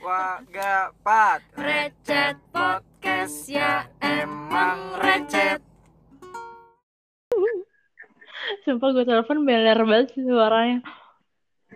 Wagapat 0.00 1.44
Recet 1.60 2.40
podcast 2.48 3.52
ya 3.52 3.84
emang 4.00 4.96
recet. 4.96 5.60
Sumpah 8.64 8.96
gue 8.96 9.04
telepon 9.04 9.44
beler 9.44 9.76
banget 9.84 10.16
sih 10.16 10.24
suaranya. 10.24 10.80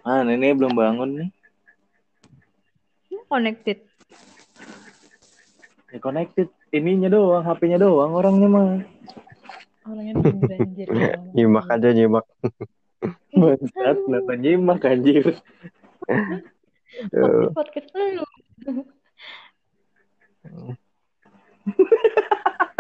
Ah 0.08 0.24
ini 0.24 0.56
belum 0.56 0.72
bangun 0.72 1.10
nih. 1.20 1.28
Connected. 3.28 3.84
ya, 5.92 6.00
Connected. 6.00 6.48
Ininya 6.72 7.12
doang 7.12 7.44
HP-nya 7.44 7.76
doang 7.76 8.16
Orangnya 8.16 8.48
mah. 8.48 8.80
Orangnya 9.84 10.12
nyimak 11.36 11.68
aja 11.68 11.92
nyimak. 11.92 12.24
Bangsat 13.36 14.00
nyimak 14.40 14.80
anjir 14.80 15.36
Tuh. 17.10 17.50
Podcast 17.50 17.90
lu. 17.94 18.22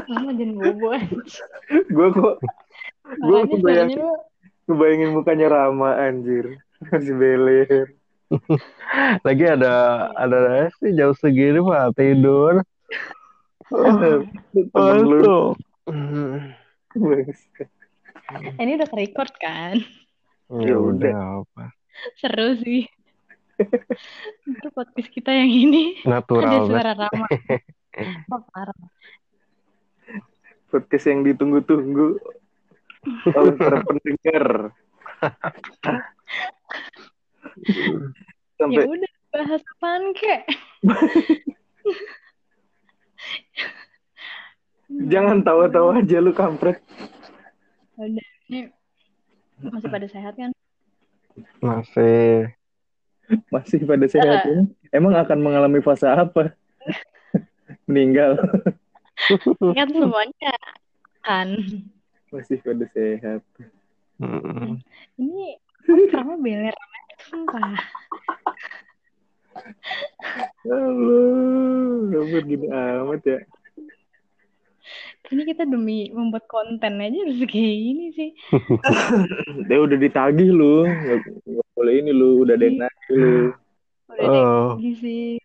Mama 0.04 0.30
jangan 0.36 0.56
bobo. 0.60 0.90
Gue 1.88 2.08
kok 2.12 2.36
Gue 3.24 3.40
kebayangin 3.48 4.00
Kebayangin 4.68 5.10
mukanya 5.16 5.46
Rama 5.48 5.96
anjir 5.96 6.60
Masih 6.92 7.16
beler 7.16 7.96
lagi 9.22 9.44
ada 9.46 10.10
ada 10.16 10.66
sih 10.82 10.90
jauh 10.96 11.14
segini 11.14 11.60
mah 11.62 11.92
tidur 11.94 12.66
Temen 13.70 14.26
lu 15.06 15.20
Aduh. 15.22 15.54
Bangsat. 16.98 17.68
ini 18.58 18.70
udah 18.80 18.90
record 18.90 19.32
kan? 19.38 19.76
ya 20.50 20.76
udah 20.78 21.44
apa 21.44 21.74
Seru 22.18 22.58
sih. 22.58 22.88
Ntar 23.54 24.68
podcast 24.74 25.10
kita 25.10 25.30
yang 25.30 25.50
ini 25.50 25.98
ada 26.02 26.18
natural 26.20 26.50
banget 26.50 26.66
suara 26.66 26.92
Rama. 26.98 27.26
Oh, 28.34 28.42
parah. 28.50 28.74
Podcast 30.66 31.06
yang 31.06 31.22
ditunggu-tunggu 31.22 32.18
Oleh 33.30 33.54
para 33.54 33.78
pendengar 33.86 34.74
Ya 38.58 38.58
Sampai 38.58 38.82
udah 38.82 39.12
bahas 39.30 39.62
apaan 39.62 40.10
kek? 40.18 40.42
Jangan 45.14 45.46
tawa-tawa 45.46 46.02
aja 46.02 46.18
lu 46.18 46.34
kampret 46.34 46.82
Udah 47.94 48.26
ini 48.50 48.74
masih 49.62 49.86
pada 49.86 50.10
sehat 50.10 50.34
kan? 50.34 50.50
masih 51.58 52.50
Masih 53.54 53.80
pada 53.84 54.06
sehat 54.06 54.44
ini 54.46 54.68
Emang 54.92 55.16
akan 55.16 55.38
mengalami 55.40 55.80
fase 55.80 56.06
apa? 56.06 56.52
Meninggal 57.88 58.38
Kan 59.60 59.88
semuanya 59.88 60.54
kan. 61.24 61.48
Masih 62.28 62.60
pada 62.60 62.84
sehat. 62.92 63.40
Ini 65.16 65.46
Rama 66.12 66.36
beler 66.36 66.76
sumpah. 67.30 67.78
Halo 70.66 71.24
Kamu 72.10 72.38
gini 72.44 72.66
amat 72.68 73.22
ya 73.22 73.38
Ini 75.32 75.42
kita 75.48 75.64
demi 75.64 76.12
membuat 76.12 76.44
konten 76.50 77.00
aja 77.00 77.16
harus 77.16 77.40
kayak 77.48 77.76
gini 77.80 78.06
sih. 78.12 78.30
Dia 79.70 79.78
udah 79.80 79.96
ditagih 79.96 80.52
lu 80.52 80.84
Nggak, 80.84 81.63
boleh 81.84 82.00
ini 82.00 82.10
lu 82.16 82.48
Udah 82.48 82.56
ada 82.56 82.64
yang 82.64 82.80
nagih 82.80 83.12
lu 83.12 83.36
Udah 84.08 84.24
oh 84.24 84.68
lagi 84.80 84.92
sih. 84.96 85.36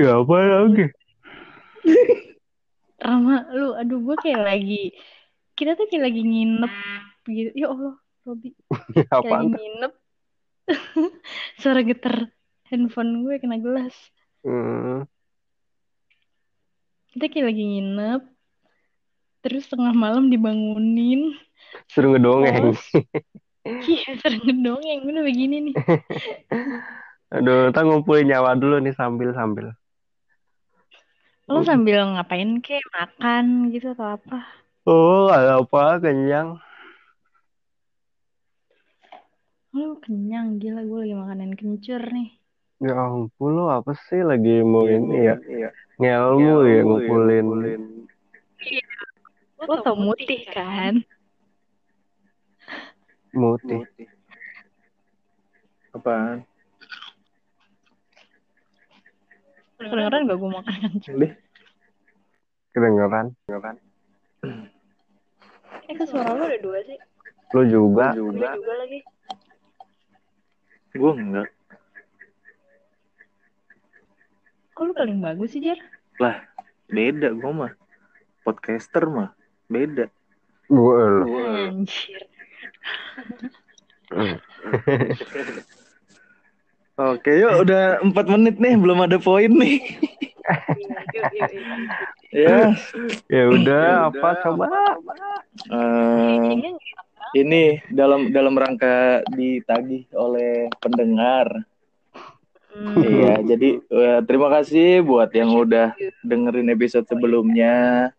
ya 0.00 0.16
apa 0.16 0.34
lagi 0.64 0.88
Rama, 2.96 3.44
lu, 3.52 3.76
aduh 3.76 4.00
gue 4.02 4.16
kayak 4.24 4.42
lagi, 4.42 4.96
kita 5.52 5.76
tuh 5.76 5.86
kayak 5.86 6.10
lagi 6.10 6.22
nginep 6.24 6.72
gitu. 7.28 7.50
Ya 7.52 7.68
Allah, 7.70 7.94
Robi, 8.24 8.50
kayak 9.12 9.30
lagi 9.30 9.48
nginep. 9.52 9.92
Suara 11.62 11.80
getar 11.84 12.32
handphone 12.72 13.22
gue 13.22 13.38
kena 13.38 13.60
gelas. 13.60 13.94
Hmm. 14.42 15.06
Kita 17.14 17.30
kayak 17.30 17.52
lagi 17.52 17.62
nginep. 17.62 18.22
Terus 19.46 19.70
tengah 19.70 19.94
malam 19.94 20.32
dibangunin. 20.32 21.36
suruh 21.86 22.14
ngedongeng 22.14 22.74
Iya, 23.66 24.10
sering 24.22 24.42
ngedongeng. 24.46 25.00
Udah 25.10 25.22
begini 25.26 25.56
nih. 25.70 25.74
aduh 27.34 27.74
kita 27.74 27.80
ngumpulin 27.82 28.30
nyawa 28.30 28.54
dulu 28.54 28.78
nih 28.78 28.94
sambil 28.94 29.34
sambil 29.34 29.74
Lo 31.50 31.62
sambil 31.66 32.02
ngapain 32.14 32.58
kek? 32.62 32.82
Makan 32.94 33.74
gitu 33.74 33.94
atau 33.94 34.14
apa? 34.18 34.38
oh 34.86 35.26
ada 35.30 35.58
apa 35.62 35.98
kenyang 35.98 36.58
Lo 39.76 39.98
kenyang, 40.00 40.56
gila. 40.56 40.86
Gue 40.88 41.04
lagi 41.04 41.14
makanan 41.18 41.50
kencur 41.58 42.00
nih. 42.08 42.32
ya 42.80 42.92
ampun 42.96 43.56
lo 43.56 43.72
apa 43.72 43.92
sih 44.08 44.20
lagi 44.20 44.60
mau 44.60 44.84
ini 44.84 45.32
ya 45.32 45.36
Iya 45.48 45.68
ngelmu 45.96 46.56
ya 46.64 46.80
ngumpulin 46.84 47.46
Lo 49.56 49.74
tau 49.80 49.96
mutih 49.96 50.44
kan? 50.52 51.00
Mutih 53.36 53.84
Apaan? 55.92 56.44
Kedengeran 59.76 60.24
gak 60.24 60.36
gue 60.36 60.50
makan 60.50 60.74
kencur? 60.82 61.14
Deh 61.16 61.32
kedengeran 62.70 63.26
Eh, 65.86 65.94
ke 65.94 66.04
suara 66.04 66.34
lo 66.34 66.44
ada 66.44 66.58
dua 66.58 66.78
sih. 66.82 66.98
lo 67.54 67.62
juga 67.64 68.12
Gue 68.12 68.32
juga 68.34 68.74
lagi. 68.76 69.00
Gue 70.92 71.12
enggak 71.14 71.48
Kok 74.72 74.82
lu 74.82 74.92
paling 74.92 75.24
bagus 75.24 75.56
sih, 75.56 75.64
Jar? 75.64 75.80
Lah 76.18 76.44
Beda 76.86 77.32
gue 77.32 77.52
mah 77.52 77.72
Podcaster 78.42 79.08
mah 79.08 79.32
Beda 79.66 80.12
gue 80.66 81.00
lo 81.00 81.24
Anjir. 81.72 82.20
Oke 86.96 87.30
yuk 87.36 87.68
udah 87.68 88.00
4 88.00 88.32
menit 88.32 88.56
nih 88.56 88.74
Belum 88.80 89.04
ada 89.04 89.20
poin 89.20 89.52
nih. 89.52 89.84
Ya 92.30 92.72
ya 93.26 93.44
udah 93.50 94.12
apa 94.12 94.28
coba 94.44 94.66
eh, 95.68 96.50
Ini 97.36 97.84
dalam 97.92 98.32
dalam 98.32 98.56
rangka 98.56 99.20
ditagih 99.34 100.08
oleh 100.16 100.72
pendengar. 100.80 101.66
Iya, 102.96 103.40
jadi 103.40 103.80
eh, 103.80 104.20
terima 104.28 104.52
kasih 104.52 105.00
buat 105.00 105.32
yang 105.32 105.52
udah 105.56 105.96
dengerin 106.20 106.72
episode 106.72 107.08
sebelumnya. 107.08 108.12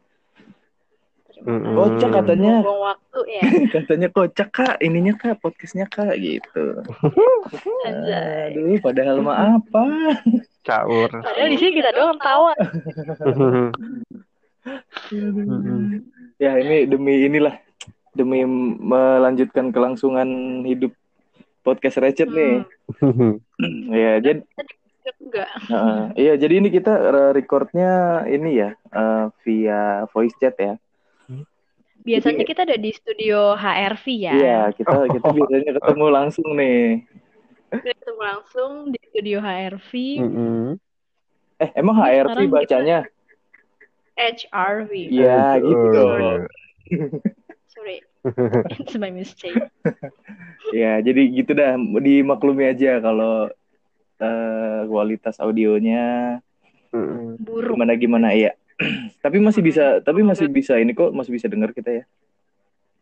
Kocak 1.45 2.09
katanya, 2.09 2.65
Buang 2.65 2.81
waktu 2.81 3.19
ya. 3.29 3.41
katanya 3.77 4.07
kocak 4.09 4.49
kak, 4.49 4.75
ininya 4.81 5.13
kak, 5.17 5.37
podcastnya 5.41 5.85
kak 5.85 6.17
gitu. 6.17 6.81
Aduh, 7.87 8.79
padahal 8.81 9.21
mah 9.21 9.59
apa? 9.59 9.85
caur 10.67 11.07
Padahal 11.07 11.47
di 11.47 11.57
sini 11.59 11.79
kita 11.79 11.91
doang 11.95 12.19
tawa. 12.19 12.53
Ya 16.37 16.59
ini 16.59 16.83
demi 16.85 17.23
inilah, 17.23 17.55
demi 18.11 18.43
melanjutkan 18.83 19.71
kelangsungan 19.71 20.27
hidup 20.67 20.91
podcast 21.63 22.03
Recet 22.03 22.27
nih. 22.27 22.67
Ya, 23.89 24.19
jadi 24.19 24.43
Enggak. 25.27 25.49
Heeh. 25.71 26.03
iya 26.19 26.33
jadi 26.35 26.53
ini 26.59 26.69
kita 26.71 26.93
eh, 26.93 27.31
recordnya 27.35 28.23
ini 28.27 28.59
ya 28.59 28.69
eh, 28.75 29.25
via 29.43 30.07
voice 30.11 30.35
chat 30.39 30.55
ya. 30.59 30.75
Biasanya 32.07 32.47
kita 32.47 32.63
ada 32.63 32.79
di 32.79 32.91
studio 32.95 33.51
HRV 33.59 34.05
ya. 34.15 34.31
Iya, 34.31 34.59
kita 34.79 34.95
kita 35.11 35.27
biasanya 35.35 35.71
ketemu 35.75 36.05
langsung 36.07 36.47
nih. 36.55 37.03
Kita 37.67 37.93
ketemu 37.99 38.21
langsung 38.23 38.71
di 38.95 38.99
studio 39.11 39.37
HRV, 39.43 39.91
Mm-mm. 40.23 40.79
Eh, 41.59 41.69
emang 41.75 41.99
HRV 41.99 42.31
sekarang 42.31 42.53
bacanya? 42.53 42.99
HRV. 44.15 44.91
Iya, 45.11 45.59
gitu. 45.59 45.99
Oh, 45.99 46.47
Sorry. 47.75 47.99
It's 48.79 48.95
my 48.95 49.11
mistake. 49.11 49.59
Ya, 50.75 50.99
jadi 50.99 51.31
gitu 51.31 51.55
dah 51.55 51.79
dimaklumi 51.79 52.67
aja 52.67 52.99
kalau 52.99 53.47
eh, 54.19 54.79
kualitas 54.91 55.39
audionya 55.39 56.43
Mm-mm. 56.91 57.39
Buruk. 57.39 57.79
gimana 57.79 57.95
gimana 57.95 58.29
ya. 58.35 58.51
tapi 59.25 59.37
masih 59.41 59.61
bisa, 59.65 59.99
tapi 60.05 60.21
masih 60.21 60.47
bisa 60.49 60.77
ini 60.77 60.93
kok 60.93 61.09
masih 61.13 61.33
bisa 61.33 61.49
dengar 61.49 61.73
kita 61.73 61.89
ya. 61.89 62.03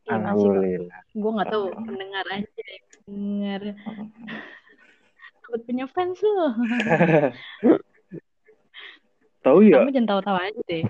Ya, 0.05 0.21
kok. 0.21 0.21
Alhamdulillah. 0.21 0.99
Gue 1.11 1.31
nggak 1.33 1.49
tahu 1.49 1.65
pendengar 1.73 2.25
aja 2.29 2.63
dengar. 3.05 3.61
dapat 5.45 5.61
punya 5.67 5.85
fans 5.91 6.19
lo. 6.21 6.47
Tahu 9.45 9.61
ya, 9.61 9.77
Kamu 9.77 9.93
jangan 9.93 10.09
tahu-tahu 10.09 10.37
aja 10.41 10.61
deh. 10.65 10.83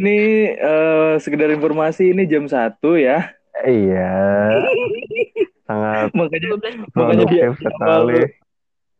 ini 0.00 0.16
eh, 0.56 1.14
sekedar 1.20 1.52
informasi 1.52 2.08
ini 2.16 2.24
jam 2.24 2.48
satu 2.48 2.96
ya. 2.96 3.36
Iya, 3.64 4.16
sangat 5.64 6.12
Makanya 6.12 6.56
12 6.60 6.92
makanya 6.92 7.24
di 7.24 7.36
produktif 7.40 7.68
sekali. 7.72 8.20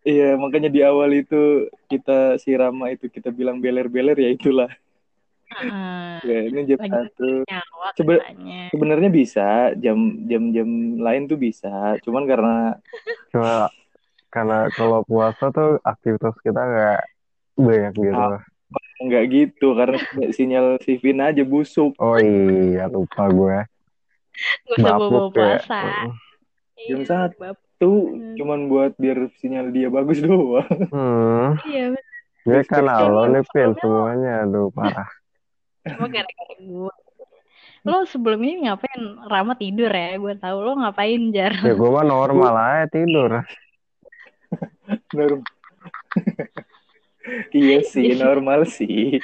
Iya, 0.07 0.39
makanya 0.39 0.71
di 0.71 0.87
awal 0.87 1.19
itu 1.19 1.67
kita 1.91 2.39
si 2.39 2.55
Rama 2.55 2.95
itu 2.95 3.11
kita 3.11 3.35
bilang 3.35 3.59
beler-beler 3.59 4.15
ya 4.15 4.31
itulah. 4.31 4.71
Heeh. 5.51 6.23
Ya, 6.23 6.39
ini 6.47 6.61
jam 6.71 6.79
satu. 6.79 7.43
Sebe-. 7.99 8.23
Sebenarnya 8.71 9.11
bisa 9.11 9.75
jam 9.75 9.99
jam-jam 10.31 10.69
lain 11.03 11.27
tuh 11.27 11.35
bisa, 11.35 11.99
cuman 12.07 12.23
karena 12.23 12.79
Cuma 13.35 13.69
karena 14.31 14.71
kalau 14.73 15.03
puasa 15.03 15.51
tuh 15.51 15.83
aktivitas 15.83 16.39
kita 16.39 16.61
nggak 16.61 17.03
banyak 17.59 17.93
gitu. 17.99 18.15
Ah. 18.15 18.43
nggak 18.97 19.25
gitu 19.29 19.77
karena 19.77 20.01
sinyal 20.33 20.81
si 20.81 20.97
Vina 21.03 21.29
aja 21.29 21.45
busuk. 21.45 21.99
Oh 22.01 22.17
iya, 22.17 22.89
lupa 22.89 23.29
gue. 23.29 23.59
Gak 24.71 24.77
usah 24.81 24.97
bawa 24.97 25.21
puasa. 25.29 25.83
Jam 26.81 27.01
Iya, 27.03 27.05
satu. 27.05 27.66
Tuh 27.77 28.09
Hmm. 28.09 28.35
cuman 28.35 28.61
buat 28.67 28.93
biar 28.97 29.29
sinyal 29.37 29.69
dia 29.69 29.89
bagus 29.89 30.17
doang. 30.25 30.65
Hmm, 30.89 31.61
Iya, 31.63 31.93
bener. 31.93 32.05
gue 32.47 32.63
kan 32.65 32.87
halo 32.87 33.27
nih 33.27 33.43
Pin 33.45 33.75
semuanya, 33.75 34.33
aduh 34.43 34.71
parah. 34.71 35.11
Cuma 35.85 36.07
gara-gara 36.07 36.55
gue. 36.57 36.95
Lo 37.83 38.03
sebelum 38.05 38.39
ini 38.41 38.65
ngapain? 38.65 38.99
Rama 39.25 39.55
tidur 39.55 39.89
ya, 39.89 40.15
gue 40.15 40.35
tahu 40.37 40.59
lo 40.59 40.73
ngapain 40.77 41.31
jar. 41.31 41.53
Ya 41.53 41.73
gue 41.73 41.91
mah 41.91 42.03
normal 42.03 42.55
aja 42.63 42.87
tidur. 42.89 43.43
Norm- 45.13 45.45
iya 47.53 47.83
sih, 47.83 48.15
normal 48.15 48.65
sih. 48.65 49.19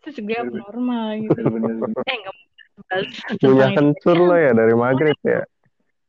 Terus 0.00 0.16
gue 0.16 0.36
abnormal 0.36 1.20
gitu. 1.20 1.36
Bener-bener. 1.36 1.90
Eh 2.00 2.16
nggak 2.16 2.32
mau 2.32 2.46
bahas 2.86 3.06
Punya 3.36 3.66
itu. 3.66 3.76
kencur 3.76 4.16
lo 4.16 4.34
ya 4.34 4.52
dari 4.52 4.72
maghrib 4.72 5.18
ya. 5.20 5.42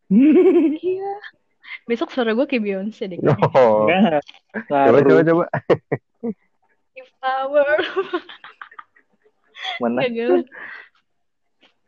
Iya. 0.10 1.12
Besok 1.86 2.10
suara 2.10 2.34
gue 2.34 2.46
kayak 2.46 2.64
Beyonce 2.66 3.06
deh. 3.06 3.18
Oh, 3.54 3.86
Nah, 3.86 4.22
coba 4.90 5.00
coba 5.02 5.22
coba. 5.22 5.46
If 6.98 7.10
power. 7.22 7.78
Mana 9.78 10.02
Gagal. 10.04 10.50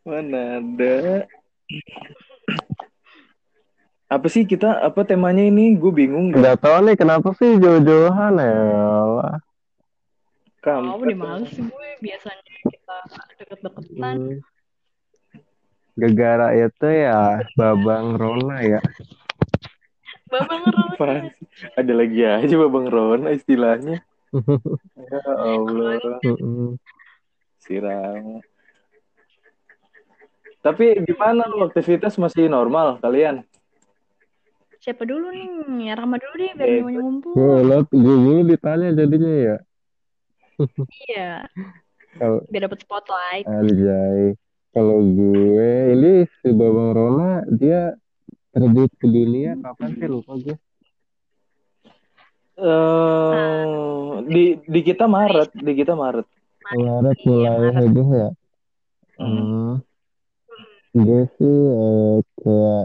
mana 0.02 0.62
ada. 0.62 1.26
Apa 4.06 4.28
sih 4.28 4.44
kita 4.44 4.82
apa 4.82 5.02
temanya 5.02 5.42
ini? 5.42 5.74
Gue 5.74 5.90
bingung. 5.90 6.30
Gak 6.32 6.62
tau 6.62 6.84
nih 6.84 6.94
kenapa 6.94 7.32
sih 7.34 7.58
jauh-jauhan 7.58 8.38
ya. 8.38 8.54
Allah. 9.02 9.34
Oh, 9.34 9.40
Kampret. 10.62 11.10
udah 11.10 11.18
males 11.18 11.50
sih 11.50 11.64
gue. 11.64 11.90
Biasanya 12.02 12.44
kita 12.70 12.98
deket-deketan. 13.40 14.16
Hmm. 14.20 14.38
Gegara 16.02 16.58
itu 16.58 16.88
ya 16.90 17.46
Babang 17.54 18.18
Rona 18.18 18.58
ya. 18.66 18.82
Babang 20.26 20.66
Rona. 20.66 21.30
Ada 21.78 21.94
lagi 21.94 22.26
aja 22.26 22.56
Babang 22.58 22.90
Rona 22.90 23.30
istilahnya. 23.30 24.02
Ya 24.98 25.22
Allah, 25.28 26.02
Mm-mm. 26.26 26.80
si 27.62 27.78
Rama. 27.78 28.42
Tapi 30.62 31.06
gimana 31.06 31.46
lu 31.50 31.66
aktivitas 31.68 32.18
masih 32.18 32.50
normal 32.50 32.98
kalian? 33.02 33.46
Siapa 34.82 35.06
dulu 35.06 35.30
nih? 35.30 35.94
Rama 35.94 36.18
dulu 36.18 36.34
deh 36.38 36.52
biar 36.58 36.70
Eh, 36.70 36.78
semuanya 36.82 37.00
ngumpul. 37.06 37.34
Gue 37.38 37.56
liat 37.70 37.88
gue 37.94 38.16
dulu 38.18 38.42
ditanya 38.50 38.88
jadinya 38.98 39.34
ya. 39.38 39.58
Iya. 41.10 41.32
Biar 42.50 42.62
dapat 42.66 42.80
spotlight. 42.82 43.46
Anjay. 43.46 44.38
Kalau 44.72 45.04
gue 45.04 45.72
ini 45.92 46.24
si 46.40 46.50
Babang 46.56 46.96
Rona 46.96 47.44
dia 47.52 47.92
terbit 48.56 48.88
ke 48.96 49.08
dunia 49.08 49.60
kapan 49.60 49.90
sih 50.00 50.08
lupa 50.08 50.40
gue. 50.40 50.56
Eh, 52.56 54.12
di 54.32 54.44
di 54.64 54.80
kita 54.80 55.12
Maret, 55.12 55.52
di 55.60 55.72
kita 55.76 55.92
Maret. 55.92 56.28
Maret 56.72 57.18
Iya, 57.20 57.52
mulai 57.60 57.72
heboh 57.84 58.10
ya. 58.16 58.30
Hmm. 59.20 59.84
Gue 60.96 61.22
sih 61.36 61.58
eh, 61.76 62.16
kayak 62.40 62.84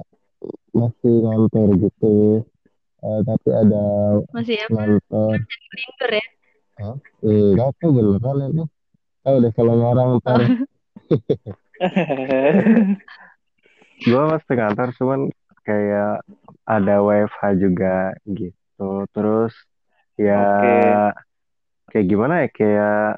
masih 0.75 1.15
ngantor 1.23 1.69
gitu. 1.87 2.15
Eh, 3.07 3.21
tapi 3.23 3.49
ada 3.55 3.83
Masih 4.35 4.59
apa? 4.59 4.75
ngantor. 4.75 5.39
Tidur 5.71 6.11
ya? 6.11 6.27
Eh, 7.23 7.49
gak 7.55 7.71
tuh 7.79 7.91
beneran 7.95 8.51
itu. 8.51 8.65
Tahu 9.23 9.37
deh 9.43 9.53
kalau 9.55 9.75
orang 9.87 10.19
ntar 10.19 10.41
gue 14.07 14.23
masih 14.29 14.55
ngantor 14.57 14.89
cuman 14.97 15.21
kayak 15.67 16.23
ada 16.65 16.95
WFH 17.03 17.43
juga 17.59 18.15
gitu. 18.29 19.09
Terus 19.11 19.53
ya 20.17 21.13
kayak 21.91 22.07
gimana 22.07 22.47
ya 22.47 22.49
kayak 22.53 23.09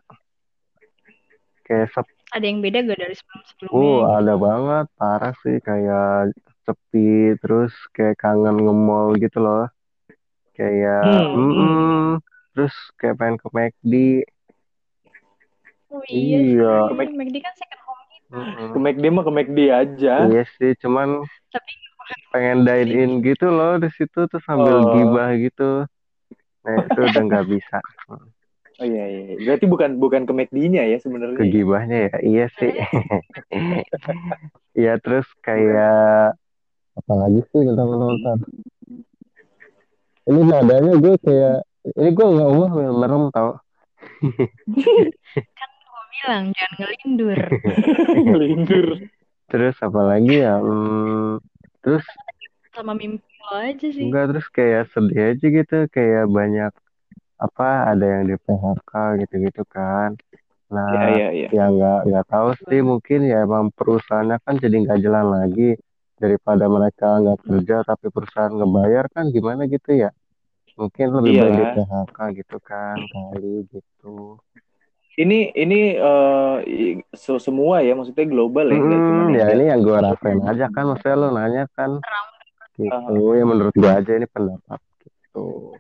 kayak 1.67 1.89
sep 1.93 2.07
Ada 2.29 2.45
yang 2.45 2.61
beda 2.61 2.85
gak 2.85 3.01
dari 3.01 3.17
sebelum-sebelumnya? 3.17 3.73
Oh, 3.73 4.05
ada 4.05 4.35
banget, 4.37 4.87
parah 5.01 5.33
sih 5.41 5.57
kayak 5.65 6.37
sepi, 6.69 7.33
terus 7.41 7.73
kayak 7.97 8.21
kangen 8.21 8.61
nge-mall 8.61 9.17
gitu 9.17 9.41
loh. 9.41 9.65
Kayak, 10.53 11.09
Hmm, 11.09 11.41
mm-mm. 11.41 12.21
terus 12.53 12.77
kayak 13.01 13.17
pengen 13.17 13.41
ke 13.41 13.49
McD. 13.49 13.95
Oh 15.89 16.05
iya, 16.05 16.37
Iya. 16.37 16.93
McD 16.93 17.37
kan 17.41 17.57
second 17.57 17.78
Mm-mm. 18.29 18.77
Ke 18.77 18.79
McD 18.79 19.05
mah 19.09 19.25
ke 19.25 19.33
McD 19.33 19.59
aja. 19.73 20.15
Iya 20.29 20.45
sih, 20.61 20.77
cuman 20.85 21.25
Tapi 21.49 21.73
pengen 22.33 22.65
dine 22.65 22.93
in 22.93 23.11
gitu 23.25 23.49
loh 23.49 23.81
di 23.81 23.89
situ 23.97 24.29
tuh 24.29 24.41
sambil 24.45 24.85
Oh. 24.85 24.93
gibah 24.93 25.33
gitu. 25.37 25.89
Nah, 26.65 26.77
itu 26.85 27.01
udah 27.01 27.23
nggak 27.25 27.47
bisa. 27.57 27.79
Oh 28.79 28.87
iya 28.87 29.05
iya. 29.11 29.35
Berarti 29.43 29.65
bukan 29.67 29.97
bukan 29.99 30.23
ke 30.29 30.33
McD-nya 30.37 30.87
ya 30.87 30.99
sebenarnya. 31.01 31.41
Ke 31.41 31.51
gibahnya 31.51 31.99
ya, 32.13 32.17
iya 32.23 32.47
sih. 32.61 32.71
Iya, 34.77 34.93
terus 35.03 35.27
kayak 35.43 36.37
apa 36.95 37.13
lagi 37.15 37.41
sih 37.51 37.61
kita 37.65 37.83
nonton? 37.83 38.39
Ini 40.29 40.41
nadanya 40.45 40.93
gue 41.01 41.15
kayak 41.25 41.57
ini 41.97 42.09
gue 42.13 42.27
nggak 42.29 42.49
ngomong 42.53 42.93
merem 43.01 43.25
tau. 43.33 43.57
gue 44.69 45.09
bilang 46.19 46.45
jangan 46.57 46.75
ngelindur. 46.79 47.39
Lindur. 48.43 48.87
Terus 49.49 49.77
apa 49.81 50.01
lagi 50.05 50.35
ya? 50.45 50.61
Hmm, 50.61 51.41
terus 51.81 52.05
Sama 52.75 52.93
mimpi 52.95 53.25
lo 53.43 53.49
aja 53.59 53.87
sih. 53.91 54.03
enggak 54.05 54.25
terus 54.31 54.47
kayak 54.53 54.83
sedih 54.93 55.23
aja 55.35 55.47
gitu, 55.49 55.77
kayak 55.91 56.25
banyak 56.29 56.73
apa 57.39 57.67
ada 57.95 58.05
yang 58.05 58.25
di 58.29 58.37
PHK 58.39 58.93
gitu-gitu 59.25 59.63
kan. 59.71 60.15
Iya 60.69 60.75
Nah, 60.75 61.09
iya 61.17 61.29
iya. 61.33 61.49
ya 61.49 61.65
nggak 61.73 61.99
nggak 62.13 62.27
tahu 62.29 62.49
sih 62.69 62.81
mungkin 62.85 63.25
ya 63.25 63.41
emang 63.49 63.73
perusahaannya 63.73 64.37
kan 64.45 64.55
jadi 64.61 64.77
nggak 64.85 64.99
jalan 65.01 65.27
lagi 65.33 65.69
daripada 66.21 66.65
mereka 66.69 67.07
nggak 67.25 67.39
kerja 67.47 67.77
tapi 67.89 68.07
perusahaan 68.13 68.53
ngebayar 68.53 69.05
kan 69.09 69.25
gimana 69.33 69.65
gitu 69.65 69.91
ya. 69.97 70.11
Mungkin 70.77 71.07
lebih 71.17 71.33
Iya. 71.33 71.41
baik 71.41 71.57
di 71.57 71.65
PHK 71.75 72.19
gitu 72.39 72.57
kan 72.61 72.97
kali 73.09 73.55
gitu. 73.73 74.37
Ini 75.19 75.51
ini 75.51 75.79
eh, 75.99 76.57
se- 77.11 77.43
semua 77.43 77.83
ya 77.83 77.93
maksudnya 77.99 78.27
global 78.31 78.67
ya, 78.71 78.79
Hmm, 78.79 79.33
ya 79.35 79.47
ini 79.57 79.65
yang 79.73 79.81
gue 79.83 79.97
rasain 79.97 80.41
aja 80.45 80.67
kan, 80.71 80.85
maksudnya 80.87 81.17
lo 81.17 81.29
nanya 81.35 81.65
kan 81.73 81.91
gitu, 82.79 83.13
ya 83.35 83.43
menurut 83.43 83.75
gue 83.75 83.91
aja 83.91 84.13
ini 84.15 84.27
pendapat 84.31 84.81
gitu. 85.03 85.75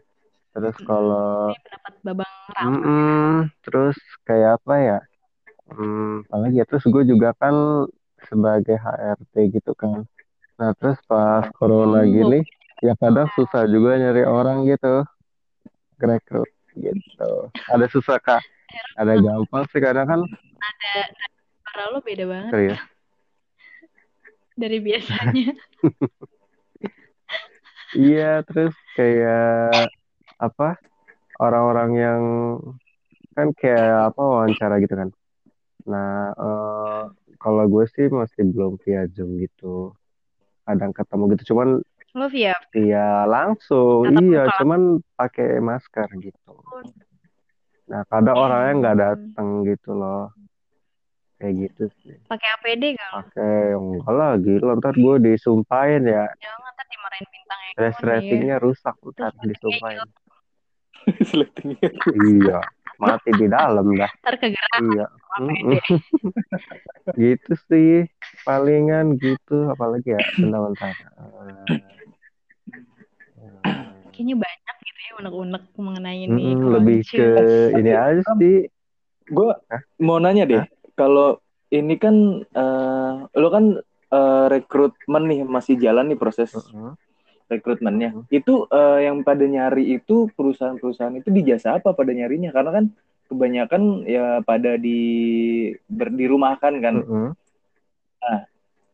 Terus 0.57 0.77
kalau, 0.83 1.55
Ini 1.55 1.61
pendapat 1.63 1.93
Babang 2.03 2.33
Ram. 2.57 2.67
mm-mm, 2.67 3.37
terus 3.63 3.97
kayak 4.27 4.59
apa 4.59 4.75
ya? 4.81 4.99
Hmm, 5.71 6.25
apalagi 6.27 6.57
ya, 6.59 6.67
terus 6.67 6.85
gue 6.89 7.05
juga 7.07 7.29
kan 7.37 7.55
sebagai 8.27 8.75
HRT 8.75 9.35
gitu 9.55 9.73
kan. 9.79 10.03
Nah 10.59 10.71
terus 10.81 10.99
pas 11.07 11.45
corona 11.55 12.03
Hmm. 12.03 12.11
gini, 12.11 12.39
ya 12.83 12.97
kadang 12.99 13.29
susah 13.37 13.69
juga 13.71 13.95
nyari 14.01 14.25
orang 14.27 14.65
gitu, 14.67 15.05
rekrut 16.01 16.51
gitu. 16.75 17.31
Ada 17.71 17.87
susah 17.91 18.19
kak, 18.23 18.43
ada 18.95 19.13
gampang 19.17 19.65
sih 19.71 19.81
kadang 19.81 20.07
kan, 20.07 20.21
Ada 20.59 20.93
suara 21.63 21.85
lo 21.93 21.99
beda 22.03 22.25
banget 22.27 22.51
serius. 22.53 22.81
dari 24.61 24.79
biasanya. 24.83 25.55
Iya, 27.97 28.45
terus 28.45 28.77
kayak 28.93 29.89
apa 30.37 30.77
orang-orang 31.41 31.91
yang 31.97 32.23
kan 33.33 33.49
kayak 33.57 34.13
apa 34.13 34.21
wawancara 34.21 34.77
gitu 34.85 34.93
kan. 34.93 35.09
Nah, 35.89 36.37
eh, 36.37 37.03
kalau 37.41 37.65
gue 37.65 37.89
sih 37.89 38.13
masih 38.13 38.45
belum 38.53 38.77
via 38.85 39.09
Zoom 39.09 39.41
gitu. 39.41 39.97
kadang 40.69 40.93
ketemu 40.93 41.33
gitu 41.33 41.57
cuman 41.57 41.81
Lo 42.13 42.29
via 42.29 42.53
ya 42.77 43.25
langsung 43.25 44.05
Tatap 44.05 44.21
iya 44.21 44.43
muka. 44.45 44.57
cuman 44.61 44.81
pakai 45.17 45.65
masker 45.65 46.09
gitu 46.21 46.53
nah 47.89 48.05
kadang 48.05 48.37
orangnya 48.37 48.73
nggak 48.79 48.95
Hmm. 48.95 49.03
datang 49.03 49.49
gitu 49.65 49.91
loh. 49.93 50.25
Kayak 51.39 51.55
gitu 51.65 51.85
sih. 52.03 52.19
Pakai 52.27 52.49
APD 52.53 52.83
gak 52.93 53.11
pakai 53.15 53.73
enggak 53.73 54.11
lah 54.11 54.33
gila. 54.37 54.73
Ntar 54.75 54.93
gue 54.93 55.15
disumpahin 55.23 56.03
ya. 56.05 56.27
Jangan 56.37 56.69
ntar 56.69 56.87
dimarahin 56.87 57.27
bintang 57.31 57.61
Eko 57.63 57.71
stress 57.71 57.95
nih. 57.95 58.09
ratingnya 58.11 58.57
rusak 58.59 58.95
ntar 59.15 59.33
disumpahin. 59.41 59.99
Sletingnya. 61.31 61.91
iya 62.27 62.59
mati 62.99 63.31
di 63.33 63.47
dalam 63.47 63.87
dah. 63.95 64.11
Ntar 64.19 64.35
kegerak 64.37 64.79
iya. 64.85 65.07
Mm-mm. 65.39 65.79
gitu 67.23 67.53
sih 67.71 68.11
palingan 68.43 69.15
gitu. 69.17 69.71
Apalagi 69.71 70.13
ya 70.13 70.21
bentar-bentar 70.35 70.91
Kayaknya 74.19 74.35
banyak 74.35 74.77
gitu 74.83 74.99
ya 74.99 75.13
unek-unek 75.23 75.63
mengenai 75.79 76.27
ini. 76.27 76.43
mm-mm, 76.59 76.75
lebih 76.75 76.99
ke 77.07 77.27
ini 77.79 77.95
aja 77.95 78.23
sih 78.35 78.67
Gue 79.31 79.55
Hah? 79.55 79.83
mau 80.03 80.19
nanya 80.19 80.43
deh, 80.43 80.67
kalau 80.99 81.39
ini 81.71 81.95
kan 81.95 82.43
eh, 82.43 83.13
lo 83.39 83.49
kan 83.55 83.79
eh, 84.11 84.47
rekrutmen 84.51 85.23
nih 85.31 85.41
masih 85.47 85.79
jalan 85.79 86.11
nih 86.11 86.19
proses 86.19 86.51
Mm-mm. 86.51 86.99
rekrutmennya. 87.47 88.11
Hmm. 88.11 88.27
Itu 88.27 88.67
eh, 88.67 89.07
yang 89.07 89.23
pada 89.23 89.47
nyari 89.47 90.03
itu 90.03 90.27
perusahaan-perusahaan 90.35 91.15
itu 91.15 91.31
di 91.31 91.47
jasa 91.47 91.79
apa 91.79 91.95
pada 91.95 92.11
nyarinya? 92.11 92.51
Karena 92.51 92.75
kan 92.75 92.85
kebanyakan 93.31 94.03
ya 94.03 94.43
pada 94.43 94.75
di 94.75 94.99
ber, 95.87 96.11
dirumahkan 96.11 96.75
kan. 96.83 96.95
Mm-mm. 97.07 97.29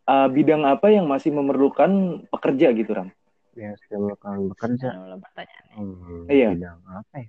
Eh, 0.04 0.28
bidang 0.28 0.68
apa 0.68 0.92
yang 0.92 1.08
masih 1.08 1.32
memerlukan 1.32 2.20
pekerja 2.28 2.76
gitu, 2.76 2.92
Ram? 2.92 3.08
Ya 3.54 3.72
silakan 3.86 4.50
bekerja 4.52 4.88
Kalau 4.92 5.18
pertanyaannya. 5.22 5.74
Hmm, 5.78 6.24
Iya. 6.28 6.48
bidang 6.54 6.80
apa 6.86 7.16
ya? 7.18 7.28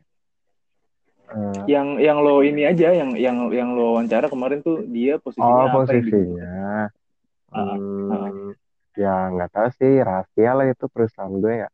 Eh, 1.25 1.61
Yang 1.65 1.87
yang 2.05 2.17
lo 2.21 2.45
ini 2.45 2.61
aja, 2.69 2.93
yang 2.93 3.17
yang 3.17 3.49
yang 3.49 3.69
lo 3.73 3.97
wawancara 3.97 4.29
kemarin 4.29 4.61
tuh 4.61 4.85
dia 4.85 5.17
posisinya 5.17 5.49
oh 5.49 5.65
apa 5.65 5.89
yang 5.93 6.05
di- 6.05 6.13
posisinya. 6.13 6.53
Ah, 7.55 7.77
Hmm, 7.79 8.51
ya 8.99 9.31
nggak 9.33 9.49
tahu 9.49 9.67
sih 9.79 9.91
rahasia 10.03 10.51
lah 10.53 10.65
itu 10.69 10.85
perusahaan 10.91 11.33
gue 11.33 11.65
ya. 11.65 11.69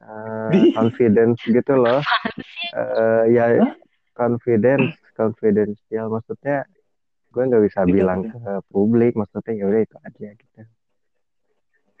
Eh, 0.00 0.50
Di- 0.54 0.72
confidence 0.72 1.40
gitu 1.44 1.72
loh. 1.76 2.00
Eh, 2.70 3.24
ya 3.34 3.58
Hah? 3.58 3.74
confidence 4.14 4.94
confidential. 5.18 6.06
Maksudnya 6.06 6.62
gue 7.34 7.42
nggak 7.50 7.62
bisa 7.66 7.80
Gitu, 7.82 7.98
bilang 7.98 8.22
gitu. 8.22 8.38
ke 8.38 8.52
publik. 8.70 9.12
Maksudnya 9.18 9.52
ya 9.58 9.64
udah 9.66 9.82
itu 9.82 9.96
aja 9.98 10.28
gitu 10.38 10.60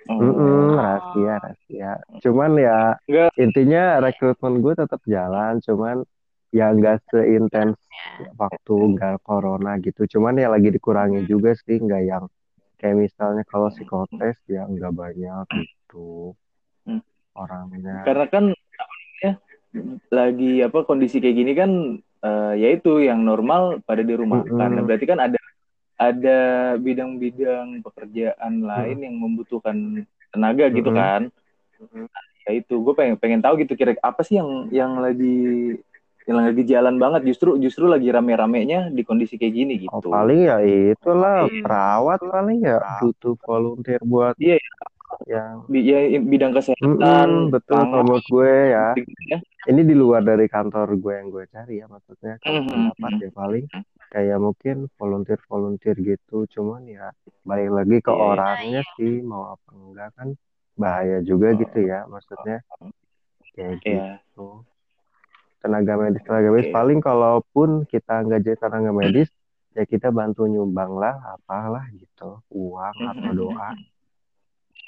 Oh. 0.08 0.16
Mm-mm, 0.16 0.80
rahasia 0.80 1.34
rahasia 1.44 1.90
cuman 2.24 2.50
ya 2.56 2.96
Nggak. 3.04 3.30
intinya 3.36 4.00
rekrutmen 4.00 4.64
gue 4.64 4.72
tetap 4.72 5.00
jalan 5.04 5.60
cuman 5.60 6.02
ya 6.50 6.72
nggak 6.72 7.04
seintens 7.12 7.76
waktu 8.40 8.74
nggak 8.96 9.20
corona 9.22 9.76
gitu 9.78 10.08
cuman 10.16 10.40
ya 10.40 10.48
lagi 10.48 10.72
dikurangi 10.72 11.28
juga 11.28 11.52
sih 11.52 11.76
nggak 11.78 12.02
yang 12.08 12.24
kayak 12.80 12.96
misalnya 12.96 13.44
kalau 13.44 13.68
psikotes 13.68 14.40
ya 14.48 14.64
nggak 14.64 14.92
banyak 14.94 15.44
gitu 15.52 16.32
Hmm. 16.88 17.04
orangnya 17.36 18.00
Karena 18.08 18.24
kan 18.32 18.44
namanya, 18.56 19.30
lagi 20.08 20.64
apa 20.64 20.78
kondisi 20.88 21.20
kayak 21.20 21.36
gini 21.36 21.52
kan 21.52 21.70
eh, 22.00 22.52
ya 22.56 22.68
itu 22.72 23.04
yang 23.04 23.20
normal 23.20 23.84
pada 23.84 24.00
di 24.00 24.16
rumah. 24.16 24.40
Mm-mm. 24.42 24.56
Karena 24.56 24.80
berarti 24.80 25.04
kan 25.04 25.20
ada 25.20 25.36
ada 26.00 26.40
bidang-bidang 26.80 27.84
pekerjaan 27.84 28.64
lain 28.64 28.98
yang 29.04 29.16
membutuhkan 29.20 29.76
tenaga 30.32 30.72
gitu 30.72 30.88
Mm-mm. 30.88 30.96
kan. 30.96 31.20
Ya 32.48 32.56
itu 32.56 32.74
gue 32.80 32.94
pengen 32.96 33.20
pengen 33.20 33.44
tahu 33.44 33.60
gitu 33.60 33.76
kira 33.76 33.92
apa 34.00 34.24
sih 34.24 34.40
yang 34.40 34.72
yang 34.72 34.96
lagi 34.96 35.76
yang 36.24 36.40
lagi 36.40 36.62
jalan 36.64 36.96
banget 36.96 37.28
justru 37.28 37.60
justru 37.60 37.84
lagi 37.84 38.08
rame-ramenya 38.08 38.88
di 38.88 39.02
kondisi 39.04 39.36
kayak 39.36 39.54
gini 39.56 39.74
oh 39.88 40.00
gitu. 40.00 40.08
paling 40.08 40.40
ya 40.48 40.56
itulah 40.64 41.44
Iya. 41.48 41.60
perawat 41.64 42.20
paling 42.24 42.58
ya 42.64 42.76
butuh 43.04 43.34
volunteer 43.44 44.00
buat 44.04 44.34
Iya, 44.40 44.56
yang 45.28 45.64
Bi- 45.68 45.84
ya, 45.84 45.98
bidang 46.16 46.52
kesehatan, 46.56 46.96
Mm-mm, 46.96 47.52
betul 47.52 47.76
pangan, 47.76 47.88
kalau 47.92 48.02
menurut 48.08 48.24
gue 48.24 48.52
ya 48.72 48.86
gitu 48.96 49.12
ya. 49.28 49.38
ini 49.68 49.80
di 49.84 49.94
luar 49.96 50.22
dari 50.24 50.46
kantor 50.48 50.96
gue 50.96 51.12
yang 51.12 51.28
gue 51.28 51.44
cari 51.50 51.74
ya 51.82 51.86
maksudnya 51.88 52.40
kalau 52.40 52.60
Mhm. 52.64 52.68
pendapat 52.72 53.12
ya 53.20 53.30
paling 53.36 53.64
kayak 54.10 54.38
mungkin 54.42 54.76
volunteer 54.98 55.40
volunteer 55.46 55.96
gitu 55.96 56.44
cuman 56.54 56.82
ya 56.90 57.06
balik 57.46 57.70
lagi 57.70 57.96
ke 58.02 58.10
Iya, 58.10 58.18
iya. 58.18 58.28
orangnya 58.30 58.82
sih 58.98 59.12
mau 59.22 59.54
apa 59.54 59.68
enggak 59.70 60.08
kan 60.18 60.28
bahaya 60.74 61.18
juga 61.22 61.48
gitu 61.54 61.78
ya 61.86 61.98
maksudnya 62.10 62.58
kayak 63.54 63.74
Iya. 63.86 64.04
gitu 64.26 64.66
tenaga 65.60 65.92
medis 66.00 66.22
tenaga 66.24 66.48
medis 66.50 66.72
paling 66.72 66.98
kalaupun 67.04 67.84
kita 67.86 68.12
nggak 68.24 68.40
jadi 68.44 68.58
tenaga 68.58 68.90
medis 68.96 69.28
ya 69.76 69.84
kita 69.86 70.08
bantu 70.10 70.48
nyumbang 70.50 70.92
lah 70.98 71.14
apalah 71.38 71.84
gitu 71.94 72.42
uang 72.50 72.96
atau 73.14 73.30
doa 73.36 73.70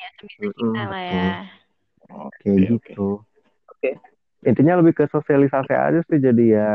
Ya, 0.03 0.09
sebisa 0.19 0.43
Mm-mm, 0.43 0.75
kita 0.75 0.83
lah 0.91 1.03
ya. 1.07 1.29
Oke, 2.11 2.43
kayak 2.43 2.59
oke. 2.59 2.73
gitu 2.75 3.09
Oke. 3.71 3.91
intinya 4.43 4.75
lebih 4.83 4.95
ke 4.99 5.05
sosialisasi 5.07 5.73
aja 5.77 6.01
sih 6.09 6.19
jadi 6.19 6.45
ya 6.59 6.69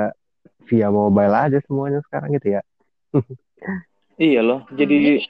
via 0.69 0.87
mobile 0.91 1.33
aja 1.35 1.57
semuanya 1.65 1.99
sekarang 2.05 2.29
gitu 2.37 2.47
ya 2.57 2.61
Iya 4.17 4.41
loh. 4.41 4.59
Jadi 4.73 5.21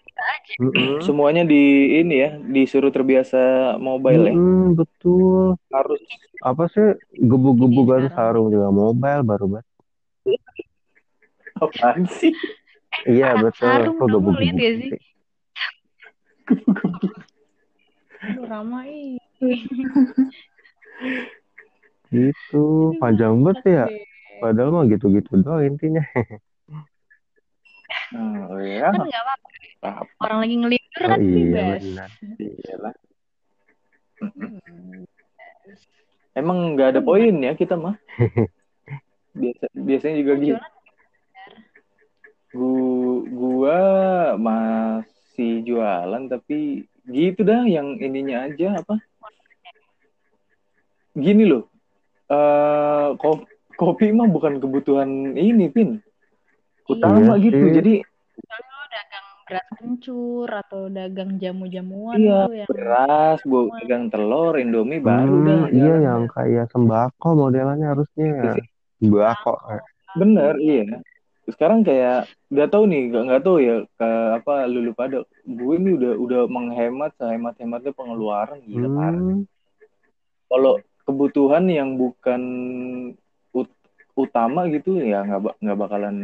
Mm-mm. 0.57 1.03
semuanya 1.05 1.43
di 1.43 1.61
ini 2.01 2.15
ya 2.23 2.29
disuruh 2.55 2.89
terbiasa 2.89 3.37
mobile 3.77 4.23
ya. 4.31 4.35
Mm-mm, 4.35 4.73
betul 4.79 5.57
Harus 5.75 5.99
apa 6.49 6.63
sih 6.73 6.87
gebuk-gebukan 7.29 8.07
Sekarang. 8.07 8.15
sarung 8.15 8.47
juga 8.53 8.69
mobile 8.71 9.21
baru 9.29 9.45
banget 9.53 9.67
apaan 11.57 12.05
sih? 12.07 12.33
iya 13.11 13.27
betul 13.43 13.67
sarung 13.69 13.95
kok 13.99 14.07
gebuk-gebuk 14.07 14.35
lihat 14.41 14.55
gak 14.61 14.73
sih? 14.81 14.91
Aduh, 18.23 18.45
ramai. 18.49 19.17
gitu 22.15 22.57
panjang 23.01 23.33
banget 23.45 23.63
ya 23.75 23.85
padahal 24.39 24.69
mah 24.73 24.85
gitu-gitu 24.89 25.31
doang 25.41 25.65
intinya 25.65 26.03
Oh 28.15 28.59
ya. 28.63 28.87
Kan 28.87 29.03
nggak 29.03 29.23
apa-apa. 29.23 29.47
Apa 29.83 30.23
Orang 30.23 30.39
lagi 30.43 30.55
ngelibur 30.55 31.01
oh 31.03 31.09
kan 31.11 31.19
iya 31.19 31.35
bebas. 31.35 31.83
iyalah. 32.39 32.95
Hmm. 34.23 35.03
Emang 36.39 36.57
nggak 36.77 36.95
ada 36.95 37.01
poin 37.03 37.35
ya 37.35 37.51
kita 37.57 37.75
mah. 37.75 37.99
Biasa 39.39 39.65
biasanya 39.75 40.15
juga 40.23 40.33
gitu. 40.39 40.55
Jualan 40.55 40.73
Gu 42.47 42.71
gua 43.27 43.79
masih 44.39 45.67
jualan 45.67 46.23
tapi 46.31 46.87
gitu 47.11 47.43
dah 47.43 47.67
yang 47.67 47.99
ininya 47.99 48.47
aja 48.47 48.79
apa? 48.79 49.03
Gini 51.11 51.43
loh. 51.43 51.67
Eh 52.31 53.07
kopi 53.19 53.56
mah 54.13 54.27
bukan 54.29 54.53
kebutuhan 54.59 55.37
ini, 55.37 55.69
Pin. 55.69 56.01
Utama 56.87 57.35
Iya 57.35 57.43
gitu. 57.45 57.63
sih. 57.67 57.71
Jadi 57.77 57.93
Misalnya 58.37 58.69
lo 58.69 58.85
dagang 58.93 59.27
beras 59.47 59.67
kencur 59.79 60.47
atau 60.51 60.81
dagang 60.93 61.31
jamu-jamuan 61.41 62.15
Iya, 62.19 62.39
tuh 62.45 62.53
yang 62.53 62.69
beras, 62.69 63.39
gua 63.43 63.61
pegang 63.81 64.03
telur, 64.13 64.53
Indomie 64.61 65.01
baru 65.01 65.35
Hmm, 65.35 65.47
dah 65.47 65.61
iya 65.73 65.83
jalan 65.89 66.01
yang 66.05 66.21
dah. 66.27 66.33
kayak 66.37 66.65
sembako 66.69 67.27
modelannya 67.33 67.87
harusnya 67.87 68.29
sembako. 69.01 69.53
Bener, 70.17 70.53
iya. 70.61 70.83
Sekarang 71.47 71.79
kayak 71.81 72.27
nggak 72.51 72.69
tahu 72.75 72.83
nih, 72.91 73.01
nggak 73.07 73.23
nggak 73.23 73.43
tahu 73.47 73.57
ya 73.63 73.75
ke 73.87 74.09
apa 74.35 74.53
lulu 74.67 74.91
pada. 74.91 75.17
Gue 75.47 75.73
ini 75.79 75.95
udah 75.95 76.13
udah 76.19 76.41
menghemat 76.51 77.11
sehemat 77.15 77.55
hematnya 77.57 77.91
pengeluaran 77.95 78.59
parah. 78.67 79.15
Hmm, 79.15 79.47
Kalau 80.47 80.73
kebutuhan 81.07 81.65
yang 81.71 81.95
bukan 81.95 82.41
utama 84.17 84.65
gitu 84.73 84.97
ya 84.97 85.21
nggak 85.21 85.61
nggak 85.61 85.77
bakalan 85.77 86.15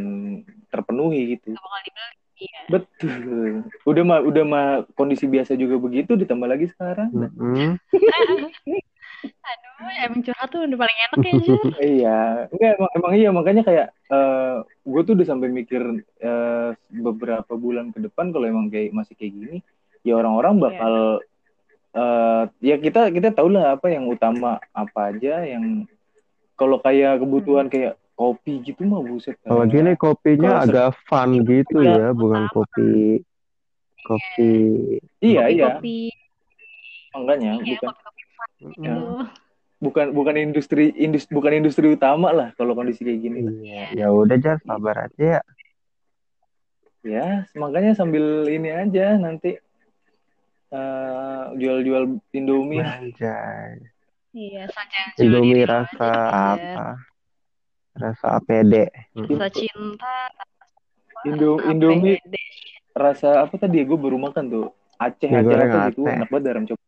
terpenuhi 0.73 1.37
gitu. 1.37 1.53
nggak 1.53 1.63
bakal 1.63 1.81
dibeli. 1.85 2.21
Iya. 2.43 2.61
Betul. 2.67 3.63
Udah 3.85 4.03
mah 4.03 4.19
udah 4.25 4.43
mah 4.43 4.67
kondisi 4.97 5.29
biasa 5.29 5.53
juga 5.53 5.77
begitu 5.77 6.17
ditambah 6.17 6.49
lagi 6.49 6.65
sekarang. 6.73 7.13
mm-mm. 7.13 7.77
Aduh, 9.23 9.87
emang 10.03 10.19
curhat 10.19 10.51
tuh 10.51 10.67
udah 10.67 10.79
paling 10.79 10.99
enak 10.99 11.19
ya. 11.23 11.33
Iya, 11.95 12.19
enggak 12.51 12.71
emang, 12.75 12.91
emang 12.99 13.13
iya 13.15 13.29
makanya 13.31 13.63
kayak 13.63 13.87
gue 14.83 15.01
tuh 15.07 15.13
udah 15.15 15.27
sampai 15.27 15.47
mikir 15.47 15.79
eh, 16.19 16.69
beberapa 16.91 17.53
bulan 17.55 17.95
ke 17.95 18.03
depan 18.03 18.35
kalau 18.35 18.43
emang 18.51 18.67
kayak 18.67 18.91
masih 18.91 19.15
kayak 19.15 19.31
gini, 19.31 19.57
ya 20.03 20.19
orang-orang 20.19 20.59
bakal 20.59 20.93
eh, 21.95 22.43
ya 22.59 22.75
kita 22.83 23.15
kita 23.15 23.31
tahu 23.31 23.55
lah 23.55 23.79
apa 23.79 23.87
yang 23.95 24.11
utama 24.11 24.59
apa 24.75 25.15
aja 25.15 25.47
yang 25.47 25.87
kalau 26.53 26.77
kayak 26.79 27.19
kebutuhan 27.21 27.67
kayak 27.67 27.97
kopi 28.13 28.61
gitu 28.61 28.85
mah 28.85 29.01
buset. 29.01 29.35
Kalau 29.41 29.65
gini 29.65 29.97
kopinya 29.97 30.61
ser- 30.61 30.77
agak 30.77 30.89
fun 31.09 31.41
gitu 31.43 31.81
Iya. 31.81 31.97
ya, 31.97 32.07
bukan 32.13 32.43
kopi 32.53 33.21
kopi 34.03 34.51
iya 35.23 35.47
iya 35.47 35.79
Kopi 35.79 36.11
Makanya 37.13 37.51
Iya, 37.61 37.77
bukan 37.77 37.89
Mm-mm. 38.63 38.83
Ya. 38.83 38.95
Bukan 39.83 40.05
bukan 40.15 40.35
industri 40.39 40.95
industri 40.95 41.35
bukan 41.35 41.51
industri 41.59 41.91
utama 41.91 42.31
lah 42.31 42.49
kalau 42.55 42.71
kondisi 42.71 43.03
kayak 43.03 43.19
gini. 43.19 43.39
Iya, 43.63 43.81
ya 43.91 44.07
udah 44.15 44.37
Jar, 44.39 44.57
sabar 44.63 45.11
aja 45.11 45.39
ya. 45.39 45.41
Ya, 47.03 47.27
makanya 47.59 47.91
sambil 47.99 48.47
ini 48.47 48.71
aja 48.71 49.19
nanti 49.19 49.59
eh, 50.71 51.43
jual-jual 51.59 52.15
Indomie. 52.31 52.79
Anjay. 52.79 53.92
Iya, 54.33 54.65
saja 54.67 54.99
Indomie 55.21 55.61
rasa 55.63 56.09
apa? 56.57 56.85
Rasa 57.93 58.41
APD. 58.41 58.89
Rasa 59.13 59.47
cinta, 59.53 60.13
Indo 61.23 61.61
APD. 61.61 61.69
Indomie 61.69 62.17
rasa 62.91 63.45
apa 63.45 63.53
tadi 63.55 63.77
ya? 63.77 63.85
Gue 63.85 63.99
baru 64.01 64.17
makan 64.17 64.43
tuh. 64.49 64.67
Aceh 64.97 65.29
Aceh 65.29 65.53
apa 65.53 65.93
gitu. 65.93 66.01
Enak 66.03 66.29
banget 66.29 66.43
dalam 66.43 66.63
coba. 66.65 66.81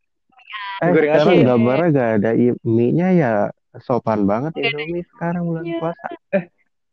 Eh, 0.75 0.89
Goreng 0.89 1.05
sekarang 1.05 1.29
Aceh. 1.29 1.45
gambarnya 1.45 1.87
gak 1.93 2.09
ada 2.19 2.29
mie-nya 2.61 3.07
ya 3.13 3.31
sopan 3.77 4.25
banget 4.25 4.51
Indomie 4.57 5.05
sekarang 5.07 5.45
bulan 5.45 5.63
Iya. 5.63 5.77
puasa. 5.77 6.07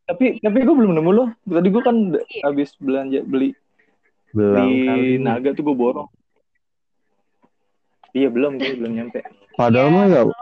Tapi 0.03 0.25
tapi 0.39 0.59
gue 0.61 0.75
belum 0.77 0.93
nemu 0.93 1.11
loh. 1.11 1.29
Tadi 1.43 1.69
gue 1.71 1.83
kan 1.83 1.97
d- 2.13 2.21
habis 2.45 2.77
belanja 2.77 3.25
beli 3.25 3.57
Belum 4.31 4.69
di 4.69 4.77
kali. 4.85 5.09
Naga 5.17 5.51
tuh 5.57 5.65
gue 5.65 5.77
borong. 5.79 6.11
Iya 8.13 8.29
belum 8.29 8.61
gue 8.61 8.77
belum 8.77 8.93
nyampe. 8.93 9.25
Padahal 9.53 9.89
mah 9.89 10.07
ya 10.07 10.23
Lo 10.23 10.33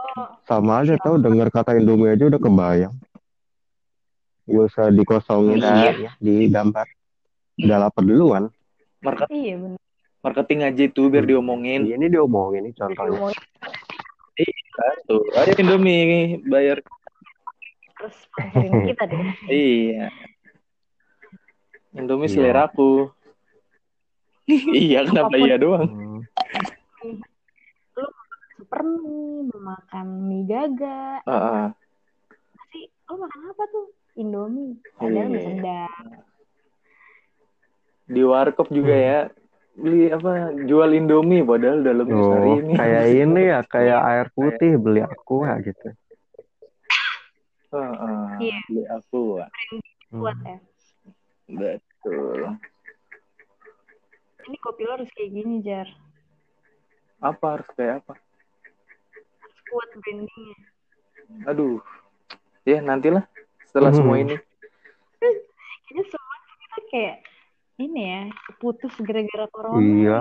sama 0.44 0.82
aja 0.82 0.94
tau 0.96 1.14
denger 1.16 1.48
kata 1.48 1.74
Indomie 1.74 2.10
aja 2.10 2.26
udah 2.26 2.38
kebayang. 2.38 2.94
Gak 4.44 4.64
usah 4.66 4.90
dikosongin 4.90 5.58
Iya. 5.58 5.70
di, 5.94 6.02
ya, 6.02 6.10
di 6.18 6.34
gambar. 6.48 6.86
Udah 7.56 7.76
lapar 7.78 8.02
duluan. 8.02 8.44
Market 9.00 9.28
iya 9.30 9.56
bener. 9.56 9.78
marketing 10.20 10.60
aja 10.62 10.82
itu 10.84 11.08
biar 11.08 11.24
diomongin. 11.24 11.86
Ini 11.86 12.06
diomongin 12.06 12.68
nih 12.68 12.74
contohnya. 12.74 13.32
Kan 14.70 14.96
tuh. 15.06 15.22
Ayo 15.34 15.52
Indomie 15.56 16.36
bayar. 16.44 16.78
terus 17.96 18.16
kita 18.84 19.04
deh. 19.06 19.20
Iya. 19.46 20.08
Indomie 21.92 22.28
Iya. 22.28 22.34
selera 22.34 22.62
aku. 22.66 23.08
iya 24.76 25.04
kenapa 25.04 25.36
iya 25.36 25.56
doang? 25.56 26.20
Hmm. 28.70 29.50
Super 29.50 29.66
mie, 29.66 30.06
mie 30.06 30.46
gaga. 30.46 31.18
Ah. 31.26 31.74
Pasti 32.54 32.80
lo 33.04 33.14
makan 33.18 33.40
apa 33.50 33.64
tuh? 33.66 33.86
Indomie. 34.14 34.78
Padahal 34.94 35.14
Iya. 35.16 35.26
udah 35.28 35.42
sedap. 35.42 35.92
Di 38.06 38.22
warkop 38.22 38.68
juga 38.70 38.94
ya 38.94 39.20
beli 39.72 40.10
apa 40.10 40.30
jual 40.60 40.90
Indomie 40.92 41.42
padahal 41.42 41.80
dalamnya 41.80 42.14
Oh, 42.16 42.58
ini 42.58 42.74
kayak 42.74 43.04
ini 43.08 43.42
ya, 43.48 43.58
kayak 43.64 44.00
air 44.10 44.26
putih 44.30 44.76
beli 44.76 45.00
aku 45.00 45.42
ya 45.42 45.54
gitu. 45.62 45.88
Ah, 47.70 47.94
ah. 47.94 48.34
Iya. 48.38 48.58
beli 48.66 48.82
aku 48.88 49.22
Kuat 50.10 50.36
Hmm. 50.36 50.46
ya. 50.46 50.58
betul 51.50 52.54
Ini 54.40 54.56
kopi 54.58 54.82
lo 54.82 54.92
harus 54.92 55.10
kayak 55.12 55.30
gini, 55.32 55.62
Jar. 55.62 55.86
apa 57.20 57.44
harus 57.52 57.68
kayak 57.74 58.00
apa 58.00 58.14
kuat 59.70 59.88
brandingnya. 59.94 60.58
aduh 61.46 61.78
ya 62.62 62.82
nantilah 62.82 63.24
setelah 63.64 63.90
Hmm. 63.90 63.98
semua 63.98 64.16
ini 64.18 64.36
Kayaknya 65.20 66.04
semua 66.06 66.36
kita 66.44 66.78
kayak 66.86 67.16
ini 67.76 68.02
ya, 68.04 68.22
putus 68.56 68.92
gara-gara 69.00 69.48
corona. 69.48 69.80
Iya, 69.80 70.20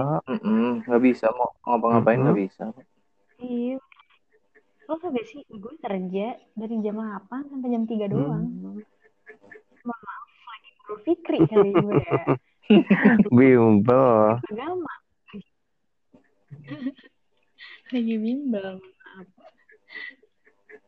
nggak 0.82 1.02
bisa 1.04 1.28
mau 1.30 1.52
ngapa-ngapain 1.62 2.18
nggak 2.20 2.40
bisa 2.40 2.72
Iya. 3.38 3.78
Lo 4.86 4.98
tau 4.98 5.12
gak 5.12 5.22
sih, 5.24 5.46
gue 5.46 5.74
kerja 5.78 6.28
dari 6.56 6.76
jam 6.82 6.98
8 6.98 7.30
sampai 7.46 7.70
jam 7.70 7.84
3 7.86 8.08
doang. 8.08 8.42
Hmm. 8.42 8.82
Mohon 9.86 10.02
maaf, 10.02 10.26
lagi 10.42 10.70
Idul 10.74 10.98
Fitri 11.04 11.38
kali 11.46 11.70
gue 11.70 11.94
ya. 12.00 12.22
bimbel. 13.38 14.42
Agama. 14.42 14.94
lagi 17.90 18.16
bimbel. 18.18 18.70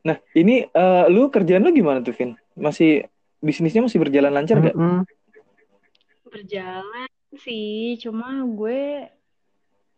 Nah 0.02 0.18
ini 0.34 0.66
eh, 0.66 1.06
lu 1.14 1.30
kerjaan 1.30 1.62
lu 1.62 1.70
gimana 1.72 2.02
tuh 2.02 2.14
Vin 2.18 2.34
masih 2.58 3.06
bisnisnya 3.42 3.86
masih 3.86 4.02
berjalan 4.02 4.34
lancar 4.34 4.58
gak 4.62 4.76
Mm-mm. 4.78 5.02
Berjalan 6.26 7.10
sih, 7.38 8.00
cuma 8.00 8.44
gue 8.46 9.08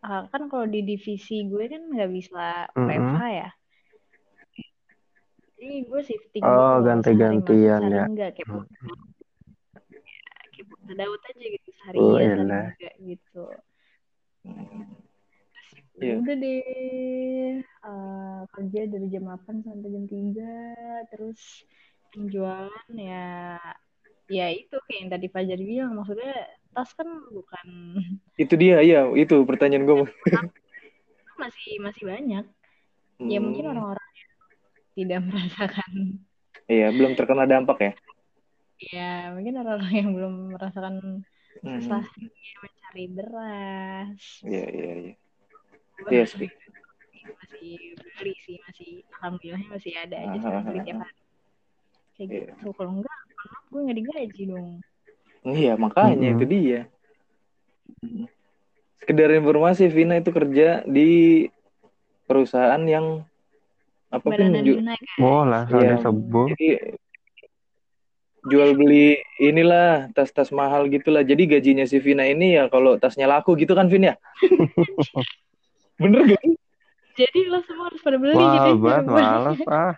ah, 0.02 0.26
kan 0.30 0.50
kalau 0.50 0.66
di 0.66 0.82
divisi 0.82 1.46
gue 1.46 1.66
kan 1.70 1.82
nggak 1.94 2.10
bisa 2.10 2.68
Mm-mm. 2.74 2.90
WFH 2.90 3.24
ya. 3.32 3.50
Jadi 5.54 5.70
gue 5.88 6.02
shifting 6.04 6.42
Oh, 6.44 6.82
gitu 6.82 6.84
ganti-gantian 6.84 7.82
ya. 7.88 8.04
enggak 8.10 8.30
kayak 8.36 8.48
Bu- 8.52 8.68
ya, 8.68 8.92
kayak 10.52 10.96
Daud 11.00 11.22
aja 11.24 11.46
gitu 11.48 11.70
sehari 11.80 11.98
Oh, 11.98 12.18
iya 12.20 12.36
sehari 12.36 12.42
elah. 12.44 12.68
enggak 12.76 12.96
gitu. 13.00 13.44
Iya. 16.04 16.16
Udah 16.20 16.36
deh. 16.36 16.64
Eh, 17.64 18.40
kerja 18.52 18.82
dari 18.92 19.08
jam 19.08 19.24
8 19.28 19.64
sampai 19.64 19.90
jam 19.92 20.04
3 20.08 20.52
terus 21.12 21.64
penjualan 22.12 22.88
ya 22.94 23.60
ya 24.32 24.46
itu 24.54 24.76
kayak 24.88 25.00
yang 25.04 25.10
tadi 25.12 25.28
Fajar 25.28 25.60
bilang 25.60 26.00
maksudnya 26.00 26.32
tas 26.72 26.90
kan 26.96 27.06
bukan 27.30 27.68
itu 28.40 28.54
dia 28.56 28.80
ya 28.82 29.06
itu 29.14 29.36
pertanyaan 29.44 29.84
gue 29.84 29.96
masih 31.42 31.80
masih 31.84 32.04
banyak. 32.08 32.46
Ya 33.24 33.40
mungkin 33.40 33.66
orang-orang 33.72 34.10
yang 34.16 34.32
tidak 34.96 35.20
merasakan. 35.28 35.92
Iya 36.68 36.88
belum 36.96 37.12
terkena 37.20 37.44
dampak 37.48 37.78
ya? 37.80 37.92
Ya 38.92 39.12
mungkin 39.32 39.54
orang-orang 39.60 39.94
yang 39.96 40.10
belum 40.12 40.34
merasakan 40.56 41.24
Hmm. 41.62 41.80
susahnya 41.80 42.58
mencari 42.66 43.06
beras. 43.14 44.22
Iya 44.42 44.66
iya 44.74 44.94
iya 45.06 45.14
iya 46.10 46.24
sih 46.26 46.50
masih 47.24 47.74
beli 48.18 48.34
sih 48.44 48.56
masih 48.64 48.90
alhamdulillahnya 49.20 49.70
masih 49.72 49.92
ada 49.96 50.16
aja 50.20 50.38
sih 50.38 50.50
ah, 50.50 50.62
beli 50.62 50.80
tiap 50.84 50.98
hari 51.02 51.20
kayak 52.14 52.30
Iya. 52.30 52.46
gitu 52.54 52.68
kalau 52.74 52.92
enggak 52.98 53.18
maaf 53.44 53.64
gue 53.68 53.80
nggak 53.84 53.98
digaji 53.98 54.44
dong 54.48 54.70
Iya, 55.44 55.76
makanya 55.76 56.32
Mm-mm. 56.32 56.36
itu 56.40 56.46
dia. 56.48 56.82
Sekedar 58.96 59.28
informasi, 59.36 59.92
Vina 59.92 60.16
itu 60.16 60.32
kerja 60.32 60.88
di 60.88 61.44
perusahaan 62.24 62.80
yang 62.88 63.28
apa 64.08 64.24
pun 64.24 64.40
ju- 64.64 64.80
kan 64.80 64.96
Oh, 65.20 65.44
Iya. 65.44 66.00
disebut. 66.00 66.56
jadi 66.56 66.96
jual 68.44 68.72
beli 68.76 69.20
inilah 69.36 70.08
tas-tas 70.16 70.48
mahal 70.56 70.88
gitulah. 70.88 71.28
Jadi 71.28 71.44
gajinya 71.44 71.84
si 71.84 72.00
Vina 72.00 72.24
ini 72.24 72.56
ya 72.56 72.72
kalau 72.72 72.96
tasnya 72.96 73.28
laku 73.28 73.60
gitu 73.60 73.76
kan 73.76 73.92
Vin 73.92 74.16
ya? 74.16 74.16
Bener 76.04 76.22
gak? 76.28 76.42
sih? 76.44 76.56
jadi 77.14 77.40
lo 77.46 77.62
semua 77.70 77.94
harus 77.94 78.02
pada 78.02 78.18
beli 78.18 78.34
Wah, 78.34 78.54
jadi 78.58 78.72
banget, 78.82 79.04
males 79.06 79.60
ah. 79.70 79.94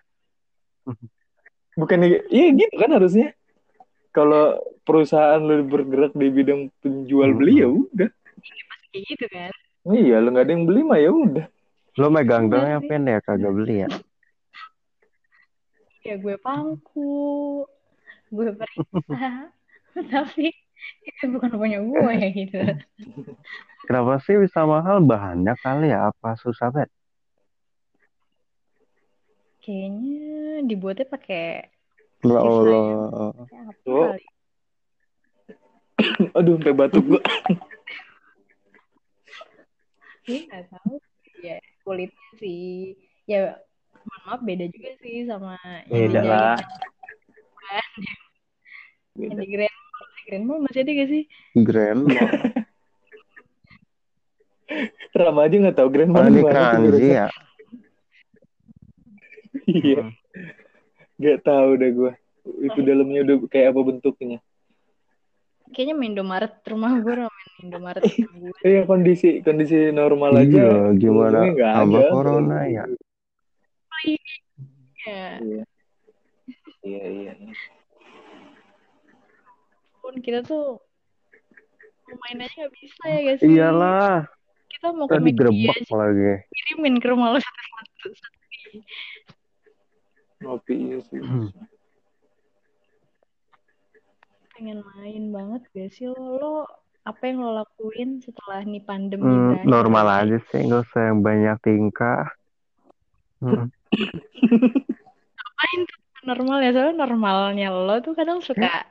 Bukan 1.80 1.98
iya 2.32 2.48
gitu 2.56 2.76
kan 2.80 2.92
harusnya. 2.92 3.36
Kalau 4.16 4.64
perusahaan 4.88 5.44
lu 5.44 5.68
bergerak 5.68 6.16
di 6.16 6.28
bidang 6.32 6.72
penjual 6.80 7.36
beli 7.36 7.64
ya 7.64 7.68
udah. 7.68 8.10
kayak 8.96 9.04
gitu 9.12 9.26
kan 9.28 9.52
Iya, 9.86 10.24
lu 10.24 10.32
nggak 10.32 10.46
ada 10.48 10.54
yang 10.56 10.66
beli 10.66 10.82
mah 10.88 11.00
ya 11.00 11.12
udah. 11.12 11.46
Lo 12.00 12.08
megang 12.08 12.48
doang 12.48 12.64
Bener 12.64 12.76
ya, 12.76 12.80
sih. 12.80 12.88
Pen, 12.88 13.04
ya? 13.12 13.20
Kagak 13.20 13.54
beli 13.54 13.76
ya? 13.84 13.90
ya 16.06 16.22
gue 16.22 16.38
pangku 16.38 17.66
gue 18.30 18.50
periksa 18.54 19.50
tapi 20.14 20.54
itu 21.06 21.24
bukan 21.30 21.52
punya 21.56 21.80
gue 21.80 22.16
gitu 22.34 22.58
Kenapa 23.86 24.18
sih 24.26 24.34
bisa 24.42 24.66
mahal? 24.66 24.98
Bahannya 25.00 25.54
kali 25.62 25.94
ya? 25.94 26.10
Apa 26.10 26.34
susah 26.42 26.74
banget? 26.74 26.90
kayaknya 29.62 30.62
dibuatnya 30.62 31.06
pakai 31.10 31.74
Ya 32.22 32.38
Sisanya. 32.38 32.42
Allah. 32.42 33.34
Oh. 33.86 34.14
Aduh, 36.38 36.58
sampai 36.58 36.74
batuk 36.74 37.02
gua. 37.06 37.22
Gue 40.26 40.40
nggak 40.50 40.66
tahu 40.70 40.98
ya 41.42 41.58
kulitnya 41.82 42.30
sih 42.38 42.94
ya 43.26 43.54
mohon 44.06 44.22
maaf 44.26 44.42
beda 44.42 44.66
juga 44.70 44.90
sih 45.02 45.26
sama 45.30 45.54
yang 45.86 46.10
Beda 46.10 46.22
di 46.22 46.30
lah. 46.30 46.58
yang 49.18 49.38
di 49.38 49.48
Grand 49.50 49.85
Grand 50.26 50.44
Mall 50.44 50.60
masih 50.62 50.82
ada 50.82 50.92
gak 50.92 51.10
sih 51.10 51.24
Grand 51.56 52.02
Mall. 52.04 52.30
Rama 55.16 55.46
aja 55.46 55.56
nggak 55.56 55.78
tahu 55.78 55.90
Grand 55.94 56.12
Oh, 56.12 56.18
Mall 56.18 56.28
ini 56.28 56.42
mana 56.42 56.62
kanji 56.68 56.90
kira-kira. 56.90 57.14
ya? 57.14 57.28
Iya, 59.66 60.02
nggak 61.16 61.38
tahu 61.42 61.70
deh 61.78 61.92
gua. 61.94 62.12
Itu 62.62 62.80
dalamnya 62.82 63.20
udah 63.26 63.36
kayak 63.48 63.74
apa 63.74 63.82
bentuknya. 63.82 64.40
kayaknya 65.74 65.96
main 65.98 66.14
Indomaret 66.14 66.54
rumah 66.66 66.94
gue 67.02 67.14
sama 67.20 67.42
Indomaret 67.60 68.04
gue. 68.06 68.54
Iya 68.62 68.82
kondisi 68.86 69.30
kondisi 69.42 69.90
normal 69.92 70.40
aja. 70.40 70.46
Iya, 70.46 70.94
gimana 70.94 71.40
ada. 71.52 72.10
corona 72.10 72.58
ya? 72.66 72.86
Ya, 75.06 75.28
Iya. 75.42 75.64
Iya 76.86 77.04
iya. 77.10 77.34
Pun 80.06 80.22
kita 80.22 80.40
tuh 80.42 80.78
main 82.08 82.38
aja 82.40 82.54
nggak 82.56 82.74
bisa 82.76 83.04
ya 83.08 83.20
guys. 83.24 83.42
Iyalah, 83.42 84.30
Kita 84.68 84.88
mau 84.92 85.06
ke 85.06 85.18
tadi 85.18 85.34
McD 85.34 85.50
aja 85.66 85.96
lagi. 85.96 86.46
kirimin 86.48 86.96
ke 86.96 87.08
rumah 87.08 87.34
lo 87.34 87.40
satu-satu. 87.40 88.08
Ngopi 90.40 90.74
iya 90.86 91.00
sih. 91.02 91.18
Hmm. 91.18 91.50
Pengen 94.52 94.80
main 94.88 95.24
banget 95.32 95.62
gak 95.70 95.90
sih 95.92 96.08
lo? 96.08 96.22
Lo 96.38 96.54
apa 97.04 97.22
yang 97.24 97.38
lo 97.40 97.52
lakuin 97.56 98.18
setelah 98.20 98.62
nih 98.62 98.82
pandemi 98.82 99.22
Hmm, 99.22 99.42
berakhir? 99.52 99.68
normal 99.68 100.06
aja 100.08 100.38
sih, 100.48 100.62
nggak 100.64 100.82
usah 100.86 101.02
yang 101.06 101.20
banyak 101.22 101.58
tingkah. 101.60 102.24
Hmm. 103.40 103.68
Ngapain 105.36 105.80
tuh 105.84 106.00
normal 106.24 106.58
ya? 106.62 106.72
Soalnya 106.72 106.96
normalnya 107.00 107.68
lo 107.70 107.96
tuh 108.00 108.14
kadang 108.14 108.40
suka 108.40 108.86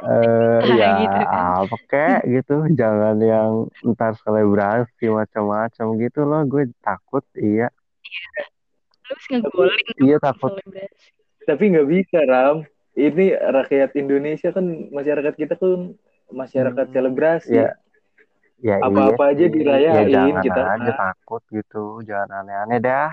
Ah, 0.00 0.60
ya 0.80 0.88
gitu 1.04 1.18
kan. 1.28 1.44
apa 1.64 1.76
kek 1.90 2.20
gitu, 2.32 2.54
jangan 2.80 3.16
yang 3.20 3.52
ntar 3.92 4.12
selebrasi 4.24 5.04
macam-macam 5.12 5.86
gitu 6.00 6.20
loh. 6.24 6.40
Gue 6.48 6.64
takut, 6.80 7.24
iya, 7.36 7.68
Terus 9.06 9.24
ngegoling 9.28 9.86
iya 10.00 10.16
takut. 10.22 10.52
selebrasi. 10.54 11.08
Tapi 11.48 11.62
nggak 11.72 11.88
bisa 11.88 12.18
Ram. 12.24 12.58
Ini 12.94 13.26
rakyat 13.38 13.90
Indonesia 13.96 14.50
kan 14.50 14.66
masyarakat 14.90 15.34
kita 15.38 15.54
kan 15.56 15.94
masyarakat 16.30 16.86
Hmm, 16.86 16.94
selebrasi. 16.94 17.54
Ya, 17.54 17.68
ya 18.60 18.76
Apa-apa 18.80 19.22
iya 19.32 19.36
aja 19.36 19.46
dirayain, 19.50 19.94
Ya 19.94 20.02
jangan 20.14 20.42
kita 20.44 20.62
aja 20.74 20.92
takut 20.96 21.42
gitu, 21.50 21.82
jangan 22.04 22.44
aneh-aneh 22.44 22.78
dah. 22.82 23.10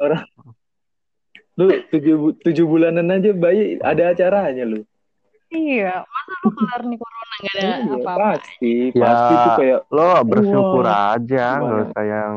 Orang 0.00 0.24
lu 1.62 1.68
tujuh, 1.94 2.14
bu- 2.18 2.36
tujuh 2.42 2.66
bulanan 2.66 3.06
aja 3.14 3.30
bayi 3.30 3.78
ada 3.78 4.10
acaranya 4.10 4.64
lu. 4.66 4.82
Iya, 5.52 6.02
masa 6.08 6.32
lo 6.42 6.48
kelar 6.56 6.80
nih 6.88 6.98
corona 6.98 7.34
gak 7.38 7.52
ada 7.54 7.62
Iya 7.62 7.96
apa-apa? 8.02 8.16
pasti, 8.18 8.72
Ya, 8.90 9.02
pasti 9.04 9.32
tuh 9.36 9.52
kayak 9.60 9.80
lo 9.92 10.08
bersyukur 10.24 10.84
wah 10.88 11.12
aja, 11.14 11.44
nggak 11.60 11.80
usah 11.92 12.04
yang 12.08 12.34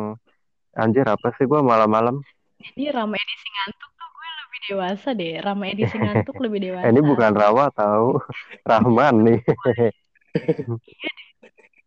anjir 0.75 1.05
apa 1.07 1.27
sih 1.39 1.45
gue 1.47 1.61
malam-malam. 1.63 2.15
Jadi 2.59 2.83
Rama 2.91 3.15
edisi 3.15 3.47
ngantuk 3.55 3.89
tuh 3.95 4.07
gue 4.11 4.29
lebih 4.41 4.59
dewasa 4.67 5.09
deh. 5.15 5.33
Rama 5.39 5.63
edisi 5.71 5.95
ngantuk 5.95 6.35
lebih 6.43 6.59
dewasa. 6.67 6.85
ini 6.91 6.99
bukan 6.99 7.31
Rawa 7.31 7.65
tahu, 7.71 8.19
Rahman 8.69 9.15
nih. 9.23 9.39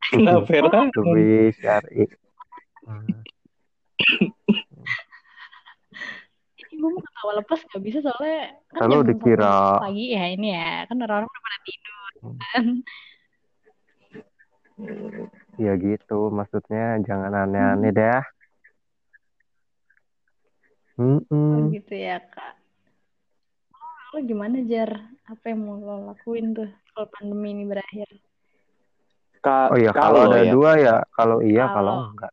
Kenapa 0.08 0.48
Ram? 0.72 0.88
Lebih 0.96 1.52
syari. 1.60 2.08
Hmm. 7.18 7.26
Ketawa 7.26 7.32
lepas 7.42 7.58
gak 7.66 7.82
bisa 7.82 7.98
soalnya 7.98 8.54
kan 8.70 8.78
Kalau 8.78 9.02
jam 9.02 9.08
dikira 9.10 9.54
pagi 9.82 10.06
ya 10.14 10.24
ini 10.30 10.48
ya. 10.54 10.86
Kan 10.86 10.96
orang-orang 11.02 11.26
udah 11.26 11.42
pada 11.42 11.58
tidur 11.66 12.12
kan. 12.22 12.64
ya 15.58 15.74
gitu, 15.74 16.30
maksudnya 16.30 17.02
jangan 17.02 17.34
aneh-aneh 17.34 17.90
dah. 17.90 18.22
Oh 20.98 21.02
Mm-mm. 21.02 21.74
gitu 21.74 21.94
ya 21.98 22.22
kak. 22.22 22.54
Lo 24.14 24.18
gimana 24.22 24.62
Jar? 24.62 24.94
Apa 25.26 25.50
yang 25.50 25.66
mau 25.66 25.76
lo 25.82 26.14
lakuin 26.14 26.54
tuh 26.54 26.70
kalau 26.94 27.06
pandemi 27.10 27.50
ini 27.58 27.64
berakhir? 27.66 28.08
Ka- 29.42 29.74
Oh 29.74 29.78
iya, 29.78 29.90
kalau 29.90 30.22
kalau 30.22 30.30
ada 30.30 30.40
ya. 30.46 30.52
dua 30.54 30.70
ya, 30.78 30.96
kalau 31.14 31.38
iya, 31.42 31.64
kalau 31.70 31.94
Kalau 31.98 32.10
enggak. 32.14 32.32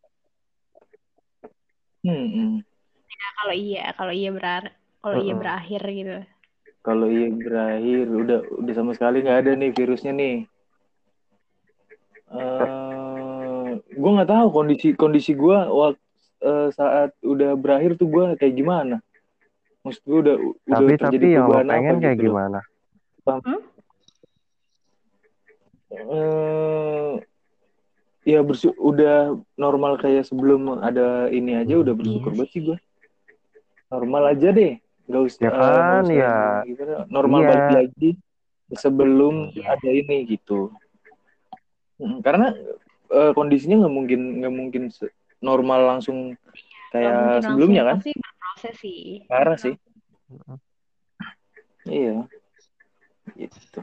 Hmm, 2.06 2.62
ya, 3.26 3.30
kalau 3.42 3.54
iya, 3.58 3.84
kalau 3.98 4.14
iya 4.14 4.30
berar, 4.30 4.64
kalau 5.02 5.18
iya 5.18 5.34
Mm-mm. 5.34 5.42
berakhir 5.42 5.82
gitu. 5.90 6.18
Kalau 6.86 7.08
iya 7.10 7.28
berakhir 7.34 8.06
udah 8.14 8.40
udah 8.62 8.74
sama 8.78 8.94
sekali 8.94 9.26
nggak 9.26 9.40
ada 9.42 9.52
nih 9.58 9.72
virusnya 9.74 10.14
nih. 10.14 10.36
Eh, 12.30 13.70
gue 13.82 14.12
nggak 14.16 14.30
tahu 14.30 14.48
kondisi 14.54 14.94
kondisi 14.94 15.34
gue 15.34 15.58
waktu 15.58 16.02
saat 16.78 17.18
udah 17.26 17.58
berakhir 17.58 17.98
tuh 17.98 18.06
gue 18.06 18.26
kayak 18.38 18.54
gimana. 18.54 19.02
Maksud 19.82 20.02
gue 20.06 20.20
udah 20.30 20.36
udah 20.38 20.78
Tapi 20.78 20.94
terjadi 20.94 21.26
tapi 21.26 21.28
yang 21.34 21.46
lo 21.50 21.54
apa 21.58 21.74
pengen 21.74 21.96
kayak 21.98 22.18
gitu 22.22 22.26
gimana? 22.30 22.60
Hmm? 23.26 23.62
Eh, 25.96 27.14
ya 28.26 28.40
bersu 28.42 28.74
udah 28.78 29.38
normal 29.58 29.98
kayak 30.02 30.26
sebelum 30.26 30.82
ada 30.82 31.30
ini 31.34 31.58
aja 31.58 31.82
udah 31.82 31.94
Iya 31.94 31.98
bersyukur 31.98 32.32
sih. 32.34 32.38
banget 32.38 32.52
sih 32.54 32.62
gue. 32.62 32.78
Normal 33.86 34.24
aja 34.34 34.50
deh, 34.50 34.74
nggak 35.06 35.22
usah 35.24 35.40
Ya 35.40 35.50
eh, 35.50 35.54
nggak 35.54 35.62
kan, 35.62 36.04
usah 36.04 36.16
ya, 36.16 36.34
yang 36.34 36.68
gimana. 36.68 36.94
Normal 37.08 37.40
iya, 37.42 37.50
balik 37.50 37.70
lagi 37.70 38.10
sebelum 38.74 39.36
Iya. 39.54 39.78
ada 39.78 39.90
ini 39.94 40.18
gitu. 40.26 40.60
Karena 42.22 42.48
eh, 43.08 43.32
kondisinya 43.32 43.86
nggak 43.86 43.94
mungkin 43.94 44.22
nggak 44.42 44.54
mungkin 44.54 44.84
normal 45.40 45.82
langsung 45.86 46.34
kayak 46.90 47.12
mungkin 47.14 47.30
langsung 47.30 47.46
sebelumnya 47.46 47.84
kan? 47.86 47.96
pasti 48.02 48.12
berproses 48.18 48.76
sih. 48.82 49.02
Parah 49.30 49.58
sih. 49.58 49.76
Iya, 51.86 52.26
gitu. 53.38 53.82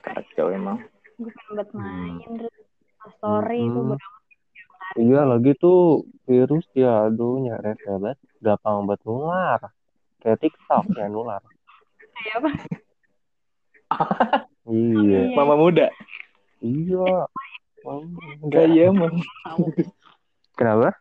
Kacau 0.00 0.46
emang. 0.48 0.80
Gue 1.20 1.28
pengen 1.36 1.52
buat 1.60 1.68
Hmm. 1.76 1.84
main 1.84 2.30
terus 2.40 2.56
story 3.20 3.60
bodo 3.68 3.92
amat 3.92 4.19
Iya 4.98 5.22
lagi 5.22 5.54
tuh 5.54 6.02
virus 6.26 6.66
ya, 6.74 7.06
aduh 7.06 7.38
nyari 7.38 7.78
banget, 7.86 8.18
gampang 8.42 8.90
banget 8.90 9.00
nular. 9.06 9.60
Kayak 10.18 10.38
TikTok 10.42 10.84
ya 10.98 11.06
nular. 11.06 11.42
kayak 12.18 12.36
apa? 12.42 12.50
Iya, 14.70 15.26
Iya, 15.26 15.34
Mama 15.34 15.54
muda, 15.58 15.90
iya. 16.62 17.26
Enggak. 17.82 18.70
kayak 18.70 18.86
emang. 18.92 19.14
tahu. 19.42 19.66
Kenapa? 20.54 20.94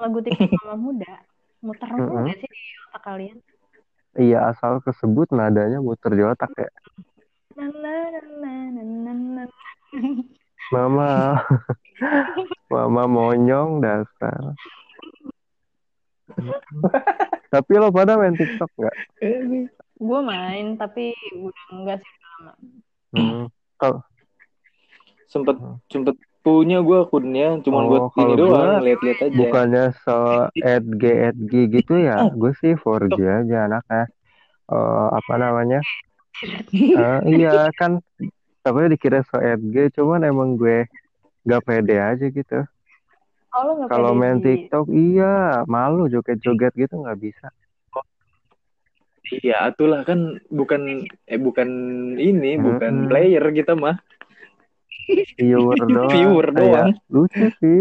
Lagu 0.00 0.18
TikTok 0.24 0.56
mama 0.64 0.76
muda 0.80 1.12
muter 1.60 1.88
Mm-mm. 1.92 2.24
gak 2.24 2.36
sih 2.40 2.48
di 2.48 2.62
otak 2.88 3.02
kalian? 3.04 3.36
Iya 4.16 4.38
asal 4.48 4.80
kesebut 4.80 5.28
nadanya 5.36 5.84
muter 5.84 6.16
di 6.16 6.24
otak 6.24 6.48
ya. 6.56 6.70
Na, 7.58 7.68
na, 7.68 7.94
na, 8.08 8.20
na, 8.40 8.52
na, 8.72 9.12
na, 9.12 9.12
na. 9.12 9.44
Mama, 10.70 11.42
mama 12.70 13.02
monyong 13.10 13.82
dasar. 13.82 14.54
Tapi 17.50 17.72
lo 17.74 17.90
pada 17.90 18.14
main 18.14 18.38
TikTok 18.38 18.70
nggak? 18.78 18.96
Gue 20.00 20.20
main 20.22 20.78
tapi 20.78 21.12
udah 21.34 21.64
enggak 21.74 21.98
sih 22.00 22.14
lama. 22.22 22.52
Hmm. 23.10 23.44
Kalau 23.76 24.00
Sempet 25.30 25.58
sempet 25.86 26.18
punya 26.42 26.80
gue 26.80 26.98
akunnya, 27.04 27.60
cuman 27.60 27.82
buat 27.86 28.00
oh 28.00 28.10
kalau 28.16 28.34
ini 28.34 28.34
gue 28.34 28.48
doang, 28.48 28.82
lihat-lihat 28.82 29.18
aja. 29.28 29.36
bukannya 29.36 29.84
so 30.02 30.18
edg 30.56 31.02
edg 31.04 31.52
gitu 31.68 31.94
ya, 32.00 32.16
gue 32.40 32.52
sih 32.58 32.72
4G 32.74 33.18
aja 33.28 33.68
anaknya. 33.68 34.04
Eh, 34.70 35.08
apa 35.14 35.34
namanya? 35.36 35.80
Eh, 36.72 37.20
iya 37.36 37.68
kan, 37.76 38.00
tapi 38.64 38.78
dikira 38.92 39.20
so 39.28 39.36
edg, 39.50 39.74
cuman 39.96 40.20
emang 40.30 40.50
gue 40.60 40.78
gak 41.50 41.62
pede 41.66 41.96
aja 42.10 42.26
gitu. 42.38 42.58
Oh 43.54 43.88
Kalau 43.90 44.12
main 44.20 44.38
di 44.44 44.46
TikTok, 44.46 44.86
iya 45.04 45.32
malu 45.74 46.02
joget-joget 46.12 46.72
gitu 46.82 46.94
nggak 47.02 47.18
bisa. 47.24 47.46
Iya, 49.30 49.54
itulah 49.70 50.00
kan 50.08 50.20
bukan 50.58 50.82
eh 51.32 51.38
bukan 51.46 51.68
ini, 52.18 52.58
bukan 52.66 52.94
Mm-mm. 52.94 53.08
player 53.10 53.44
kita 53.58 53.72
mah, 53.78 53.96
Viewer 55.38 55.80
doang, 55.96 56.36
viewer 56.36 56.46
kayak 56.54 56.86
doang. 56.86 56.90
lucu 57.14 57.46
sih 57.60 57.78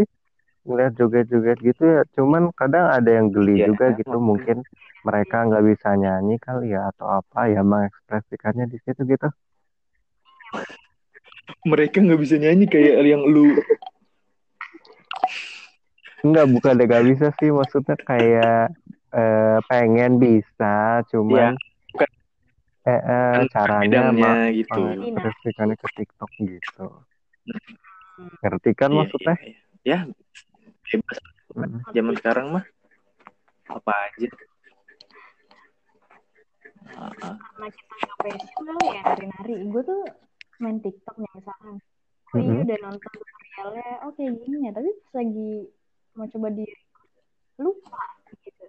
ngeliat 0.65 0.93
joget-joget 0.99 1.57
gitu 1.67 1.83
ya. 1.95 2.01
Cuman 2.15 2.43
kadang 2.59 2.87
ada 2.97 3.09
yang 3.17 3.27
geli 3.35 3.55
Iya. 3.55 3.67
juga 3.67 3.85
gitu, 3.99 4.15
mungkin 4.29 4.57
mereka 5.07 5.35
nggak 5.47 5.65
bisa 5.71 5.89
nyanyi 6.01 6.35
kali 6.45 6.65
ya 6.75 6.81
atau 6.91 7.07
apa 7.19 7.39
ya 7.53 7.61
mengekspresikannya 7.71 8.65
di 8.73 8.77
situ 8.85 9.01
gitu. 9.13 9.27
Mereka 11.65 11.97
nggak 12.01 12.21
bisa 12.21 12.35
nyanyi 12.39 12.65
kayak 12.69 13.03
yang 13.03 13.23
lu. 13.25 13.53
Enggak, 16.19 16.51
bukan 16.51 16.75
deh 16.75 16.83
gak 16.83 17.05
bisa 17.07 17.31
sih, 17.39 17.47
maksudnya 17.47 17.95
kayak 18.03 18.75
eh, 19.15 19.57
pengen 19.71 20.19
bisa, 20.19 20.99
cuman 21.07 21.55
bukan 21.95 22.09
eh, 22.83 22.91
eh, 22.91 23.31
kan 23.39 23.43
caranya 23.55 24.11
mah 24.11 24.51
gitu. 24.51 24.99
mengekspresikannya 24.99 25.79
ke 25.79 25.87
TikTok 25.95 26.31
gitu. 26.43 26.85
Ngerti 28.43 28.71
kan 28.75 28.91
Iya, 28.91 28.97
maksudnya? 28.99 29.35
iya. 29.39 29.59
Ya, 29.87 29.99
bebas 30.91 31.17
Mm. 31.55 31.81
zaman 31.95 32.13
sekarang 32.19 32.45
mah 32.53 32.65
apa 33.71 33.93
aja. 34.11 34.27
Karena 36.99 37.67
kita 37.71 37.93
nggak 37.95 38.17
passion 38.19 38.75
ya 38.91 39.01
nari-nari. 39.07 39.55
Gue 39.71 39.81
tuh 39.87 40.01
main 40.59 40.77
TikTok 40.77 41.15
nih 41.15 41.31
misalkan 41.33 41.75
oh 42.29 42.37
iya 42.37 42.61
udah 42.61 42.77
nonton 42.81 43.11
tutorialnya 43.11 43.89
oh 44.03 44.11
kayak 44.13 44.33
gini 44.39 44.57
ya 44.61 44.71
tapi 44.71 44.89
pas 44.93 45.13
lagi 45.15 45.51
mau 46.13 46.27
coba 46.27 46.47
di 46.49 46.65
lupa 47.57 48.03
gitu 48.37 48.65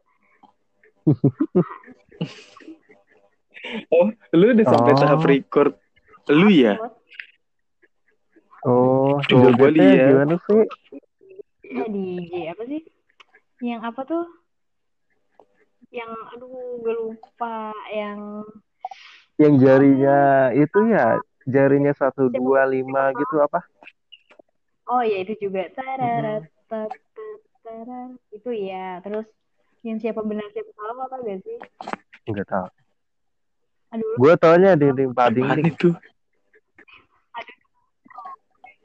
Oh, 3.90 4.09
lu 4.33 4.46
udah 4.50 4.66
sampai 4.66 4.92
Oh. 4.92 4.98
tahap 4.98 5.20
record 5.22 5.76
lu 6.29 6.48
ya? 6.48 6.81
Oh, 8.62 9.20
Coba 9.22 9.53
jogetnya 9.53 9.85
lihat. 9.90 10.09
gimana 10.09 10.37
sih? 10.38 10.62
eh 11.70 11.87
di 11.87 12.03
IG 12.18 12.50
apa 12.50 12.62
sih 12.66 12.83
yang 13.61 13.81
apa 13.81 14.00
tuh 14.03 14.26
yang 15.88 16.09
aduh 16.35 16.50
gue 16.79 16.94
lupa 16.96 17.57
yang 17.90 18.42
Yang 19.37 19.55
jarinya 19.61 20.18
itu 20.53 20.79
ya, 20.88 21.20
jarinya 21.51 21.93
satu 21.93 22.31
dua 22.31 22.65
lima 22.65 23.11
gitu 23.13 23.43
apa? 23.43 23.61
oh 24.87 25.03
ya 25.03 25.21
itu 25.21 25.35
juga 25.39 25.67
Tararat, 25.71 26.47
tat, 26.67 26.91
tat, 26.91 27.41
tarar. 27.63 28.09
itu 28.31 28.51
ya 28.55 28.99
terus 29.03 29.27
yang 29.83 29.99
siapa 29.99 30.21
benar 30.21 30.47
siapa 30.51 30.71
salah 30.73 31.05
apa 31.05 31.17
gak 31.21 31.39
sih 31.43 31.59
Enggak 32.27 32.47
tahu. 32.47 32.67
aduh 33.91 34.15
Gue 34.17 34.35
taunya 34.37 34.73
di 34.75 34.89
di 34.93 35.05
pading 35.09 35.67
itu? 35.67 35.91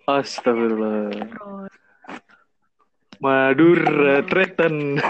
Astagfirullah. 0.06 1.10
Madura 3.17 4.21
Tretan. 4.21 5.01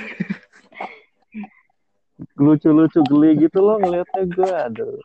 lucu-lucu 2.35 3.03
geli 3.03 3.43
gitu 3.43 3.59
loh 3.59 3.75
ngeliatnya 3.75 4.23
gue. 4.25 4.51
Aduh. 4.71 4.99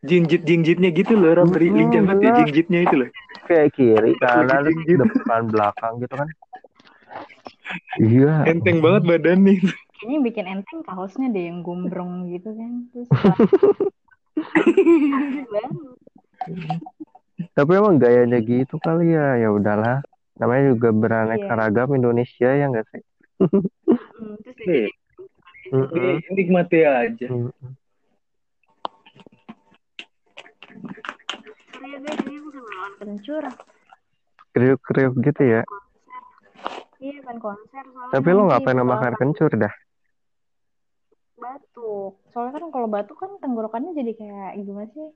Jinjit 0.00 0.48
jinjitnya 0.48 0.88
gitu 0.96 1.12
loh, 1.12 1.36
Ram. 1.36 1.52
Dari 1.52 1.68
Hmm, 1.68 1.76
lincah 1.76 2.02
banget 2.08 2.24
ya 2.24 2.30
bener. 2.32 2.38
jinjitnya 2.40 2.78
itu 2.88 2.94
loh. 3.00 3.08
Kayak 3.48 3.68
kiri, 3.76 4.12
kanan, 4.16 4.64
depan, 4.86 5.42
belakang 5.52 5.94
gitu 6.00 6.14
kan. 6.16 6.28
Iya. 8.00 8.32
Enteng 8.48 8.78
banget 8.80 9.02
badannya. 9.10 9.54
kayaknya 10.00 10.18
bikin 10.24 10.46
enteng 10.48 10.80
kaosnya 10.88 11.28
deh 11.28 11.44
yang 11.52 11.60
gombrong 11.60 12.32
gitu 12.32 12.48
kan 12.56 12.72
terus 12.90 13.08
Tapi 17.56 17.70
emang 17.76 17.96
gayanya 18.00 18.38
gitu 18.40 18.76
kali 18.80 19.12
ya. 19.16 19.36
Ya 19.42 19.48
udahlah. 19.52 20.00
Namanya 20.40 20.62
juga 20.72 20.88
beraneka 20.92 21.52
Iya. 21.52 21.58
ragam 21.60 21.88
Indonesia 21.98 22.48
ya 22.48 22.64
enggak 22.68 22.86
sih? 22.92 23.02
Hmm, 24.16 24.34
terus 24.44 24.56
dia 24.56 24.66
Nih, 24.68 24.88
jadi 25.94 26.08
Mm-mm. 26.10 26.36
nikmati 26.36 26.78
aja. 26.84 27.26
Mm-mm. 27.28 27.50
sorry 27.50 27.74
sama 30.80 32.12
kencur 33.00 33.44
Kriuk-kriuk 34.50 35.14
gitu 35.22 35.42
ya. 35.46 35.62
iya 37.00 37.16
kan 37.24 37.36
konser 37.38 37.84
Tapi 38.10 38.28
lo 38.34 38.50
ngapain 38.50 38.74
bakal 38.76 38.90
makan 38.90 39.14
kencur 39.16 39.50
dah? 39.54 39.72
batuk 41.40 42.20
soalnya 42.28 42.60
kan 42.60 42.68
kalau 42.68 42.84
batuk 42.84 43.16
kan 43.16 43.32
tenggorokannya 43.40 43.96
jadi 43.96 44.12
kayak 44.12 44.60
gimana 44.60 44.92
sih 44.92 45.08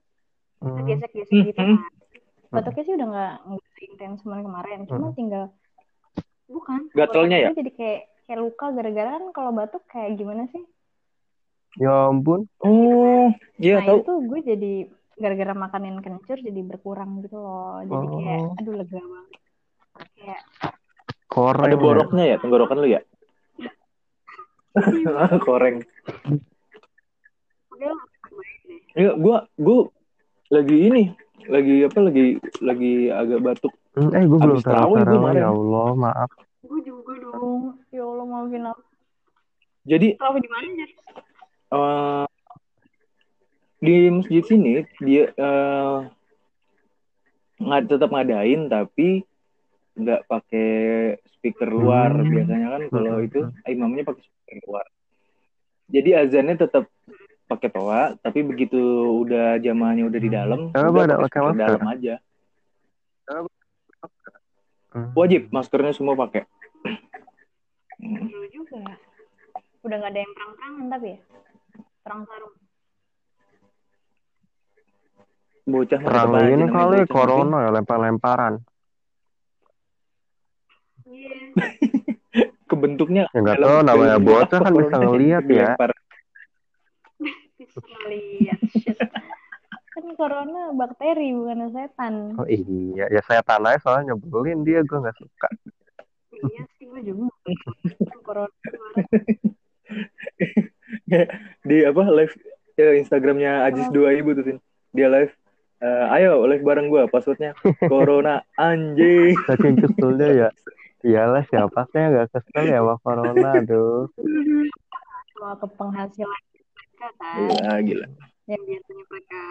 Hmm. 0.65 0.89
gesek-gesek 0.89 1.53
gitu 1.53 1.61
Hmm. 1.61 1.77
kan 1.77 1.93
batuknya 2.49 2.83
sih 2.89 2.95
udah 2.97 3.09
nggak 3.13 3.33
nggak 3.45 3.61
intens 3.85 4.25
kemarin 4.25 4.45
kemarin 4.49 4.79
cuma 4.89 5.05
Hmm. 5.05 5.13
tinggal 5.13 5.45
bukan 6.49 6.89
Gatalnya 6.97 7.37
ya? 7.45 7.49
jadi 7.53 7.69
kayak 7.77 8.01
kayak 8.25 8.41
luka 8.41 8.73
gara-gara 8.73 9.21
kan 9.21 9.25
kalau 9.37 9.53
batuk 9.53 9.85
kayak 9.85 10.17
gimana 10.17 10.49
sih 10.49 10.65
Ya 11.75 11.91
ampun. 12.07 12.47
Oh, 12.63 13.35
iya 13.59 13.77
nah 13.77 13.85
itu 13.85 13.91
tahu. 13.91 14.07
tuh 14.07 14.19
gue 14.25 14.41
jadi 14.47 14.73
gara-gara 15.15 15.53
makanin 15.53 15.99
kencur 15.99 16.37
jadi 16.37 16.61
berkurang 16.61 17.23
gitu 17.23 17.37
loh 17.37 17.81
jadi 17.83 18.07
kayak 18.09 18.41
Oh. 18.41 18.59
aduh 18.59 18.75
lega 18.75 18.99
banget 18.99 19.29
kayak 20.17 20.43
Koreng. 21.25 21.67
Ada 21.67 21.75
ya. 21.75 21.83
boroknya 21.83 22.25
ya 22.25 22.37
tenggorokan 22.39 22.79
lu 22.79 22.89
ya? 22.89 23.01
Koreng. 25.47 25.83
udah 27.71 27.91
lah, 27.91 28.05
baik 28.31 28.59
deh 28.65 28.81
Iya, 28.95 29.11
gua 29.19 29.37
gua 29.57 29.91
lagi 30.49 30.77
ini, 30.87 31.03
lagi 31.47 31.83
apa 31.83 31.99
lagi 32.01 32.25
lagi 32.63 32.93
agak 33.11 33.41
batuk. 33.43 33.75
Hmm, 33.95 34.11
Eh, 34.11 34.23
gue 34.23 34.39
belum 34.39 34.59
gua 34.63 35.03
kemarin. 35.03 35.43
Ya 35.43 35.51
Allah, 35.51 35.89
maaf. 35.95 36.31
gue 36.63 36.81
juga 36.81 37.13
dong 37.19 37.79
ya 37.91 38.03
Allah 38.03 38.25
maafin 38.25 38.65
aku 38.65 38.83
Jadi 39.85 40.09
Tahu 40.17 40.37
di 40.39 40.49
mana 40.49 40.65
jadi 40.71 40.95
eh, 41.71 42.27
di 43.85 43.97
masjid 44.09 44.43
sini 44.43 44.73
dia 44.99 45.29
eh, 45.31 45.97
nggak 47.57 47.83
tetap 47.87 48.09
ngadain 48.09 48.67
tapi 48.67 49.23
nggak 49.95 50.27
pakai 50.27 50.71
speaker 51.31 51.69
luar 51.69 52.11
Hmm. 52.11 52.33
biasanya 52.33 52.69
kan 52.73 52.83
kalau 52.89 53.15
Hmm. 53.15 53.27
itu 53.27 53.39
imamnya 53.69 54.03
pakai 54.03 54.23
speaker 54.23 54.57
luar 54.65 54.87
jadi 55.87 56.25
azannya 56.25 56.57
tetap 56.57 56.89
pakai 57.45 57.69
toa 57.69 58.17
tapi 58.19 58.41
begitu 58.41 58.81
udah 59.21 59.61
jamaahnya 59.61 60.09
udah 60.09 60.17
di 60.19 60.31
dalam 60.33 60.73
Tapi 60.73 60.89
udah 60.89 61.19
pakai 61.21 61.41
masker? 61.45 61.61
dalam 61.61 61.85
aja 61.87 62.15
Hmm. 64.95 65.11
wajib 65.13 65.51
maskernya 65.51 65.93
semua 65.93 66.15
pakai 66.17 66.47
Hmm. 67.95 68.27
Juga 68.51 68.79
udah 69.81 69.97
nggak 69.97 70.13
ada 70.13 70.21
yang 70.21 70.33
perang-perangan 70.35 70.87
tapi 70.89 71.07
ya 71.11 71.19
perang 72.03 72.21
sarung 72.27 72.54
bocah 75.65 75.99
Perang 75.99 76.31
aja 76.31 76.45
ini 76.47 76.57
namanya 76.61 76.73
kali 76.73 76.99
bocah, 77.01 77.09
corona 77.09 77.57
ya 77.65 77.71
lempar-lemparan. 77.73 78.55
iya 81.05 81.33
kebentuknya 82.71 83.29
Ya 83.31 83.39
nggak 83.41 83.59
tahu 83.59 83.79
namanya 83.83 84.19
bocah 84.19 84.61
kan 84.61 84.73
bisa 84.73 84.89
corona 84.91 84.99
ngeliat 85.05 85.45
ya. 85.47 85.71
bisa 87.57 87.81
kan 89.95 90.07
corona 90.19 90.75
bakteri 90.75 91.31
bukan 91.33 91.71
setan 91.71 92.15
Oh 92.35 92.45
iya, 92.45 93.07
ya 93.09 93.21
saya 93.23 93.41
tanah 93.41 93.79
soalnya 93.79 94.13
nyebelin 94.13 94.67
dia 94.67 94.83
gue 94.83 94.99
nggak 94.99 95.15
suka. 95.15 95.49
iya 96.35 96.67
sih 96.77 96.85
gue 96.85 97.01
juga 97.05 97.31
corona 98.21 98.51
kemarin. 98.61 99.07
di 101.69 101.77
apa 101.85 102.03
live 102.11 102.35
ya, 102.75 102.91
Instagramnya 102.97 103.71
Ajis 103.71 103.87
2000 103.89 104.35
tuh 104.35 104.45
Tin. 104.45 104.59
dia 104.91 105.07
live 105.07 105.31
eh, 105.85 106.05
ayo 106.17 106.49
live 106.49 106.65
bareng 106.65 106.89
gua 106.89 107.05
passwordnya 107.07 107.53
corona 107.93 108.41
anjing 108.57 109.37
Saking 109.45 109.77
keselnya 109.77 110.29
ya. 110.33 110.49
Iyalah 111.05 111.45
siapa 111.45 111.85
sih 111.93 112.01
yang 112.01 112.17
nggak 112.17 112.33
kesel 112.33 112.65
ya 112.65 112.81
sama 112.81 112.97
corona, 112.99 113.61
aduh. 113.61 114.09
soal 115.35 115.55
ke 115.61 115.67
penghasilan 115.77 116.41
mereka 116.65 117.09
kan 117.21 117.37
gila 117.37 117.75
gila 117.85 118.07
yang 118.47 118.63
biasanya 118.65 119.05
mereka 119.11 119.43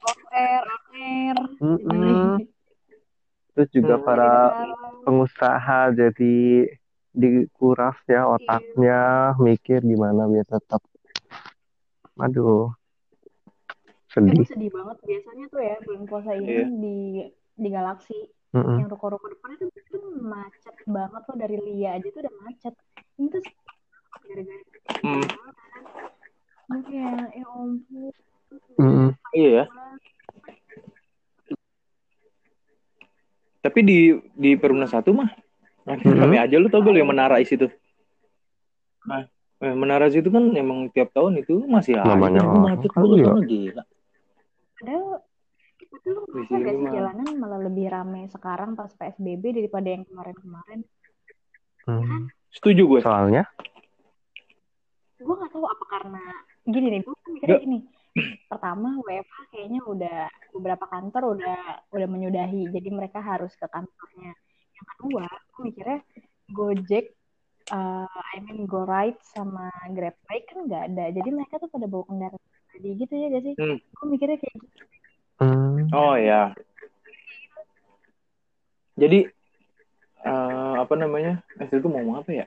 off 0.00 0.20
air 0.32 0.62
on 0.64 0.82
air 0.96 1.36
Mm-mm. 1.60 2.40
Terus 3.52 3.68
juga 3.70 3.94
Hmm. 3.94 4.04
para 4.04 4.32
pengusaha 5.02 5.80
jadi 5.92 6.36
dikuras 7.12 7.94
ya 8.08 8.26
otaknya 8.26 9.00
mikir 9.38 9.78
gimana 9.80 10.26
biar 10.26 10.42
tetap 10.42 10.80
aduh 12.16 12.72
Tapi 14.14 14.30
sedih 14.30 14.46
sedih 14.46 14.70
banget. 14.70 14.96
Biasanya 15.02 15.44
tuh 15.48 15.60
ya 15.60 15.76
bulan 15.80 16.02
puasa 16.04 16.30
ini 16.32 16.46
Iya. 16.48 16.64
di 16.70 16.96
di 17.54 17.68
galaksi 17.68 18.18
Mm-mm. 18.50 18.78
yang 18.78 18.88
ruko-ruko 18.88 19.26
depan 19.28 19.50
itu 19.56 19.66
tuh 19.88 20.02
macet 20.20 20.76
banget 20.84 21.22
loh. 21.24 21.36
Dari 21.36 21.56
Lia 21.60 21.90
aja 21.94 22.06
tuh 22.06 22.20
udah 22.20 22.34
macet. 22.40 22.74
Ini 23.14 23.26
tuh 23.28 23.42
gara-gara 24.24 24.62
Hmm. 25.00 25.24
Gue 26.64 26.80
kayak 26.82 27.28
ya 27.34 27.44
ampun. 27.44 28.12
Iya 29.32 29.50
ya. 29.52 29.64
Tapi 33.60 33.80
di 33.80 33.98
di 34.34 34.50
Perumna 34.54 34.84
satu 34.84 35.10
mah 35.10 35.28
Mhm. 35.84 36.16
rame 36.16 36.36
aja 36.38 36.56
lu 36.56 36.68
tau 36.68 36.80
gak 36.80 36.92
lu 36.92 36.98
yang 36.98 37.10
menara 37.10 37.36
isi 37.36 37.60
tuh 37.60 37.68
nah 39.04 39.20
eh, 39.60 39.76
menara 39.76 40.08
situ 40.08 40.32
kan 40.32 40.48
emang 40.50 40.88
tiap 40.88 41.12
tahun 41.12 41.36
itu 41.38 41.60
masih 41.62 41.92
ada 41.94 42.16
Namanya 42.16 42.40
Itu 42.40 42.48
orang 42.48 42.64
macet 42.64 42.90
gua 42.90 43.04
ya. 43.12 43.32
gila 43.44 43.82
padahal 44.80 45.22
kita 45.74 45.96
tuh 46.06 46.18
Di 46.30 46.30
ngerasa 46.30 46.48
sini 46.48 46.62
gak 46.64 46.76
sih 46.78 46.88
jalanan 46.94 47.28
malah 47.38 47.60
lebih 47.66 47.86
rame 47.90 48.22
sekarang 48.30 48.78
pas 48.78 48.90
PSBB 48.94 49.42
daripada 49.62 49.88
yang 49.90 50.04
kemarin-kemarin? 50.06 50.80
Hmm. 51.84 52.32
setuju 52.48 52.82
gue. 52.88 53.00
Soalnya? 53.04 53.44
Gue 55.20 55.34
gak 55.36 55.52
tahu 55.52 55.66
apa 55.68 55.84
karena 55.90 56.24
gini 56.64 56.86
nih 56.98 57.00
gue 57.04 57.14
kan 57.14 57.30
mikirnya 57.34 57.60
gini. 57.60 57.78
Pertama 58.46 58.88
WFH 59.02 59.38
kayaknya 59.50 59.80
udah 59.82 60.18
beberapa 60.54 60.84
kantor 60.86 61.22
udah 61.34 61.60
udah 61.90 62.08
menyudahi 62.08 62.70
jadi 62.70 62.88
mereka 62.94 63.18
harus 63.20 63.52
ke 63.58 63.66
kantornya. 63.66 64.32
Yang 64.74 64.86
kedua 64.96 65.26
gue 65.28 65.62
mikirnya 65.66 66.00
Gojek 66.54 67.16
uh, 67.72 68.06
I 68.06 68.38
mean 68.44 68.68
GoRide 68.68 69.18
sama 69.24 69.68
GrabBike 69.90 70.46
kan 70.48 70.58
nggak 70.70 70.82
ada. 70.94 71.04
Jadi 71.10 71.28
mereka 71.34 71.58
tuh 71.58 71.68
pada 71.68 71.90
bawa 71.90 72.04
kendaraan 72.06 72.53
jadi 72.74 72.88
gitu 72.98 73.14
ya 73.14 73.26
gak 73.30 73.42
sih 73.42 73.54
Hmm. 73.56 73.78
gue 73.78 74.06
mikirnya 74.08 74.38
kayak 74.38 74.54
gitu 74.58 74.66
Hmm. 75.34 75.90
Oh 75.90 76.14
ya. 76.14 76.54
Jadi 78.94 79.26
eh, 80.22 80.74
apa 80.78 80.94
namanya? 80.94 81.42
Eh, 81.58 81.66
itu 81.66 81.90
mau 81.90 81.98
ngomong 81.98 82.22
apa 82.22 82.30
ya? 82.30 82.46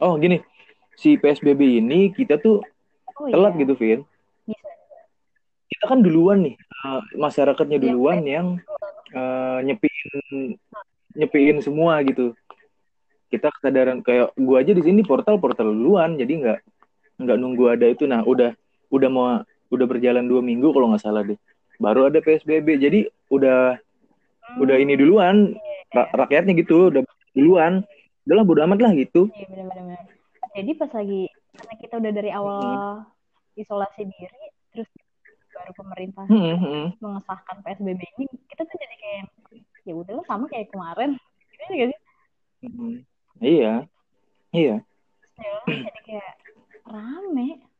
Oh 0.00 0.16
gini, 0.16 0.40
si 0.96 1.20
PSBB 1.20 1.60
ini 1.78 2.08
kita 2.10 2.40
tuh 2.40 2.64
oh 3.20 3.28
telat 3.28 3.52
iya 3.54 3.60
gitu, 3.62 3.76
Vin. 3.76 4.00
bisa 4.48 4.68
Kita 5.68 5.84
kan 5.86 6.00
duluan 6.00 6.40
nih, 6.40 6.56
eh, 6.56 7.00
masyarakatnya 7.20 7.76
Iya, 7.78 7.84
duluan 7.92 8.24
yang 8.24 8.46
eh, 9.12 9.58
nyepiin 9.60 10.56
nyepiin 11.12 11.60
semua 11.60 12.00
gitu. 12.00 12.32
Kita 13.28 13.52
kesadaran 13.52 14.00
kayak 14.00 14.32
gua 14.40 14.64
aja 14.64 14.72
di 14.72 14.80
sini 14.80 15.04
portal 15.04 15.36
portal 15.36 15.68
duluan, 15.68 16.16
jadi 16.16 16.32
nggak 16.32 16.58
nggak 17.20 17.36
nunggu 17.36 17.64
ada 17.76 17.86
itu. 17.92 18.08
Nah 18.08 18.24
udah 18.24 18.56
udah 18.88 19.08
mau 19.12 19.44
udah 19.72 19.86
berjalan 19.88 20.28
dua 20.28 20.44
minggu 20.44 20.68
kalau 20.70 20.92
nggak 20.92 21.02
salah 21.02 21.24
deh. 21.24 21.40
Baru 21.80 22.06
ada 22.06 22.20
PSBB, 22.20 22.76
jadi 22.76 23.08
udah 23.32 23.80
udah 24.60 24.76
ini 24.76 24.94
duluan 25.00 25.56
ra- 25.96 26.12
rakyatnya 26.12 26.52
gitu 26.60 26.92
udah 26.92 27.02
duluan 27.32 27.80
udahlah 28.28 28.44
bodo 28.44 28.60
amat 28.68 28.78
lah 28.84 28.92
gitu 28.92 29.32
Iya 29.32 29.48
benar-benar. 29.48 30.04
Jadi 30.52 30.70
pas 30.76 30.90
lagi 30.92 31.20
karena 31.56 31.74
kita 31.80 31.94
udah 31.96 32.12
dari 32.12 32.30
awal 32.30 32.60
isolasi 33.56 34.02
diri, 34.04 34.44
terus 34.76 34.88
baru 35.52 35.72
pemerintah 35.72 36.24
Hmm, 36.28 36.56
hmm. 36.60 36.86
mengesahkan 37.00 37.56
PSBB 37.64 38.00
ini, 38.20 38.24
kita 38.48 38.68
tuh 38.68 38.76
jadi 38.76 38.96
kayak 39.00 39.22
ya 39.88 39.94
udahlah 39.96 40.24
sama 40.28 40.44
kayak 40.52 40.68
kemarin. 40.68 41.16
Gitu 41.52 41.62
ya 41.64 41.72
gak 41.72 41.88
sih? 41.88 42.00
Hmm. 42.62 42.94
iya 43.42 43.72
iya 44.54 44.76
jadi 45.66 46.00
kayak 46.04 46.32
rame. 46.86 47.71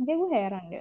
Makanya 0.00 0.16
gue 0.16 0.28
heran 0.32 0.64
deh. 0.66 0.80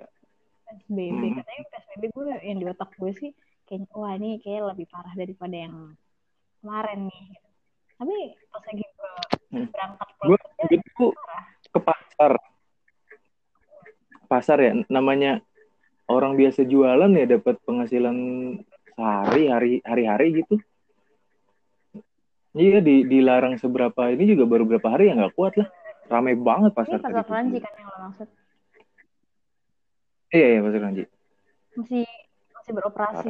PSBB 0.64 0.98
Hmm. 1.12 1.36
katanya 1.36 1.64
PSBB 1.68 2.04
gue 2.08 2.24
yang 2.40 2.58
di 2.58 2.66
otak 2.66 2.90
gue 2.96 3.12
sih 3.12 3.32
kayak 3.68 3.92
wah 3.92 4.16
ini 4.16 4.40
kayak 4.40 4.72
lebih 4.72 4.88
parah 4.88 5.12
daripada 5.12 5.56
yang 5.56 5.76
kemarin 6.62 7.00
nih. 7.06 7.24
gitu. 7.28 7.48
Tapi 8.00 8.16
pas 8.48 8.64
lagi 8.64 8.86
gue 8.88 9.12
Hmm. 9.50 9.68
berangkat 9.68 10.08
gue 10.08 10.24
pulang 10.24 10.54
kerja 10.56 10.78
itu 10.78 11.08
ke 11.70 11.80
pasar 11.82 12.32
pasar 14.26 14.58
ya 14.62 14.72
namanya 14.88 15.42
orang 16.06 16.38
biasa 16.38 16.64
jualan 16.64 17.10
ya 17.12 17.26
dapat 17.28 17.58
penghasilan 17.66 18.18
sehari 18.94 19.44
hari 19.50 19.72
hari 19.82 20.04
hari 20.06 20.28
gitu 20.38 20.56
iya 22.54 22.78
di 22.78 23.06
dilarang 23.06 23.58
seberapa 23.58 24.10
ini 24.10 24.38
juga 24.38 24.46
baru 24.46 24.70
berapa 24.70 24.86
hari 24.86 25.10
ya 25.10 25.18
nggak 25.18 25.34
kuat 25.34 25.58
lah 25.58 25.66
ramai 26.06 26.38
banget 26.38 26.72
ini 26.74 26.78
pasar 26.78 26.98
pasar 27.00 27.10
tadi 27.10 27.26
keranji 27.26 27.58
tuh. 27.58 27.64
kan 27.66 27.74
yang 27.74 27.90
lo 27.90 27.98
maksud. 28.06 28.28
Iya 30.34 30.48
iya 30.56 30.60
pasar 30.62 30.80
keranji 30.80 31.04
masih 31.78 32.04
masih 32.56 32.72
beroperasi 32.76 33.30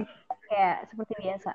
kayak 0.50 0.78
seperti 0.90 1.14
biasa. 1.22 1.52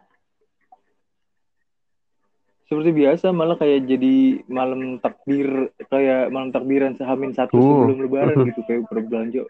seperti 2.64 2.90
biasa 2.96 3.26
malah 3.28 3.60
kayak 3.60 3.84
jadi 3.84 4.40
malam 4.48 4.96
takbir 4.98 5.68
kayak 5.92 6.32
malam 6.32 6.48
takbiran 6.48 6.96
sehamin 6.96 7.36
satu 7.36 7.60
Uh. 7.60 7.60
sebelum 7.60 7.98
lebaran 8.08 8.36
gitu 8.48 8.60
kayak 8.64 8.82
berbelanja 8.90 9.44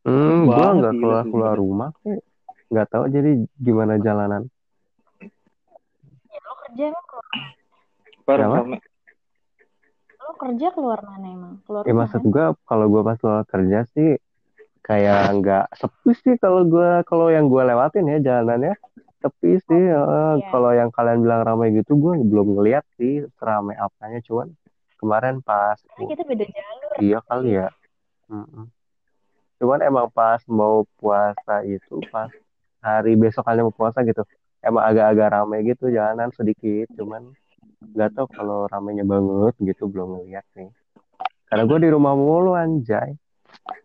Hmm, 0.00 0.48
gua 0.48 0.80
nggak 0.80 0.96
keluar 0.96 1.22
tuh, 1.24 1.30
keluar 1.32 1.54
rumah 1.60 1.90
kok. 1.92 2.24
Nggak 2.72 2.88
tahu 2.88 3.04
jadi 3.12 3.30
gimana 3.60 4.00
jalanan. 4.00 4.48
Ya 6.32 6.40
lo 6.40 6.54
kerja 6.64 6.82
emang 6.88 7.04
keluar, 7.04 8.38
rame 8.40 8.76
lo 10.20 10.32
kerja 10.40 10.66
keluar 10.72 10.98
mana 11.04 11.26
emang? 11.28 11.54
Keluar 11.68 11.84
Ya 11.84 11.92
rumah 11.92 12.08
maksud 12.08 12.22
gua 12.32 12.56
kalau 12.64 12.86
gua 12.88 13.02
pas 13.04 13.16
keluar 13.20 13.44
kerja 13.44 13.84
sih 13.92 14.16
kayak 14.84 15.20
nggak 15.40 15.64
sepi 15.76 16.10
sih 16.16 16.34
kalau 16.40 16.64
gua 16.66 17.02
kalau 17.06 17.28
yang 17.28 17.46
gua 17.46 17.68
lewatin 17.68 18.08
ya 18.08 18.18
jalanannya 18.20 18.74
sepi 19.20 19.60
sih. 19.68 19.84
eh, 19.92 20.34
iya. 20.40 20.48
Kalau 20.48 20.70
yang 20.72 20.88
kalian 20.90 21.20
bilang 21.20 21.42
ramai 21.44 21.72
gitu 21.76 21.96
gua 21.96 22.16
belum 22.16 22.56
ngeliat 22.56 22.84
sih 22.96 23.24
ramai 23.36 23.76
apanya 23.76 24.20
cuman 24.24 24.48
kemarin 24.96 25.40
pas 25.40 25.76
Karena 25.80 26.08
kita 26.12 26.22
beda 26.24 26.44
jalur. 26.48 26.90
iya 27.00 27.18
kali 27.24 27.50
ya. 27.56 27.68
Mm-mm. 28.28 28.64
Cuman 29.60 29.80
emang 29.84 30.08
pas 30.08 30.40
mau 30.48 30.88
puasa 30.96 31.60
itu 31.64 32.00
pas 32.08 32.32
hari 32.80 33.12
besok 33.16 33.44
kalian 33.44 33.68
mau 33.68 33.76
puasa 33.76 34.00
gitu 34.00 34.24
emang 34.60 34.84
agak-agak 34.88 35.28
ramai 35.32 35.64
gitu 35.64 35.88
jalanan 35.88 36.32
sedikit 36.32 36.88
cuman 36.96 37.32
nggak 37.96 38.12
tahu 38.16 38.26
kalau 38.32 38.68
ramainya 38.68 39.04
banget 39.04 39.56
gitu 39.60 39.88
belum 39.88 40.20
ngeliat 40.20 40.44
nih 40.56 40.68
karena 41.48 41.64
gue 41.64 41.78
di 41.80 41.88
rumah 41.92 42.12
mulu 42.16 42.52
anjay 42.56 43.16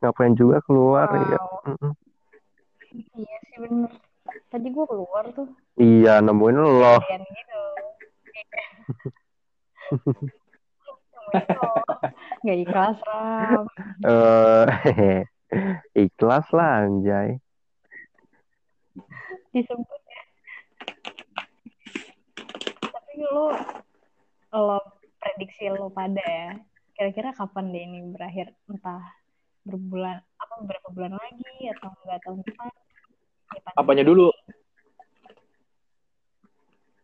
ngapain 0.02 0.34
juga 0.38 0.60
keluar 0.66 1.08
ya 1.14 1.40
Wow. 1.40 1.62
Mm-mm. 1.76 1.94
Iya 3.16 3.38
sih 3.52 3.58
bener. 3.60 3.92
Tadi 4.50 4.68
gue 4.72 4.86
keluar 4.88 5.24
tuh. 5.36 5.48
iya 5.76 6.24
nemuin 6.24 6.56
lo 6.56 6.96
gitu. 7.04 7.64
Nggak 12.46 12.58
ikhlas, 12.64 12.98
Ram. 13.04 13.66
eh 14.06 15.26
ikhlas 16.06 16.46
lah 16.56 16.86
anjay 16.86 17.42
Disebut 19.52 20.02
ya. 20.08 20.22
Tapi 22.92 23.14
lo, 23.24 23.52
lo 24.56 24.78
prediksi 25.20 25.68
lo 25.72 25.88
pada 25.92 26.24
ya. 26.24 26.56
Kira-kira 26.96 27.36
kapan 27.36 27.72
deh 27.76 27.84
ini 27.84 28.00
berakhir? 28.16 28.56
Entah 28.72 29.04
berbulan, 29.66 30.22
apa 30.38 30.54
beberapa 30.62 30.88
bulan 30.94 31.14
lagi 31.18 31.74
atau 31.74 31.90
enggak 32.06 32.20
tahun 32.22 32.40
depan? 32.46 32.70
Ya, 32.70 33.60
apanya 33.76 34.04
dulu. 34.06 34.30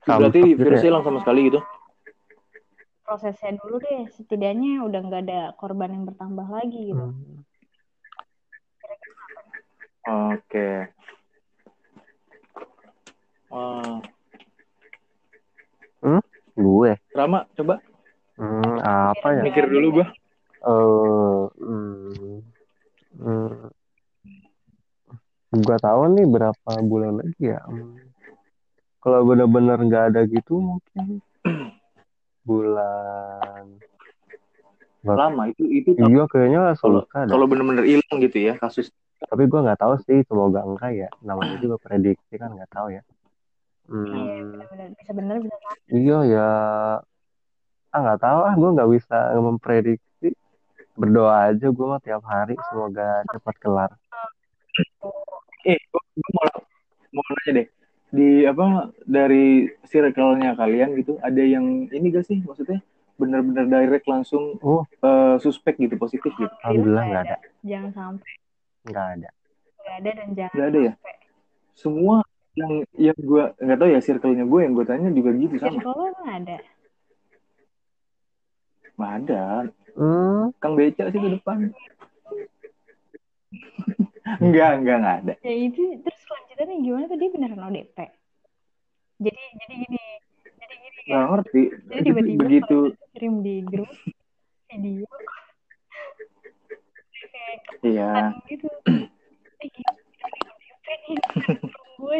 berarti 0.05 0.39
gitu 0.41 0.49
ya. 0.53 0.57
virusnya 0.57 0.89
hilang 0.93 1.05
sama 1.05 1.19
sekali 1.21 1.41
gitu? 1.49 1.59
Prosesnya 3.05 3.51
dulu 3.59 3.75
deh 3.81 4.07
setidaknya 4.13 4.85
udah 4.87 4.99
nggak 5.03 5.21
ada 5.27 5.41
korban 5.57 5.91
yang 5.91 6.05
bertambah 6.07 6.47
lagi 6.47 6.79
gitu. 6.93 7.05
Hmm. 7.11 7.41
oke. 10.37 10.69
Eh, 13.51 13.99
gue? 16.55 16.91
Rama 17.13 17.45
coba. 17.57 17.75
Hmm, 18.39 18.79
apa 18.81 19.27
ya? 19.37 19.41
Mikir 19.45 19.69
dulu 19.69 20.01
gua. 20.01 20.07
Eh 20.61 21.45
hmm, 21.61 22.41
hmm, 23.17 23.69
gua 25.63 25.77
tahu 25.79 26.01
nih 26.17 26.25
berapa 26.27 26.71
bulan 26.83 27.21
lagi 27.21 27.53
ya? 27.53 27.61
Hmm, 27.65 27.97
kalau 29.01 29.25
bener-bener 29.25 29.77
nggak 29.81 30.03
ada 30.13 30.21
gitu 30.29 30.61
mungkin 30.61 31.21
bulan 32.45 33.65
lama 35.01 35.49
itu 35.49 35.65
itu 35.65 35.89
iya 35.97 36.23
kayaknya 36.29 36.77
kalau 36.77 37.01
kalau 37.09 37.45
bener-bener 37.49 37.85
hilang 37.89 38.17
gitu 38.21 38.37
ya 38.37 38.53
kasus. 38.61 38.93
Tapi 39.21 39.49
gua 39.49 39.65
nggak 39.65 39.81
tahu 39.81 39.93
sih 40.05 40.21
semoga 40.29 40.61
enggak 40.61 40.91
ya. 40.93 41.09
Namanya 41.25 41.57
juga 41.57 41.81
prediksi 41.81 42.37
kan 42.37 42.53
nggak 42.53 42.69
tahu 42.69 42.93
ya. 42.93 43.01
Iya 43.91 43.97
hmm, 43.97 44.49
benar-benar 44.53 44.87
bisa 44.93 45.11
benar 45.11 45.35
bisa 45.41 45.57
salah. 45.57 45.77
iya 45.89 46.17
ya. 46.29 46.49
Ah 47.89 47.99
nggak 48.05 48.19
tahu. 48.21 48.39
Ah 48.45 48.53
gua 48.53 48.69
nggak 48.77 48.91
bisa 48.93 49.17
memprediksi. 49.41 50.29
Berdoa 50.93 51.49
aja 51.49 51.67
gua 51.73 51.97
mah 51.97 52.01
tiap 52.05 52.21
hari 52.25 52.53
semoga 52.69 53.25
cepat 53.33 53.55
kelar 53.57 53.91
eh 55.67 55.77
gua, 55.91 56.01
gua 56.17 56.31
mau 56.35 56.47
mau 57.11 57.23
nanya 57.37 57.51
deh. 57.61 57.67
Di 58.11 58.29
apa 58.43 58.91
dari 59.07 59.71
circle-nya 59.87 60.59
kalian 60.59 60.99
gitu 60.99 61.15
ada 61.23 61.39
yang 61.39 61.87
ini 61.87 62.07
gak 62.11 62.27
sih 62.27 62.43
maksudnya 62.43 62.83
bener-bener 63.15 63.69
direct 63.69 64.09
langsung 64.09 64.57
oh. 64.65 64.83
eh, 64.83 65.37
suspek 65.39 65.77
gitu 65.77 65.95
positif 65.95 66.33
gitu? 66.35 66.51
Alhamdulillah 66.65 67.05
nggak 67.05 67.23
ada. 67.29 67.37
jangan 67.61 67.91
sampai. 67.93 68.31
Nggak 68.89 69.07
ada. 69.15 69.29
Nggak 69.81 69.95
ada 69.95 70.09
dan 70.09 70.27
jangan 70.33 70.53
Nggak 70.57 70.67
ada 70.67 70.79
ya? 70.79 70.93
sampai. 70.97 71.15
Semua 71.77 72.15
yang 72.51 72.73
yang 72.99 73.17
gue 73.21 73.43
nggak 73.63 73.77
tahu 73.79 73.89
ya 73.95 73.99
circle-nya 74.03 74.45
gue 74.49 74.59
yang 74.59 74.73
gue 74.75 74.85
tanya 74.89 75.09
juga 75.13 75.29
gitu 75.37 75.55
sama. 75.61 75.71
Circle 75.77 75.93
lo 75.93 76.03
emang 76.09 76.29
ada? 76.35 76.57
Nggak 78.97 79.13
ada. 79.23 79.43
Hmm, 79.91 80.43
kang 80.59 80.73
beca 80.79 81.03
sih 81.11 81.19
ke 81.19 81.29
depan 81.35 81.57
enggak 84.39 84.71
enggak 84.79 84.97
enggak 85.01 85.15
ada 85.25 85.33
ya 85.43 85.53
itu 85.53 85.81
terus 85.99 86.21
kelanjutannya 86.23 86.75
gimana 86.79 87.03
tuh 87.09 87.17
dia 87.19 87.29
beneran 87.33 87.65
ODP 87.67 87.97
jadi 89.21 89.43
jadi 89.59 89.73
gini 89.83 90.03
jadi 90.61 90.75
gini 90.79 90.99
kan 91.09 91.25
ngerti 91.35 91.61
jadi 91.89 92.01
tiba-tiba 92.05 92.39
begitu 92.45 92.77
kirim 93.11 93.33
di 93.43 93.55
grup 93.65 93.91
video 94.71 95.09
iya 97.83 98.31
gitu 98.47 98.67
eh 98.87 99.69
grup 101.43 101.75
gue 102.01 102.19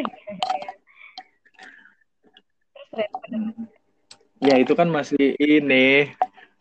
ya 4.42 4.54
itu 4.58 4.72
kan 4.74 4.88
masih 4.90 5.34
ini 5.38 6.12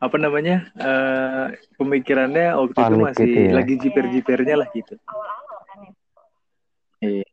apa 0.01 0.17
namanya 0.17 0.65
uh, 0.81 1.53
pemikirannya 1.77 2.57
waktu 2.57 2.73
Panik 2.73 2.89
itu 2.89 3.05
masih 3.05 3.25
gitu 3.29 3.39
ya. 3.45 3.51
lagi 3.53 3.73
jiper-jipernya 3.77 4.55
lah 4.57 4.67
gitu. 4.73 4.97
awal-awal 5.05 5.59
kan 5.69 5.77
ya 5.85 5.91
Iya, 7.01 7.25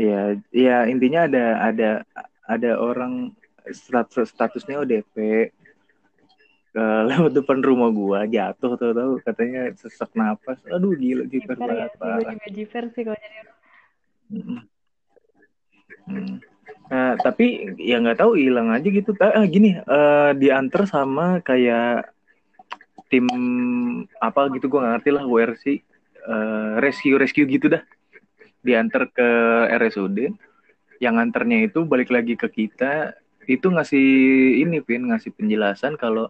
iya, 0.00 0.20
iya 0.52 0.76
intinya 0.88 1.28
ada 1.28 1.44
ada 1.72 1.90
ada 2.48 2.70
orang 2.80 3.32
status 3.68 4.32
statusnya 4.32 4.80
ODP 4.80 5.16
uh, 6.76 7.02
lewat 7.10 7.32
depan 7.36 7.60
rumah 7.60 7.92
gua 7.92 8.24
jatuh 8.24 8.76
tuh 8.80 8.92
tahu 8.96 9.12
katanya 9.24 9.72
sesak 9.76 10.12
napas. 10.16 10.60
Aduh 10.68 10.96
gila 10.96 11.28
jiper 11.28 11.56
ya 11.56 11.64
banget 11.64 11.90
gue 11.92 12.00
parah. 12.00 12.32
juga 12.32 12.48
jiper 12.52 12.84
sih 12.92 13.02
kalau 13.04 13.18
jadi 13.18 13.36
orang. 13.40 13.58
Mm. 14.30 14.60
Hmm. 16.10 16.36
Tapi 17.20 17.76
ya 17.76 18.00
nggak 18.00 18.20
tahu 18.20 18.36
hilang 18.36 18.72
aja 18.72 18.88
gitu. 18.88 19.12
Ah, 19.20 19.44
gini, 19.44 19.76
eh 19.76 20.30
diantar 20.36 20.88
sama 20.88 21.40
kayak 21.44 22.10
tim 23.10 23.26
apa 24.22 24.46
gitu 24.54 24.70
gua 24.70 24.86
nggak 24.86 24.92
ngerti 25.02 25.10
lah 25.10 25.24
WRC 25.26 25.64
eh, 26.20 26.72
rescue 26.78 27.18
rescue 27.18 27.46
gitu 27.48 27.68
dah. 27.72 27.82
Diantar 28.60 29.08
ke 29.12 29.28
RSUD. 29.76 30.32
Yang 31.00 31.14
antarnya 31.16 31.64
itu 31.64 31.88
balik 31.88 32.12
lagi 32.12 32.36
ke 32.36 32.48
kita 32.48 33.16
itu 33.48 33.66
ngasih 33.72 34.06
ini 34.62 34.84
Vin 34.84 35.08
ngasih 35.08 35.32
penjelasan 35.32 35.96
kalau 35.96 36.28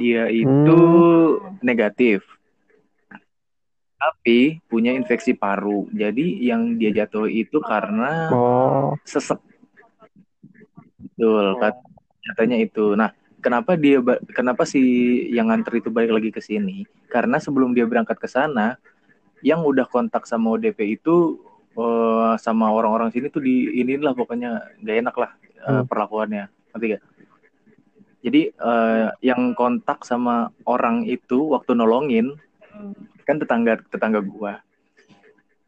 dia 0.00 0.26
itu 0.32 0.78
negatif. 1.60 2.24
Tapi 4.00 4.64
punya 4.64 4.96
infeksi 4.96 5.36
paru. 5.36 5.84
Jadi 5.92 6.40
yang 6.40 6.80
dia 6.80 7.04
jatuh 7.04 7.28
itu 7.28 7.60
karena 7.60 8.32
Oh, 8.32 8.96
sesek 9.04 9.49
betul 11.20 11.46
kat- 11.60 11.84
katanya 12.32 12.56
itu. 12.56 12.96
Nah 12.96 13.12
kenapa 13.44 13.76
dia 13.76 14.00
kenapa 14.32 14.64
si 14.64 14.80
yang 15.28 15.52
nganter 15.52 15.84
itu 15.84 15.92
balik 15.92 16.16
lagi 16.16 16.32
ke 16.32 16.40
sini? 16.40 16.88
Karena 17.12 17.36
sebelum 17.36 17.76
dia 17.76 17.84
berangkat 17.84 18.16
ke 18.16 18.24
sana 18.24 18.80
yang 19.44 19.60
udah 19.60 19.84
kontak 19.84 20.24
sama 20.24 20.56
ODP 20.56 20.96
itu 20.96 21.36
eh, 21.76 22.34
sama 22.40 22.72
orang-orang 22.72 23.12
sini 23.12 23.28
tuh 23.28 23.44
di 23.44 23.84
inilah 23.84 24.16
pokoknya 24.16 24.80
gak 24.80 24.98
enak 25.04 25.16
lah 25.20 25.32
Hmm. 25.60 25.84
perlakuannya. 25.84 26.48
Ngerti 26.72 26.86
gak 26.96 27.04
jadi 28.24 28.52
eh, 28.52 29.08
yang 29.20 29.52
kontak 29.52 30.08
sama 30.08 30.48
orang 30.64 31.04
itu 31.04 31.52
waktu 31.52 31.76
nolongin 31.76 32.32
Hmm. 32.70 32.96
kan 33.28 33.36
tetangga 33.36 33.76
tetangga 33.92 34.24
gua 34.24 34.62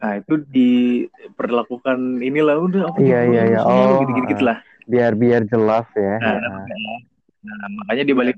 nah 0.02 0.12
itu 0.18 0.34
diperlakukan 0.50 1.98
inilah 2.26 2.56
udah 2.58 2.82
apa 2.90 2.98
Iya, 2.98 3.18
iya, 3.30 3.42
iya. 3.50 3.60
Oh, 3.62 3.86
gitu 4.02 4.10
gitu, 4.18 4.26
gitu 4.34 4.42
lah 4.50 4.58
biar 4.90 5.12
biar 5.14 5.42
jelas 5.46 5.86
ya. 5.94 6.14
Nah, 6.18 6.66
Ya. 6.66 6.94
Nah, 7.42 7.68
makanya 7.82 8.02
dia 8.06 8.16
balik 8.18 8.36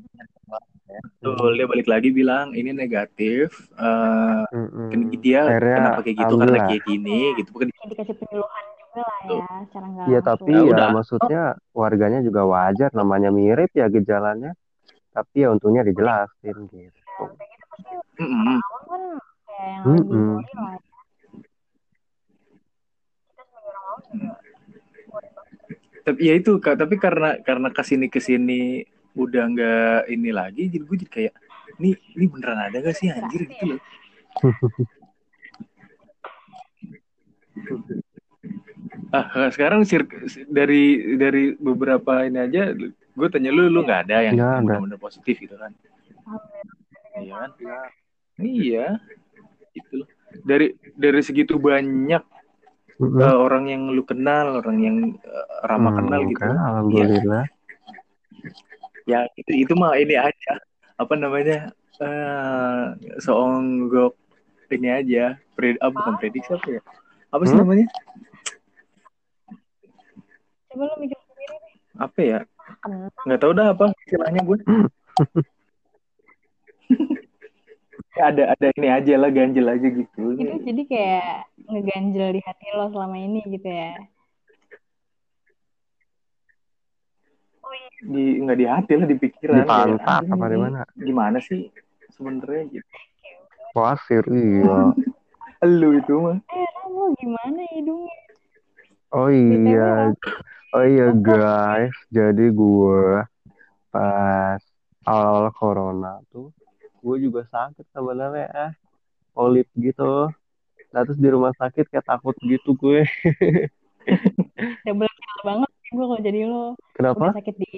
betul 1.04 1.48
dia 1.58 1.66
balik 1.68 1.86
lagi 1.88 2.08
bilang 2.12 2.46
ini 2.56 2.70
negatif 2.72 3.48
eh 3.76 4.44
Mm-mm. 4.54 4.88
kan 4.92 5.00
dia 5.24 5.40
Akhirnya 5.48 5.76
kenapa 5.76 5.98
kayak 6.04 6.16
gitu 6.22 6.34
karena 6.40 6.56
alhamdulillah. 6.56 6.68
kayak 6.68 6.82
gini 6.88 7.18
gitu 7.40 7.48
bukan 7.54 7.66
dikasih 7.72 8.14
penyuluhan 8.20 8.64
juga 8.80 9.00
lah 9.08 9.20
ya 9.26 9.48
secara 9.66 9.86
nggak 9.92 10.06
Iya 10.08 10.20
tapi 10.28 10.52
Ya 10.52 10.60
ya 10.60 10.72
udah. 10.72 10.88
maksudnya 10.96 11.42
warganya 11.72 12.20
juga 12.28 12.42
wajar 12.54 12.90
namanya 12.92 13.28
mirip 13.32 13.70
ya 13.80 13.86
gejalanya. 13.88 14.50
Tapi 15.16 15.36
ya 15.44 15.48
untungnya 15.54 15.82
dijelasin 15.88 16.56
gitu. 16.70 17.24
kayak 17.38 17.48
gitu 17.52 17.64
pasti 17.72 17.90
Mm-mm. 18.20 18.58
awal 18.60 18.82
kan 18.90 19.02
kayak 19.48 19.68
yang 19.74 19.84
lebih 19.90 20.14
Mm-mm. 20.14 20.28
worry 20.30 20.52
lah 20.58 20.72
ya. 20.76 20.80
kita 23.30 23.42
juga 24.02 24.34
tapi 26.04 26.20
ya 26.28 26.36
itu 26.36 26.60
Kak, 26.60 26.76
tapi 26.76 27.00
karena 27.00 27.40
karena 27.40 27.72
ke 27.72 27.80
sini 27.80 28.12
ke 28.12 28.20
sini 28.20 28.84
udah 29.16 29.44
nggak 29.48 30.00
ini 30.12 30.30
lagi 30.36 30.68
jadi 30.68 30.84
gue 30.84 30.96
jadi 31.00 31.08
kayak 31.08 31.34
ini 31.80 31.96
ini 32.12 32.24
beneran 32.28 32.60
ada 32.60 32.76
gak 32.84 32.92
sih 32.92 33.08
anjir? 33.08 33.48
Gitu 33.48 33.64
loh. 33.64 33.80
Ah 39.14 39.46
sekarang 39.54 39.86
sir 39.86 40.02
dari 40.50 41.14
dari 41.14 41.54
beberapa 41.54 42.26
ini 42.26 42.38
aja 42.50 42.74
gue 43.14 43.28
tanya 43.30 43.54
lu 43.54 43.70
lu 43.70 43.86
nggak 43.86 44.10
ada 44.10 44.26
yang 44.26 44.34
Nggak 44.34 44.50
ada. 44.50 44.62
benar-benar 44.66 44.98
positif 44.98 45.38
gitu 45.38 45.54
kan. 45.54 45.70
Iya 47.22 47.34
kan? 47.46 47.50
Iya. 48.42 48.86
Itu 49.70 50.02
loh. 50.02 50.08
Dari 50.42 50.74
dari 50.98 51.20
segitu 51.22 51.62
banyak 51.62 52.26
Mm-mm. 52.94 53.18
eh, 53.18 53.36
orang 53.36 53.64
yang 53.66 53.82
lu 53.90 54.02
kenal 54.02 54.62
orang 54.62 54.78
yang 54.78 54.96
eh, 55.18 55.46
ramah 55.66 55.92
Hmm, 55.92 55.98
kenal 55.98 56.20
gitu. 56.30 56.44
oke, 56.44 56.54
Alhamdulillah. 56.54 57.44
ya 59.04 59.26
itu 59.34 59.50
itu 59.66 59.72
mah 59.74 59.98
ini 59.98 60.14
aja. 60.14 60.52
Apa 60.94 61.18
namanya? 61.18 61.74
Eh 61.98 62.84
seonggok 63.18 64.14
ini 64.70 64.88
aja. 64.90 65.34
Pred 65.54 65.78
ah, 65.78 65.90
bukan 65.90 66.14
prediksi 66.18 66.50
apa 66.50 66.68
ya? 66.70 66.82
Apa 67.30 67.42
sih 67.44 67.54
Hmm? 67.54 67.62
namanya? 67.62 67.86
Coba 70.68 70.84
lu 70.90 70.96
mikir 71.02 71.18
sendiri 71.18 71.54
deh. 71.54 71.74
Apa 71.98 72.20
ya? 72.22 72.38
Nggak 73.22 73.40
tahu 73.40 73.52
dah 73.54 73.66
apa 73.70 73.84
istilahnya 74.06 74.40
gue 74.42 74.58
Ya, 74.64 74.82
ada 78.18 78.54
ada 78.54 78.66
ini 78.78 78.88
aja 78.90 79.14
lah 79.18 79.30
ganjel 79.34 79.66
aja 79.66 79.88
gitu. 79.90 80.38
Itu 80.38 80.56
jadi 80.62 80.82
kayak 80.86 81.32
ngeganjel 81.66 82.28
di 82.38 82.40
hati 82.42 82.66
lo 82.74 82.86
selama 82.94 83.16
ini 83.18 83.40
gitu 83.46 83.66
ya? 83.66 83.98
Di 88.04 88.24
nggak 88.44 88.58
di 88.58 88.66
hati 88.68 88.92
lah 88.94 89.06
di 89.08 89.16
pikiran 89.18 89.64
Di 89.64 89.66
pantat 89.66 90.22
apa 90.30 90.44
di 90.46 90.58
mana? 90.58 90.80
gimana 90.94 91.38
sih 91.42 91.70
sebenarnya 92.14 92.62
gitu. 92.70 92.88
Pasir 93.74 94.22
iya. 94.30 94.94
lu 95.80 95.98
itu 95.98 96.14
mah. 96.20 96.38
Eh 96.52 96.70
lo 96.92 97.10
gimana 97.18 97.60
hidungnya? 97.74 98.16
Oh 99.10 99.30
iya. 99.30 100.14
Oh 100.74 100.82
iya 100.82 101.14
guys, 101.14 101.94
jadi 102.10 102.50
gue 102.50 103.22
pas 103.94 104.58
awal-awal 105.06 105.54
corona 105.54 106.18
tuh 106.34 106.50
gue 107.04 107.16
juga 107.20 107.40
sakit 107.52 107.86
sebenarnya 107.92 108.46
ah 108.56 108.72
polip 109.36 109.68
gitu. 109.76 110.32
Nah 110.92 111.00
terus 111.04 111.20
di 111.20 111.28
rumah 111.28 111.52
sakit 111.60 111.84
kayak 111.92 112.06
takut 112.08 112.34
gitu 112.40 112.70
gue. 112.74 113.04
double 114.86 115.10
kill 115.10 115.40
banget 115.48 115.70
sih 115.82 115.90
gue 115.96 116.06
kalau 116.08 116.20
jadi 116.22 116.40
lo 116.48 116.64
Kenapa? 116.96 117.20
udah 117.28 117.36
sakit 117.40 117.54
di 117.60 117.68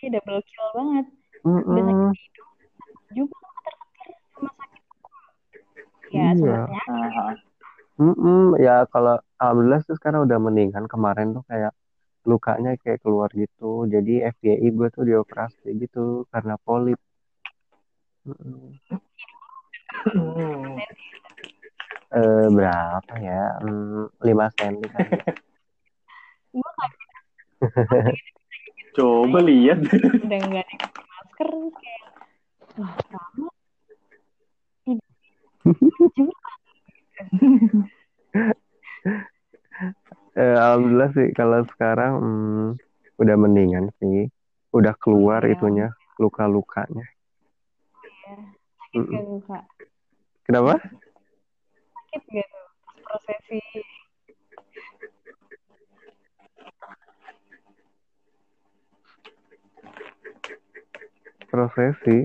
ini 0.00 0.06
double 0.14 0.40
kill 0.48 0.68
banget 0.78 1.06
udah 1.44 1.82
sakit 1.86 2.06
di 2.08 2.18
hidung 2.24 2.52
juga 3.18 3.36
sama 4.34 4.50
sakit 4.58 4.82
ya 6.10 6.26
Iya. 6.34 6.34
sebenarnya 6.38 6.82
Ah, 6.90 7.32
Mm-mm. 8.00 8.56
Ya 8.56 8.88
kalau 8.88 9.20
alhamdulillah 9.36 9.80
sih 9.84 9.92
sekarang 9.98 10.24
udah 10.26 10.38
mendingan 10.40 10.88
kemarin 10.88 11.36
tuh 11.36 11.44
kayak 11.44 11.72
lukanya 12.24 12.70
kayak 12.80 13.00
keluar 13.04 13.28
gitu. 13.36 13.84
Jadi 13.92 14.24
FYI 14.24 14.68
gue 14.72 14.88
tuh 14.94 15.04
dioperasi 15.08 15.68
gitu 15.82 16.24
karena 16.32 16.54
polip. 16.64 16.96
Hmm. 18.20 18.76
Eh, 22.10 22.46
berapa 22.50 23.14
ya? 23.16 23.42
Hmm, 23.62 24.10
5 24.20 24.50
cm 24.58 24.82
kan. 24.90 25.06
gue 26.50 26.70
kaget 26.82 28.18
coba 28.90 29.38
lihat 29.46 29.78
udah 29.86 30.40
nggak 30.50 30.66
dikasih 30.66 31.04
masker 31.06 31.46
kayak 31.78 32.10
wah 32.74 32.90
Eh, 40.30 40.56
alhamdulillah 40.56 41.10
sih 41.10 41.28
kalau 41.34 41.66
sekarang 41.74 42.12
hmm, 42.22 42.68
udah 43.18 43.36
mendingan 43.36 43.90
sih. 43.98 44.30
Udah 44.70 44.94
keluar 44.94 45.42
Iya. 45.42 45.58
itunya 45.58 45.86
luka-lukanya. 46.22 47.02
Sakit 48.90 49.38
kak. 49.46 49.64
Kenapa? 50.50 50.74
sakit 52.10 52.22
pas 52.26 52.46
prosesi? 53.06 53.60
Prosesi. 61.50 62.18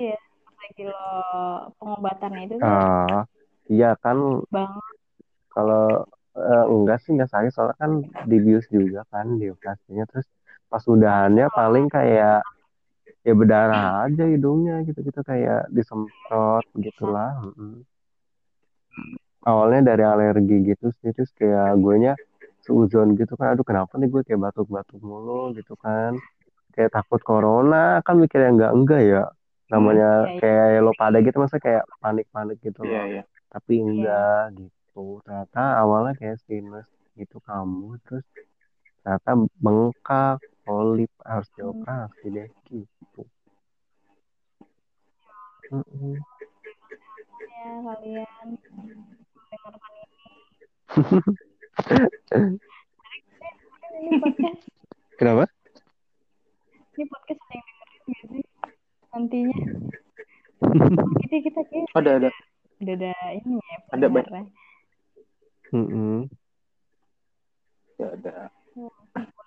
iya 0.00 0.16
lagi 0.58 0.82
lo 0.86 1.04
pengobatannya 1.78 2.42
itu 2.46 2.54
Ah, 2.62 3.26
iya 3.70 3.94
kan. 3.98 4.42
Bang 4.50 4.78
kalau 5.50 6.06
eh, 6.34 6.64
enggak 6.70 7.02
sih 7.06 7.14
enggak 7.14 7.30
sakit. 7.30 7.50
Soalnya 7.54 7.76
kan 7.78 7.92
dibius 8.26 8.66
juga 8.70 9.06
kan 9.14 9.38
di 9.38 9.50
operasinya. 9.50 10.06
Terus 10.10 10.26
pas 10.70 10.82
udahannya 10.86 11.46
paling 11.54 11.86
kayak 11.90 12.42
ya 13.20 13.32
berdarah 13.32 14.04
aja 14.04 14.24
hidungnya 14.24 14.80
gitu-gitu 14.82 15.20
kayak 15.20 15.68
disemprot 15.68 16.64
gitulah. 16.76 17.36
Mm-mm. 17.44 17.84
Awalnya 19.40 19.92
dari 19.92 20.04
alergi 20.04 20.56
gitu 20.68 20.92
sih 21.00 21.12
terus 21.12 21.32
kayak 21.32 21.80
gue 21.80 21.96
nya 21.96 22.12
seuzon 22.60 23.16
gitu 23.16 23.40
kan 23.40 23.56
aduh 23.56 23.64
kenapa 23.64 23.96
nih 23.96 24.12
gue 24.12 24.20
kayak 24.20 24.52
batuk-batuk 24.52 25.00
mulu 25.00 25.56
gitu 25.56 25.72
kan 25.80 26.12
kayak 26.76 26.92
takut 26.92 27.24
corona 27.24 28.04
kan 28.04 28.20
mikirnya 28.20 28.52
enggak 28.52 28.72
enggak 28.76 29.00
ya 29.00 29.22
namanya 29.72 30.28
Iya, 30.28 30.36
iya. 30.36 30.40
kayak 30.44 30.82
lo 30.84 30.92
pada 30.92 31.18
gitu 31.24 31.36
masa 31.40 31.56
kayak 31.56 31.88
panik-panik 31.98 32.60
gitu 32.60 32.84
Iya, 32.84 32.92
loh 32.92 33.04
iya. 33.08 33.22
tapi 33.48 33.74
enggak 33.80 34.60
gitu 34.60 35.24
ternyata 35.24 35.62
awalnya 35.80 36.12
kayak 36.20 36.36
sinus 36.44 36.84
gitu 37.16 37.40
kamu 37.40 37.96
terus 38.04 38.26
ternyata 39.00 39.30
bengkak 39.56 40.36
polip 40.70 41.10
harus 41.26 41.50
dioperasi 41.58 42.26
deh 42.30 42.46
gitu 42.70 43.22
ya 47.58 47.70
kalian 47.82 48.46
mendengarkan 49.34 49.92
ini 49.98 50.22
ini 53.98 54.10
podcast 54.22 54.62
kenapa 55.18 55.44
ini 56.94 57.04
podcast 57.10 57.40
ada 57.42 57.54
yang 57.58 57.66
dengerin 57.66 58.06
gak 58.06 58.26
sih 58.30 58.44
nantinya 59.10 59.58
kita 61.18 61.36
kita 61.50 61.60
kayak 61.66 61.90
Ada, 61.98 62.10
ada. 62.22 62.30
udah 62.78 62.94
ada 62.94 63.12
ini 63.34 63.58
ya 63.58 63.76
Ada, 63.90 64.06
pendengarnya. 64.06 64.46
Mm-mm. 65.70 66.26
Ya, 67.98 68.06
ada. 68.16 68.50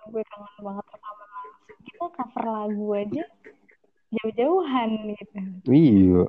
Gue 0.10 0.24
kangen 0.28 0.62
banget 0.64 0.86
langsung 0.92 1.32
kita 1.84 2.06
cover 2.12 2.46
lagu 2.48 2.88
aja 2.96 3.24
jauh-jauhan 4.14 4.90
gitu. 5.16 5.40
Iya 5.68 6.24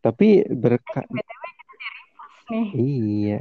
tapi 0.00 0.48
berkat 0.48 1.04
btw 1.12 1.44
kita 1.52 1.72
di 1.76 1.88
repost 1.92 2.40
nih. 2.48 2.68
Iya. 2.72 3.38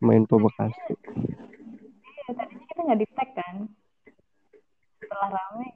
Main 0.00 0.24
po 0.24 0.40
Bekasi 0.40 0.96
Iya, 2.00 2.32
tadinya 2.32 2.64
kita 2.66 2.80
nggak 2.82 2.98
di 2.98 3.06
tag 3.14 3.30
kan. 3.36 3.56
Setelah 4.98 5.28
rame 5.38 5.68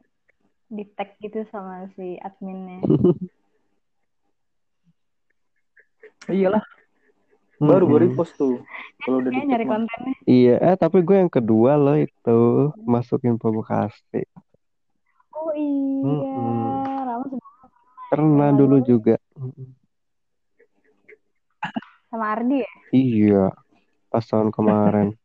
di 0.75 0.85
tag 0.97 1.15
gitu 1.23 1.47
sama 1.53 1.87
si 1.95 2.19
adminnya. 2.19 2.83
Iyalah, 6.35 6.65
baru 7.65 7.85
gue 7.87 8.01
repost 8.09 8.37
tuh. 8.37 8.61
Kalau 9.03 9.21
udah 9.21 9.31
nyari 9.33 9.65
kontennya 9.65 10.15
Iya, 10.25 10.55
eh 10.61 10.77
tapi 10.77 11.01
gue 11.01 11.17
yang 11.19 11.29
kedua 11.29 11.77
loh 11.77 11.97
itu 11.97 12.41
masukin 12.85 13.37
po 13.37 13.53
Bekasi. 13.53 14.25
oh 15.35 15.53
iya. 15.53 16.41
Rama 17.05 17.25
sebelum 17.27 17.53
Pernah 18.09 18.51
dulu 18.55 18.79
juga. 18.81 19.17
Sama 22.09 22.31
Ardi 22.31 22.63
ya 22.63 22.71
Iya, 22.95 23.45
pas 24.07 24.23
tahun 24.23 24.55
kemarin. 24.55 25.13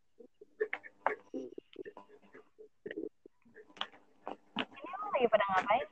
Lu 4.89 5.07
lagi 5.13 5.27
pada 5.29 5.45
ngapain 5.53 5.85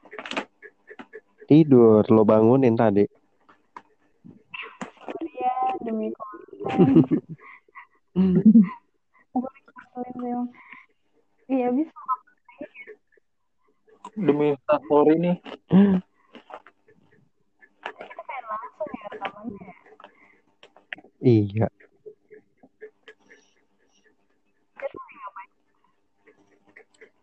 Tidur, 1.47 2.03
lo 2.11 2.27
bangunin 2.27 2.75
tadi. 2.75 3.07
Demi 5.87 6.11
konten 6.11 6.99
emang 9.95 10.51
iya 11.47 11.71
bisa 11.71 11.95
demi 14.19 14.51
story 14.67 15.15
nih. 15.15 15.35
ya 15.71 15.87
ya. 19.47 19.73
Iya. 21.17 21.67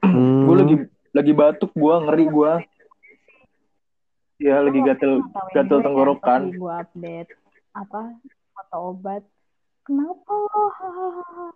Hmm, 0.05 0.45
Gue 0.47 0.57
lagi 0.61 0.77
lagi 1.15 1.33
batuk 1.35 1.71
gue 1.75 1.95
ngeri 2.05 2.27
gue. 2.31 2.53
Ya 4.43 4.61
lagi 4.61 4.81
gatel 4.83 5.23
gatel 5.53 5.79
tenggorokan. 5.83 6.53
gue 6.53 6.75
update 6.75 7.31
apa 7.75 8.15
foto 8.55 8.77
obat 8.91 9.23
kenapa 9.83 10.35
hahaha 10.49 11.47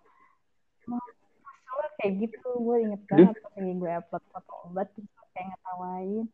Masalah 1.39 1.89
kayak 1.97 2.13
gitu 2.19 2.49
gue 2.57 2.75
inget 2.81 3.01
banget 3.05 3.35
pas 3.35 3.51
lagi 3.53 3.73
gue 3.73 3.91
upload 3.95 4.23
foto 4.29 4.53
obat 4.65 4.87
terus 4.91 5.09
kayak 5.31 5.47
ngetawain 5.49 6.25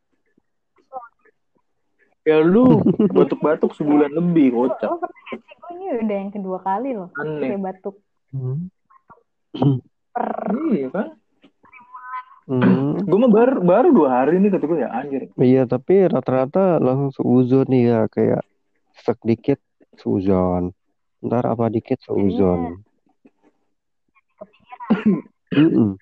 Ya 2.26 2.42
lu 2.42 2.82
batuk-batuk 3.14 3.78
sebulan 3.78 4.10
lebih 4.10 4.50
kocak. 4.52 4.90
lo 4.90 4.98
pernah 4.98 5.22
gak 5.30 5.40
sih 5.40 5.56
gue 5.56 5.70
ini 5.78 5.86
udah 6.02 6.18
yang 6.18 6.32
kedua 6.34 6.58
kali 6.60 6.90
loh 6.92 7.10
Aneh. 7.14 7.38
kayak 7.38 7.62
batuk 7.62 7.96
hmm, 8.34 8.66
per 10.10 10.30
Iya 10.74 10.90
kan? 10.90 11.08
hmm. 12.50 13.06
Gue 13.06 13.18
mah 13.20 13.30
baru 13.30 13.56
baru 13.62 13.88
dua 13.94 14.10
hari 14.10 14.42
nih 14.42 14.50
kata 14.50 14.66
gue 14.66 14.80
ya 14.80 14.90
anjir. 14.90 15.22
Iya, 15.36 15.62
tapi 15.66 16.02
rata-rata 16.06 16.82
langsung 16.82 17.14
seuzon 17.14 17.70
nih 17.70 17.84
ya, 17.86 18.00
kayak 18.10 18.42
sek 18.96 19.22
dikit 19.22 19.62
seuzon. 20.00 20.72
Ntar 21.22 21.44
apa 21.46 21.68
dikit 21.68 22.00
seuzon. 22.02 22.84
Mm-mm. 25.52 25.98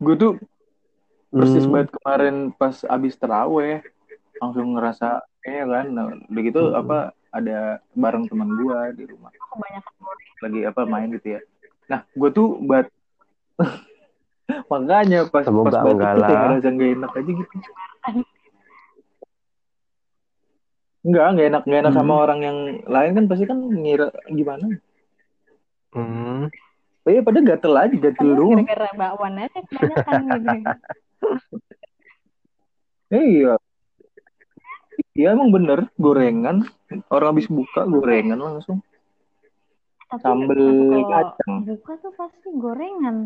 Gue 0.00 0.14
tuh 0.16 0.32
persis 1.30 1.62
Hmm. 1.62 1.72
banget 1.72 1.88
kemarin 1.94 2.36
pas 2.50 2.74
abis 2.84 3.14
teraweh 3.14 3.80
langsung 4.40 4.74
ngerasa 4.74 5.22
kayaknya 5.40 5.64
kan 5.70 5.86
nah, 5.88 6.04
udah 6.26 6.42
gitu 6.42 6.62
Hmm. 6.66 6.80
apa 6.80 6.98
ada 7.30 7.58
bareng 7.94 8.26
teman 8.26 8.50
gue 8.58 8.78
di 8.98 9.04
rumah 9.06 9.30
kebanyakan 9.30 9.92
lagi 10.42 10.60
apa 10.66 10.80
main 10.90 11.08
gitu 11.14 11.38
ya 11.38 11.40
nah 11.86 12.02
gue 12.10 12.30
tuh 12.34 12.58
bat 12.66 12.90
makanya 14.72 15.30
pas 15.30 15.46
Semoga 15.46 15.70
pas 15.70 15.86
batuk 15.86 15.94
enggak 15.94 16.10
tuh 16.10 16.22
kayak 16.26 16.42
ngerasa 16.42 16.68
gak 16.74 16.90
enak 16.98 17.10
aja 17.14 17.30
gitu 17.30 17.54
enggak 21.00 21.26
nggak 21.30 21.46
enak 21.48 21.62
nggak 21.64 21.80
enak 21.80 21.94
sama 21.94 22.12
Hmm. 22.12 22.22
orang 22.22 22.40
yang 22.40 22.58
lain 22.84 23.12
kan 23.14 23.24
pasti 23.26 23.44
kan 23.44 23.58
ngira 23.58 24.08
gimana 24.28 24.66
Hmm. 25.90 26.46
Oh 27.00 27.10
iya 27.10 27.20
pada 27.20 27.40
gatel 27.40 27.74
aja 27.74 27.90
gatel 27.92 28.14
karena 28.30 28.36
doang 28.36 28.62
gara-gara 28.62 28.88
bakwan 28.94 29.34
aja 29.38 29.58
kebanyakan 29.64 30.20
gitu 30.22 30.70
iya 33.10 33.54
iya 35.12 35.28
emang 35.30 35.50
bener 35.50 35.88
gorengan 35.96 36.62
orang 37.08 37.28
habis 37.32 37.48
buka 37.48 37.82
gorengan 37.84 38.38
langsung 38.38 38.78
tapi 40.06 40.20
Sambel 40.20 40.62
kacang. 41.04 41.54
buka 41.64 41.92
tuh 41.98 42.12
pasti 42.14 42.48
gorengan 42.52 43.16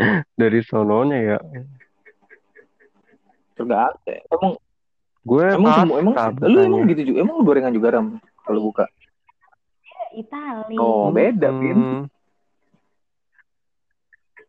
Dari 0.34 0.60
sononya 0.62 1.18
ya. 1.20 1.38
tergak 3.52 3.92
emang 4.26 4.56
Gue 5.20 5.44
emang 5.46 5.74
semua 5.76 5.96
emang 6.00 6.14
lu 6.42 6.58
emang 6.58 6.82
gitu 6.88 7.02
juga 7.06 7.18
emang 7.20 7.34
lu 7.36 7.44
gorengan 7.44 7.72
juga 7.72 7.88
ram 7.92 8.06
kalau 8.42 8.60
buka? 8.64 8.84
Itali. 10.10 10.74
Oh 10.74 11.12
beda 11.12 11.48
pin 11.54 11.76
Hmm. 11.76 12.02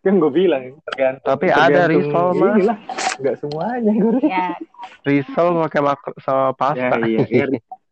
kan 0.01 0.17
gue 0.22 0.32
bilang 0.34 0.82
tergantung 0.89 1.28
Tapi 1.28 1.45
ada 1.47 1.86
tergantung 1.86 2.01
risol, 2.01 2.28
Mas. 2.34 2.55
inilah. 2.57 2.78
Nggak 3.22 3.36
semuanya 3.38 3.91
gorengan 3.93 4.32
ya. 4.32 4.47
Risol 5.01 5.47
pakai 5.61 5.82
mak- 5.82 6.17
sama 6.17 6.41
ya 6.41 6.53
pasta 6.55 6.95
iya 7.03 7.22
iya. 7.28 7.45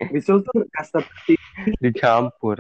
Risol 0.10 0.42
tuh 0.42 0.66
tertinggi 0.72 1.38
dicampur. 1.78 2.58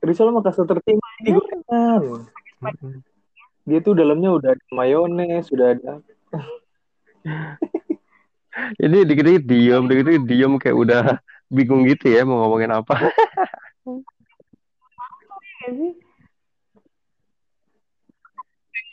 risol 0.00 0.28
mah 0.30 0.42
kasta 0.42 0.64
tertinggi 0.64 1.00
di 1.22 1.30
gorengan 1.32 2.28
Mm-mm. 2.60 3.00
dia 3.64 3.80
tuh 3.80 3.96
dalamnya 3.96 4.36
udah 4.36 4.50
ada 4.52 4.64
mayones 4.68 5.48
sudah 5.48 5.72
ada 5.72 6.04
Ini 8.84 8.98
dikit-dikit 9.02 9.44
diem, 9.44 9.82
dikit-dikit 9.84 10.24
diem 10.24 10.52
kayak 10.62 10.76
udah 10.78 11.02
bingung 11.50 11.82
gitu 11.84 12.06
ya 12.06 12.22
mau 12.22 12.46
ngomongin 12.46 12.70
apa. 12.70 12.94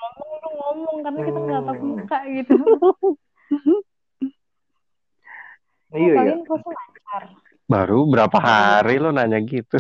ngomong 0.01 0.29
lu 0.41 0.49
ngomong 0.57 0.97
karena 1.05 1.19
kita 1.21 1.39
nggak 1.39 1.61
tatap 1.61 1.75
Hmm. 1.77 1.89
muka 1.93 2.17
gitu 2.25 2.55
iya 5.93 6.13
iya 6.25 6.35
Baru 7.71 8.03
berapa 8.03 8.35
hari 8.35 8.99
lo 8.99 9.15
nanya 9.15 9.39
gitu. 9.39 9.79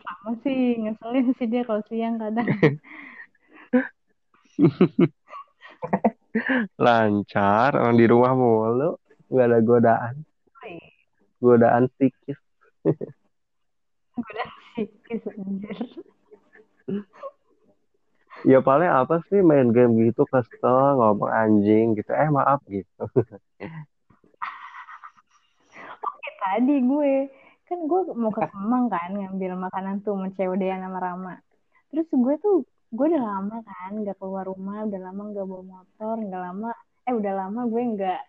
sama 0.00 0.30
sih 0.40 0.80
ngeselin 0.80 1.36
sih 1.36 1.46
dia 1.48 1.64
kalau 1.64 1.84
siang 1.88 2.16
kadang 2.16 2.48
Lancar, 6.84 7.76
orang 7.78 7.96
di 7.96 8.06
rumah 8.08 8.32
mulu, 8.34 8.98
nggak 9.30 9.46
ada 9.48 9.58
godaan. 9.60 10.14
Godaan 11.42 11.92
psikis. 11.92 12.40
udah 14.14 14.48
sikis 14.78 15.22
anjir 15.34 15.78
Ya 18.44 18.60
paling 18.60 18.92
apa 18.92 19.24
sih 19.32 19.40
main 19.40 19.72
game 19.72 19.96
gitu 20.04 20.28
kesel 20.28 21.00
ngomong 21.00 21.32
anjing 21.32 21.96
gitu. 21.96 22.12
Eh 22.12 22.28
maaf 22.28 22.60
gitu. 22.68 23.08
Oke 26.04 26.30
tadi 26.44 26.76
gue 26.84 27.32
kan 27.64 27.78
gue 27.88 28.00
mau 28.12 28.28
ke 28.28 28.44
Kemang 28.52 28.92
kan 28.92 29.16
ngambil 29.16 29.56
makanan 29.56 30.04
tuh 30.04 30.12
sama 30.12 30.28
Cewdean 30.36 30.84
sama 30.84 31.00
Rama 31.00 31.34
terus 31.88 32.04
gue 32.12 32.34
tuh 32.44 32.56
gue 32.94 33.06
udah 33.10 33.24
lama 33.26 33.56
kan 33.66 33.92
nggak 34.06 34.16
keluar 34.22 34.46
rumah 34.46 34.86
udah 34.86 35.00
lama 35.02 35.22
nggak 35.34 35.46
bawa 35.50 35.62
motor 35.66 36.16
nggak 36.22 36.42
lama 36.46 36.70
eh 37.04 37.14
udah 37.14 37.32
lama 37.34 37.60
gue 37.66 37.82
nggak 37.98 38.20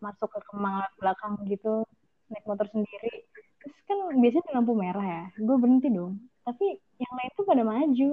masuk 0.00 0.28
ke 0.32 0.40
Kemang 0.48 0.84
belakang 1.00 1.36
gitu 1.48 1.84
naik 2.32 2.44
motor 2.48 2.66
sendiri. 2.72 3.24
Terus 3.60 3.76
kan 3.88 3.98
biasanya 4.20 4.44
di 4.44 4.52
lampu 4.52 4.72
merah 4.76 5.04
ya 5.04 5.24
gue 5.36 5.56
berhenti 5.56 5.88
dong. 5.92 6.20
Tapi 6.44 6.76
yang 7.00 7.12
lain 7.12 7.30
tuh 7.36 7.44
pada 7.44 7.62
maju. 7.64 8.10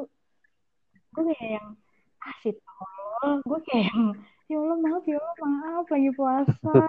Gue 1.11 1.23
kayak 1.31 1.49
yang 1.59 1.67
ah 2.23 2.35
sih 2.43 2.55
Allah. 2.55 3.43
Gue 3.43 3.59
kayak 3.67 3.91
yang 3.91 4.15
ya 4.51 4.57
Allah 4.59 4.77
maaf 4.79 5.03
ya 5.07 5.17
Allah 5.19 5.35
maaf 5.39 5.85
lagi 5.87 6.09
puasa. 6.15 6.71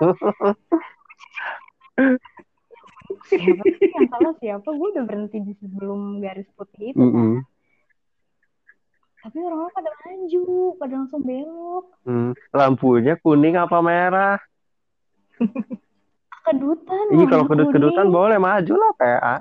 Siapa 3.28 3.64
sih 3.64 3.90
yang 3.92 4.08
salah 4.08 4.34
siapa? 4.40 4.68
Gue 4.72 4.88
udah 4.94 5.04
berhenti 5.04 5.38
di 5.42 5.52
sebelum 5.60 6.22
garis 6.22 6.48
putih 6.56 6.94
itu 6.94 6.98
kan. 6.98 7.12
Mm-mm. 7.12 7.44
Tapi 9.22 9.38
orang-orang 9.38 9.70
pada 9.72 9.90
maju 9.94 10.42
pada 10.76 10.94
langsung 10.98 11.22
belok 11.22 11.84
Hmm, 12.02 12.34
lampunya 12.50 13.14
kuning 13.16 13.54
apa 13.54 13.78
merah? 13.78 14.36
kedutan 16.46 17.04
Iya 17.14 17.24
kalau 17.30 17.46
kedut-kedutan 17.46 18.10
kuning. 18.10 18.16
boleh 18.18 18.38
maju 18.38 18.74
lah 18.74 18.92
PA. 18.98 19.36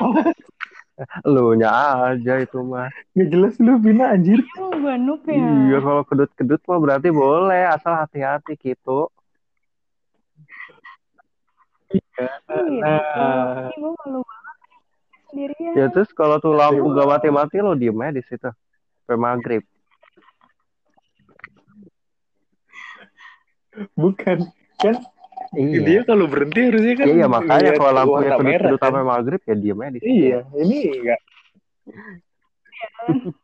Lu 1.28 1.58
nya 1.58 1.70
aja 2.14 2.38
itu 2.38 2.62
mah. 2.62 2.86
Gak 3.12 3.28
jelas 3.28 3.58
lu 3.58 3.82
Vina 3.82 4.14
anjir. 4.14 4.38
noob 4.54 5.26
ya 5.26 5.34
Iya 5.34 5.78
kalau 5.82 6.02
kedut-kedut 6.06 6.62
mah 6.64 6.78
berarti 6.78 7.08
boleh 7.10 7.66
asal 7.66 7.98
hati-hati 7.98 8.54
gitu. 8.56 9.10
Iya, 11.90 12.26
Nah. 12.80 13.70
Gue 13.74 13.90
malu 14.02 14.22
sendirian 15.34 15.74
Ya 15.74 15.86
terus 15.90 16.14
kalau 16.14 16.38
tuh 16.38 16.54
lampu 16.54 16.86
gak 16.94 17.10
mati-mati 17.10 17.58
lo 17.58 17.74
diem 17.74 17.98
aja 17.98 18.14
di 18.14 18.22
situ. 18.22 18.46
Sampai 19.02 19.18
maghrib. 19.18 19.62
Bukan. 23.94 24.38
Kan 24.78 24.96
Iya. 25.54 25.82
dia 25.86 26.00
kalau 26.02 26.26
berhenti 26.26 26.66
harusnya 26.66 26.94
kan 26.94 27.06
Iya 27.06 27.26
makanya 27.26 27.70
kalau 27.74 27.92
lampunya 27.94 28.30
kedut-kedut 28.34 28.78
kan. 28.78 28.90
sampai 28.90 29.04
maghrib 29.04 29.40
ya 29.42 29.54
diem 29.54 29.78
aja 29.78 29.90
di 29.90 29.98
situ. 29.98 30.10
Iya, 30.10 30.38
ini 30.54 30.78
enggak. 30.98 31.20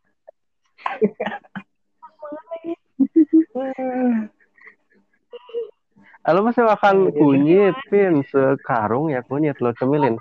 Ah, 6.20 6.36
Lo 6.36 6.44
masih 6.44 6.68
makan 6.68 7.08
kunyit, 7.16 7.72
Pin. 7.88 8.20
Sekarung 8.28 9.08
ya 9.08 9.24
kunyit 9.24 9.56
lo 9.58 9.72
cemilin. 9.72 10.20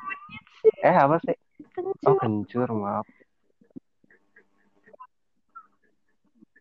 Eh 0.79 0.95
apa 0.95 1.19
sih? 1.19 1.35
Oh 2.09 2.17
kencur 2.17 2.69
maaf. 2.73 3.05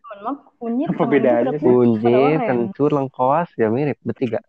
mohon 0.09 0.19
maaf 0.25 0.39
kunyit 0.57 0.89
sih? 1.61 1.69
Kunyit, 1.69 2.39
kencur, 2.49 2.89
lengkoas 2.97 3.49
ya 3.57 3.67
mirip 3.69 3.97
bertiga. 4.01 4.39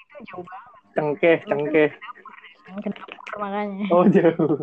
itu 0.00 0.18
jauh 0.28 0.44
banget 0.44 0.72
Cengkeh, 0.94 1.36
cengkeh. 1.48 1.90
ke 2.84 2.88
dapur 2.92 3.36
makanya 3.40 3.86
Oh, 3.94 4.04
jauh. 4.06 4.62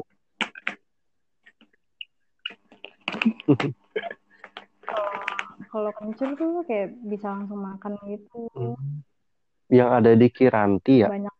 kalau 5.67 5.91
kencur 5.97 6.29
tuh 6.39 6.63
kayak 6.67 6.95
bisa 7.05 7.27
langsung 7.33 7.59
makan 7.61 7.93
gitu 8.07 8.47
Hmm. 8.55 9.03
Yang 9.67 9.89
ada 9.99 10.11
di 10.15 10.27
Kiranti 10.31 10.93
ya. 11.03 11.09
banyak 11.11 11.35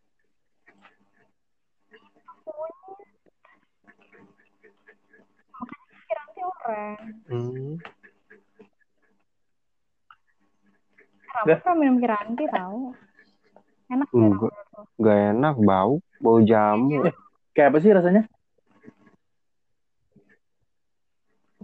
makanya 6.27 6.56
oren 6.67 6.99
Hmm. 7.31 7.79
Pernah 11.37 11.75
minum 11.77 11.97
piranti 12.01 12.43
tahu 12.49 12.91
enak 13.87 14.07
ya 14.11 14.19
Enggak, 14.19 14.53
gak 14.99 15.17
enak, 15.31 15.55
bau, 15.63 15.93
bau 16.19 16.39
jamu. 16.43 17.07
Kayak 17.55 17.69
apa 17.71 17.77
sih 17.79 17.91
rasanya? 17.93 18.23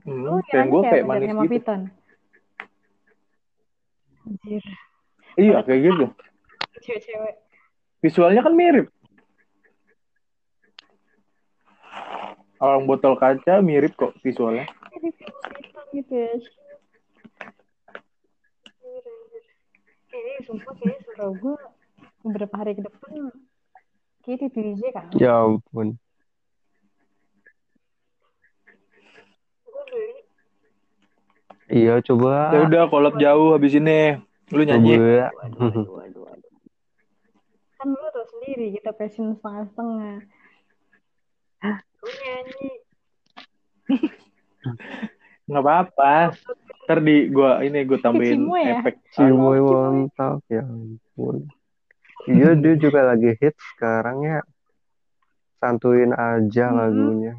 Hmm, 0.04 0.40
kayak 0.52 0.68
gue 0.68 0.82
kayak 0.84 1.06
manis 1.08 1.30
gitu. 1.32 1.52
Piton 1.52 1.82
anjir 4.24 4.64
Iya, 5.34 5.58
kayak 5.66 5.82
gitu. 5.82 6.06
cewek-cewek 6.84 7.36
Visualnya 8.04 8.44
kan 8.44 8.54
mirip. 8.54 8.92
Orang 12.60 12.84
botol 12.84 13.16
kaca 13.16 13.64
mirip 13.64 13.96
kok 13.96 14.14
visualnya. 14.20 14.68
Gitu 15.94 16.14
ya 16.14 16.34
ini 20.14 20.32
sumpah 20.46 20.74
kayak 20.78 21.00
suara 21.04 21.28
gue 21.34 21.56
beberapa 22.24 22.54
hari 22.56 22.78
ke 22.78 22.82
depan 22.86 23.34
kayak 24.24 24.38
di 24.40 24.48
DJ 24.54 24.82
kan 24.94 25.10
Ya 25.18 25.34
ampun. 25.44 25.98
Iya, 31.74 32.04
coba. 32.06 32.54
Ya 32.54 32.60
udah 32.70 32.84
kolab 32.92 33.16
jauh 33.18 33.58
habis 33.58 33.74
ini. 33.74 34.20
Lu 34.54 34.62
nyanyi. 34.62 35.00
Coba. 35.00 35.34
waduh 35.34 35.58
waduh 35.58 35.88
waduh 35.98 36.22
waduh 36.28 36.54
kan 37.84 37.92
lu 37.92 38.08
tau 38.16 38.24
sendiri 38.32 38.72
kita 38.80 38.96
passion 38.96 39.36
setengah-setengah 39.36 40.24
gue 42.00 42.14
nyanyi 42.24 42.70
Nggak 45.44 45.64
apa-apa. 45.64 46.14
Ntar 46.84 47.00
di 47.00 47.28
gua 47.28 47.60
ini 47.60 47.84
gue 47.84 47.96
tambahin 47.98 48.44
Cimo 48.44 48.56
ya? 48.56 48.80
efek. 48.80 48.96
Cimoy 49.12 49.60
mantap, 49.60 50.40
ya 50.48 50.64
ampun. 50.64 51.48
Iya, 52.24 52.56
dia 52.56 52.74
juga 52.76 53.04
lagi 53.04 53.36
hit 53.36 53.56
sekarang 53.76 54.24
ya. 54.24 54.40
Santuin 55.58 56.12
aja 56.12 56.66
Mhm. 56.68 56.76
lagunya. 56.76 57.34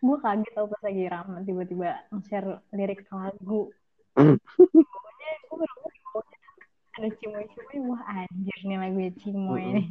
gue 0.00 0.16
kaget 0.16 0.52
tau 0.52 0.64
pas 0.64 0.80
lagi 0.80 1.04
Rama 1.06 1.44
tiba-tiba 1.44 1.92
nge-share 2.08 2.64
lirik 2.72 3.04
lagu 3.12 3.68
Hmm. 4.10 4.40
pokoknya 4.56 5.30
gue 5.44 5.56
baru 5.60 6.20
ada 6.96 7.08
cimoy-cimoy 7.14 7.78
wah 7.84 8.02
anjir 8.08 8.58
nih 8.64 8.80
lagunya 8.80 9.12
cimoy 9.14 9.60
Mm-mm. 9.60 9.76
nih 9.76 9.86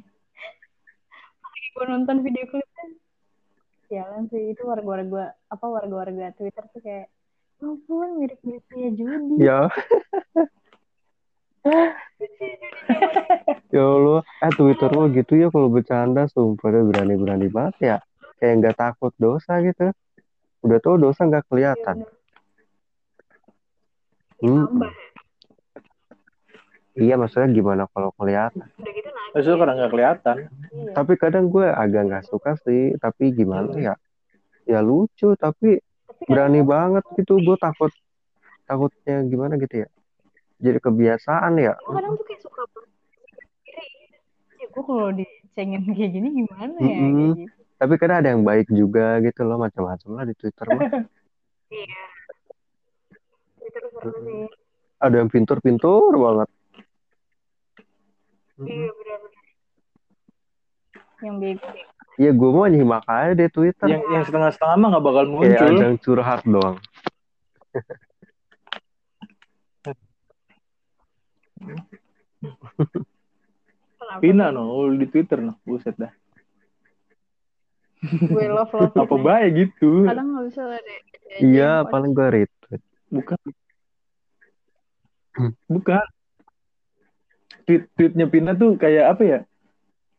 lagi 1.39 1.65
gue 1.69 1.85
nonton 1.87 2.17
video 2.19 2.41
klipnya 2.43 2.68
jalan 3.89 4.29
sih 4.29 4.53
itu 4.53 4.63
warga-warga 4.63 5.33
apa 5.49 5.65
warga-warga 5.65 6.31
Twitter 6.37 6.63
tuh 6.69 6.81
kayak 6.81 7.07
"Ya 7.59 7.67
ampun 7.67 8.23
mirip-mirip 8.23 8.63
kayak 8.71 8.91
Judi 8.95 9.35
Ya, 9.43 9.67
ya 13.75 13.83
Allah. 13.83 14.21
Eh, 14.45 14.51
Twitter 14.55 14.89
lo 14.89 15.11
gitu 15.11 15.33
ya 15.35 15.47
kalau 15.51 15.67
bercanda, 15.67 16.23
sumpah 16.31 16.71
berani-berani 16.71 17.51
banget 17.51 17.75
ya. 17.83 17.97
Kayak 18.39 18.53
nggak 18.63 18.77
takut 18.79 19.13
dosa 19.19 19.59
gitu. 19.59 19.91
Udah 20.63 20.79
tau 20.79 20.95
dosa 20.95 21.27
nggak 21.27 21.45
kelihatan. 21.51 22.07
Hmm. 24.39 24.87
Iya, 26.99 27.15
maksudnya 27.15 27.49
gimana 27.55 27.83
kalau 27.95 28.11
kelihatan? 28.19 28.67
udah 28.75 28.91
gitu 28.91 29.09
nangis 29.15 29.45
karena 29.47 29.73
nggak 29.79 29.91
kelihatan. 29.95 30.35
iya. 30.75 30.91
Tapi 30.93 31.13
kadang 31.15 31.45
gue 31.47 31.65
agak 31.65 32.01
nggak 32.11 32.25
suka 32.27 32.59
sih. 32.67 32.93
Tapi 32.99 33.31
gimana 33.31 33.71
ya? 33.79 33.95
Ya 34.67 34.79
lucu, 34.83 35.33
tapi 35.39 35.79
tapi 35.79 36.23
berani 36.27 36.59
kadang 36.59 36.69
banget 36.69 37.03
gitu. 37.17 37.39
Gue 37.39 37.55
takut, 37.55 37.91
takutnya 38.67 39.23
gimana 39.23 39.55
gitu 39.55 39.87
ya? 39.87 39.89
Jadi 40.59 40.79
kebiasaan 40.83 41.55
ya. 41.55 41.73
gue 41.79 41.93
kadang 41.95 42.13
tuh 42.19 42.25
kayak 42.27 42.41
suka 42.43 42.61
banget 42.67 42.91
sendiri 42.91 43.85
ya 44.59 44.67
gue 44.67 44.83
kalau 44.83 45.07
dicengin 45.15 45.81
kayak 45.87 46.11
gini 46.11 46.27
gimana 46.43 46.75
ya 46.83 46.83
Mm-mm. 46.83 46.99
kayak 46.99 47.47
gitu 47.47 47.61
Tapi 47.79 47.93
kadang 47.95 48.17
ada 48.19 48.29
yang 48.35 48.43
baik 48.43 48.67
juga 48.67 49.23
gitu 49.23 49.41
loh, 49.47 49.55
macam-macam 49.55 50.09
lah 50.19 50.23
di 50.27 50.35
Twitter 50.35 50.67
mah. 50.67 50.83
iya 51.71 52.03
Twitter 53.55 53.83
seru 53.87 54.11
sih 54.27 54.43
Ada 54.99 55.15
yang 55.23 55.31
pintur-pintur 55.31 56.11
banget. 56.11 56.49
Iya 58.65 58.89
benar-benar 58.89 59.43
yang 61.19 61.35
bego 61.37 61.67
Ya 62.19 62.35
gue 62.35 62.49
mau 62.51 62.67
nyimak 62.67 63.07
aja 63.07 63.31
deh 63.31 63.47
Twitter. 63.47 63.87
Yang 63.87 64.03
yang 64.11 64.23
setengah-setengah 64.27 64.75
mah 64.75 64.87
nggak 64.91 65.05
bakal 65.07 65.23
Kayak 65.23 65.31
muncul. 65.31 65.67
ada 65.71 65.83
yang 65.87 65.97
curhat 66.03 66.41
doang. 66.43 66.75
Pina 74.19 74.49
no, 74.49 74.89
di 74.91 75.05
Twitter 75.07 75.39
no, 75.39 75.59
buset 75.63 75.95
dah. 75.95 76.11
gue 77.99 78.45
love 78.47 78.71
love 78.71 78.95
Apa 78.95 79.15
baik 79.15 79.49
gitu? 79.59 80.07
kadang 80.07 80.31
nggak 80.31 80.45
bisa 80.47 80.61
ada 80.65 80.93
Iya, 81.39 81.71
paling 81.87 82.11
gue 82.11 82.27
retweet. 82.31 82.81
Bukan. 83.11 83.39
Bukan. 85.67 86.05
Tweet 87.69 87.85
tweetnya 87.93 88.25
Pina 88.25 88.57
tuh 88.57 88.81
kayak 88.81 89.13
apa 89.13 89.21
ya? 89.21 89.39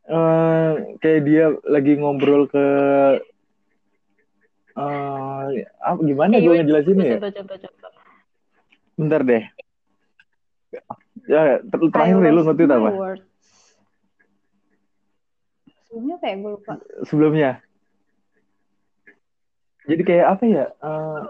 Eh 0.07 0.70
kayak 1.03 1.20
dia 1.26 1.51
lagi 1.66 1.98
ngobrol 1.98 2.46
ke 2.46 2.66
eh 4.78 5.66
apa 5.82 5.98
gimana 5.98 6.38
gue 6.38 6.46
gimana? 6.46 6.62
ngejelasinnya 6.62 7.07
ya? 7.11 7.14
Contoh, 7.18 7.32
contoh, 7.42 7.59
contoh. 7.59 7.90
Bentar 8.94 9.20
deh. 9.26 9.44
Ya, 11.26 11.59
ter- 11.59 11.90
terakhir 11.90 12.16
deh 12.22 12.30
lu 12.30 12.42
nge-tweet 12.46 12.70
my 12.70 12.78
apa? 12.78 12.90
words. 12.94 13.26
Sebelumnya 15.90 16.16
kayak 16.22 16.36
gue 16.38 16.51
lupa. 16.55 16.72
Sebelumnya. 17.03 17.51
Jadi 19.90 20.03
kayak 20.07 20.26
apa 20.38 20.44
ya? 20.46 20.64
Eh 20.70 21.20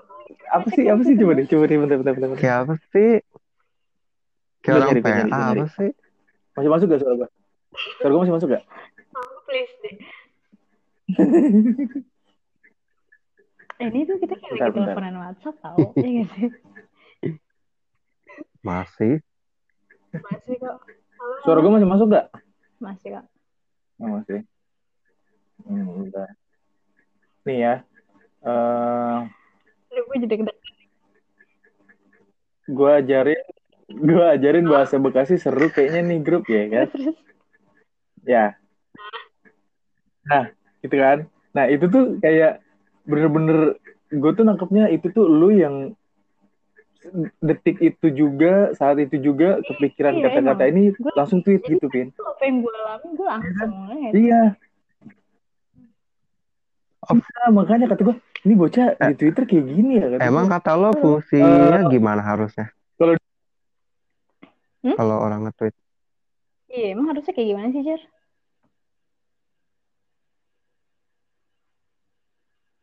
apa 0.53 0.69
sih? 0.69 0.85
Apa 0.85 1.01
sih? 1.01 1.17
Coba 1.17 1.33
deh, 1.33 1.49
coba 1.49 1.65
deh, 1.65 1.77
bentar, 1.81 1.97
bentar, 1.97 2.13
bentar. 2.13 2.37
Kayak 2.37 2.57
apa 2.69 2.75
sih? 2.93 3.25
Kayak 4.61 4.77
orang 4.85 5.01
PA 5.01 5.41
apa 5.57 5.67
sih? 5.81 5.91
Masih 6.61 6.69
masuk 6.69 6.87
gak 6.93 7.01
suara 7.01 7.15
gue? 7.17 7.29
Suara 7.97 8.11
gue 8.13 8.21
masih 8.21 8.35
masuk 8.37 8.49
gak? 8.53 8.65
Please 9.49 9.75
deh. 9.81 9.97
Eh, 13.81 13.89
ini 13.89 14.05
tuh 14.05 14.21
kita 14.21 14.37
kayak 14.37 14.53
Bentar, 14.53 14.69
lagi 14.69 14.77
bentar. 14.77 14.93
teleponan 14.93 15.17
WhatsApp 15.17 15.57
tau. 15.65 15.79
Iya 15.97 16.11
gak 16.21 16.29
sih? 16.37 16.49
Masih. 18.61 19.15
Masih 20.13 20.55
kok. 20.61 20.77
Halo, 21.17 21.35
Suara 21.41 21.59
gue 21.59 21.73
masih 21.73 21.89
masuk 21.89 22.07
gak? 22.13 22.27
Masih 22.77 23.09
kok. 23.17 23.25
Oh, 23.97 24.09
masih. 24.13 24.41
Hmm, 25.65 25.85
bentar. 26.05 26.29
Nih 27.49 27.57
ya. 27.57 27.75
Eh 28.41 29.19
Aduh, 29.91 30.05
gue 30.07 30.17
jadi 30.23 30.37
gede. 30.39 30.55
gue 32.71 32.91
ajarin 32.95 33.41
gue 33.91 34.25
ajarin 34.25 34.65
bahasa 34.65 34.97
Bekasi 34.97 35.35
seru 35.35 35.67
kayaknya 35.69 36.01
nih 36.07 36.19
grup 36.21 36.47
ya 36.47 36.63
kan? 36.67 36.89
Ya. 38.23 38.45
Nah 40.23 40.45
gitu 40.79 40.95
kan? 40.95 41.19
Nah 41.51 41.65
itu 41.67 41.85
tuh 41.87 42.17
kayak 42.19 42.63
bener-bener 43.03 43.77
gue 44.09 44.31
tuh 44.31 44.45
nangkepnya 44.45 44.87
itu 44.89 45.11
tuh 45.11 45.25
lu 45.25 45.51
yang 45.51 45.95
detik 47.41 47.81
itu 47.81 48.13
juga 48.13 48.77
saat 48.77 49.01
itu 49.01 49.17
juga 49.17 49.57
kepikiran 49.65 50.15
Iya, 50.15 50.25
kata-kata 50.29 50.65
ini 50.69 50.93
Gua- 50.93 51.17
langsung 51.17 51.41
tweet 51.41 51.65
jadi 51.65 51.73
gitu 51.75 51.89
pin 51.89 52.13
apa 52.13 52.43
yang 52.45 52.61
gue 52.61 52.73
alami, 52.77 53.09
gue 53.11 53.27
langsung 53.27 53.71
ngeliat. 53.89 54.13
iya. 54.13 54.43
Iya, 57.11 57.45
makanya 57.51 57.87
kata 57.89 58.03
gue 58.05 58.17
ini 58.45 58.55
bocah 58.55 58.87
di 58.95 59.15
Twitter 59.17 59.43
kayak 59.43 59.65
gini 59.67 59.93
ya 59.97 60.07
kata 60.13 60.23
Emang 60.23 60.47
gua. 60.47 60.55
kata 60.61 60.71
lo 60.77 60.91
fungsinya 60.95 61.81
Eh, 61.81 61.89
gimana 61.89 62.21
harusnya? 62.23 62.69
kalau- 62.95 63.17
Hmm? 64.81 64.97
Kalau 64.97 65.17
orang 65.21 65.45
nge-tweet. 65.45 65.75
Iya, 66.71 66.87
emang 66.95 67.13
harusnya 67.13 67.33
kayak 67.35 67.49
gimana 67.53 67.69
sih, 67.75 67.83
Jar? 67.85 68.03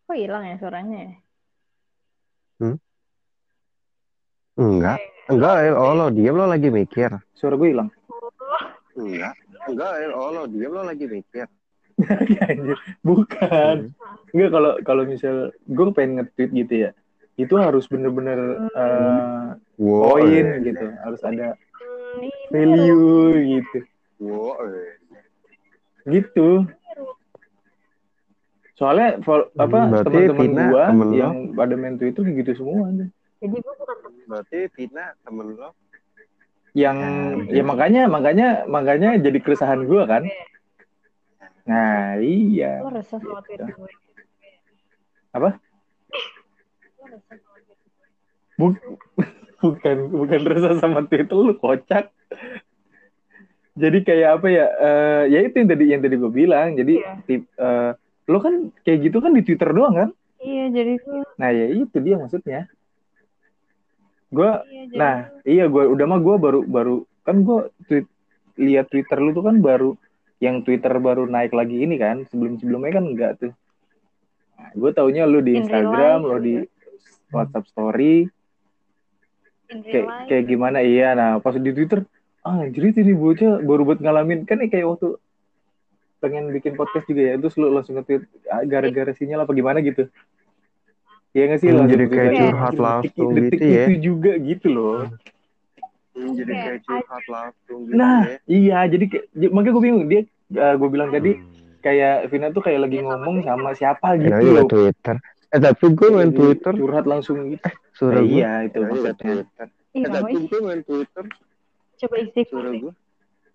Kok 0.08 0.16
hilang 0.16 0.44
ya 0.48 0.56
suaranya 0.62 0.98
ya? 1.04 1.14
Enggak. 4.58 5.00
Enggak, 5.30 5.56
El. 5.70 5.76
oh 5.78 5.94
lo 5.94 6.06
diem 6.10 6.34
lo 6.34 6.50
lagi 6.50 6.72
mikir. 6.74 7.14
suara 7.38 7.54
gue 7.60 7.70
hilang 7.70 7.92
Enggak. 8.98 9.36
Enggak, 9.70 9.92
El. 10.02 10.12
oh 10.18 10.30
lo 10.34 10.44
diem 10.50 10.72
lo 10.74 10.82
lagi 10.82 11.06
mikir. 11.06 11.46
Anjir, 12.46 12.78
bukan 13.02 13.92
Enggak 14.34 14.50
kalau 14.54 14.72
kalau 14.86 15.04
misal 15.06 15.50
gue 15.66 15.86
pengen 15.94 16.22
nge-tweet 16.22 16.52
gitu 16.54 16.74
ya 16.88 16.92
itu 17.38 17.54
harus 17.58 17.86
bener-bener 17.86 18.70
eh, 18.74 19.50
Wow, 19.78 20.18
poin 20.18 20.46
gitu 20.66 20.88
harus 21.06 21.22
ada 21.22 21.54
Hmm, 21.54 21.67
ini 22.16 22.32
value 22.48 23.36
gitu 23.60 23.78
Wow, 24.18 24.58
gitu 26.08 26.66
soalnya 28.78 29.18
Hmm, 29.22 29.58
apa 29.58 30.06
teman-teman 30.06 30.48
gua 30.70 30.84
temen 30.90 31.08
lo? 31.10 31.18
yang 31.18 31.34
pada 31.58 31.74
main 31.74 31.98
Twitter 31.98 32.26
gitu 32.30 32.52
semua. 32.62 32.94
Jadi 32.94 33.10
gue 33.58 33.74
bukan 33.74 33.98
temen. 34.06 34.22
Berarti 34.30 34.60
Vina 34.78 35.06
temen 35.26 35.58
lo? 35.58 35.70
yang 36.78 36.98
Nah, 36.98 37.50
ya 37.50 37.64
makanya 37.66 38.06
makanya 38.06 38.48
makanya 38.70 39.18
jadi 39.18 39.42
keresahan 39.42 39.90
gua 39.90 40.06
kan 40.06 40.30
nah 41.66 42.22
iya 42.22 42.86
Lo 42.86 42.94
resah 42.94 43.18
sama 43.18 43.42
gue. 43.50 43.58
Apa? 45.34 45.50
Lo. 48.58 48.70
Bu- 48.74 48.78
bukan 49.62 49.98
bukan 50.14 50.42
rasa 50.46 50.78
sama 50.78 51.06
Twitter 51.06 51.38
lu 51.38 51.54
kocak. 51.58 52.14
Jadi 53.78 54.02
kayak 54.02 54.42
apa 54.42 54.48
ya 54.50 54.66
eh, 54.74 55.24
ya 55.38 55.40
itu 55.46 55.56
yang 55.62 55.70
tadi 55.70 55.86
yang 55.94 56.02
tadi 56.02 56.16
gue 56.18 56.32
bilang. 56.34 56.74
Jadi 56.74 56.94
Iya. 56.98 57.14
tip, 57.30 57.42
eh, 57.58 57.92
lo 58.28 58.38
kan 58.42 58.74
kayak 58.82 59.00
gitu 59.06 59.18
kan 59.22 59.32
di 59.38 59.42
Twitter 59.46 59.70
doang 59.70 59.94
kan? 59.94 60.10
Iya, 60.42 60.66
jadi 60.70 60.94
gue. 61.02 61.22
nah 61.38 61.50
ya 61.54 61.66
itu 61.70 61.98
dia 62.02 62.16
maksudnya. 62.18 62.62
Gue 64.28 64.50
Iya, 64.50 64.84
jadi 64.92 64.98
nah 64.98 65.16
iya 65.46 65.66
gue 65.70 65.84
udah 65.88 66.06
mah 66.10 66.20
gue 66.20 66.36
baru 66.42 66.62
baru 66.66 66.96
kan 67.22 67.46
gue 67.46 67.60
tweet 67.86 68.06
lihat 68.58 68.90
Twitter 68.90 69.22
lu 69.22 69.32
tuh 69.38 69.46
kan 69.46 69.62
baru 69.62 69.94
yang 70.42 70.62
Twitter 70.66 70.94
baru 70.98 71.26
naik 71.26 71.54
lagi 71.54 71.82
ini 71.82 71.98
kan 71.98 72.26
sebelum 72.30 72.58
sebelumnya 72.58 72.98
kan 72.98 73.06
enggak 73.06 73.32
tuh. 73.42 73.54
Nah, 74.58 74.70
gue 74.74 74.90
taunya 74.94 75.30
lu 75.30 75.42
di 75.42 75.54
In 75.54 75.66
Instagram 75.66 76.26
lo 76.26 76.38
di 76.42 76.66
WhatsApp 77.30 77.70
Story 77.70 78.26
kayak 79.68 80.08
kayak 80.26 80.46
gimana? 80.46 80.80
Iya 80.80 81.14
nah 81.14 81.30
pas 81.38 81.54
di 81.54 81.70
Twitter 81.70 82.04
ah 82.42 82.64
jadi 82.64 82.96
ini 82.98 83.12
bocah 83.12 83.60
baru 83.60 83.84
buat 83.84 84.00
ngalamin. 84.00 84.44
Kan 84.44 84.60
nih 84.60 84.70
kayak 84.70 84.88
waktu 84.88 85.20
pengen 86.18 86.50
bikin 86.50 86.74
podcast 86.74 87.06
juga 87.06 87.22
ya 87.22 87.36
terus 87.36 87.54
lu 87.56 87.70
langsung 87.70 87.94
nge-tweet 87.96 88.24
ah, 88.48 88.64
gara-gara 88.64 89.12
sinyal 89.14 89.44
apa 89.44 89.52
gimana? 89.52 89.80
gitu. 89.80 90.08
Iya 91.32 91.44
nggak 91.46 91.60
sih? 91.60 91.68
Hmm, 91.68 91.78
langsung 91.78 91.94
jadi 91.94 92.06
kayak 92.08 92.32
aja, 92.32 92.42
curhat 92.42 92.76
langsung 92.78 93.28
detik 93.32 93.52
gitu 93.54 93.66
ya. 93.68 93.84
itu 93.84 93.94
juga 94.02 94.32
gitu 94.38 94.68
loh. 94.68 94.98
Jadi 96.18 96.50
Kayak 96.50 96.80
curhat 96.82 97.26
langsung 97.28 97.80
gitu 97.86 97.94
nah 97.94 98.26
ya. 98.26 98.38
iya 98.50 98.80
jadi 98.90 99.06
makanya 99.48 99.72
gue 99.72 99.84
bingung 99.84 100.06
dia 100.08 100.22
gue 100.50 100.90
bilang 100.90 101.12
tadi 101.12 101.38
Hmm. 101.38 101.86
kayak 101.86 102.28
Vina 102.28 102.50
tuh 102.50 102.60
kayak 102.60 102.80
lagi 102.82 103.00
ngomong 103.00 103.44
sama 103.44 103.72
siapa 103.72 104.18
Ya, 104.18 104.26
gitu 104.26 104.34
namanya 104.34 104.54
loh. 104.58 104.68
Twitter. 104.68 105.16
Eh 105.48 105.60
tapi 105.62 105.86
gue 105.90 106.08
main 106.10 106.28
Jadi 106.28 106.36
Twitter. 106.36 106.74
curhat 106.74 107.06
langsung 107.06 107.38
gitu 107.48 107.70
Suara 107.98 108.16
Nah, 108.16 108.24
gue. 108.24 108.32
iya 108.32 108.52
itu 108.64 108.78
maksudnya 108.80 109.34
gue 110.46 110.60
main 110.62 110.82
Twitter. 110.84 111.26
Coba. 111.98 112.16
Suara 112.46 112.70
deh. 112.70 112.80
gue. 112.80 112.94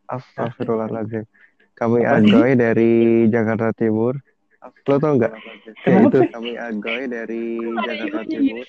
Astagfirullahaladzim. 0.09 1.25
Kami 1.73 1.99
agoy 2.03 2.53
dari 2.53 2.93
Jakarta 3.29 3.71
Timur. 3.73 4.19
Lo 4.85 4.95
tau 4.99 5.15
nggak? 5.15 5.33
Ya 5.81 5.97
itu. 6.01 6.19
Kami 6.29 6.51
agoy 6.55 7.03
dari 7.07 7.43
Jakarta 7.79 8.21
Timur. 8.25 8.67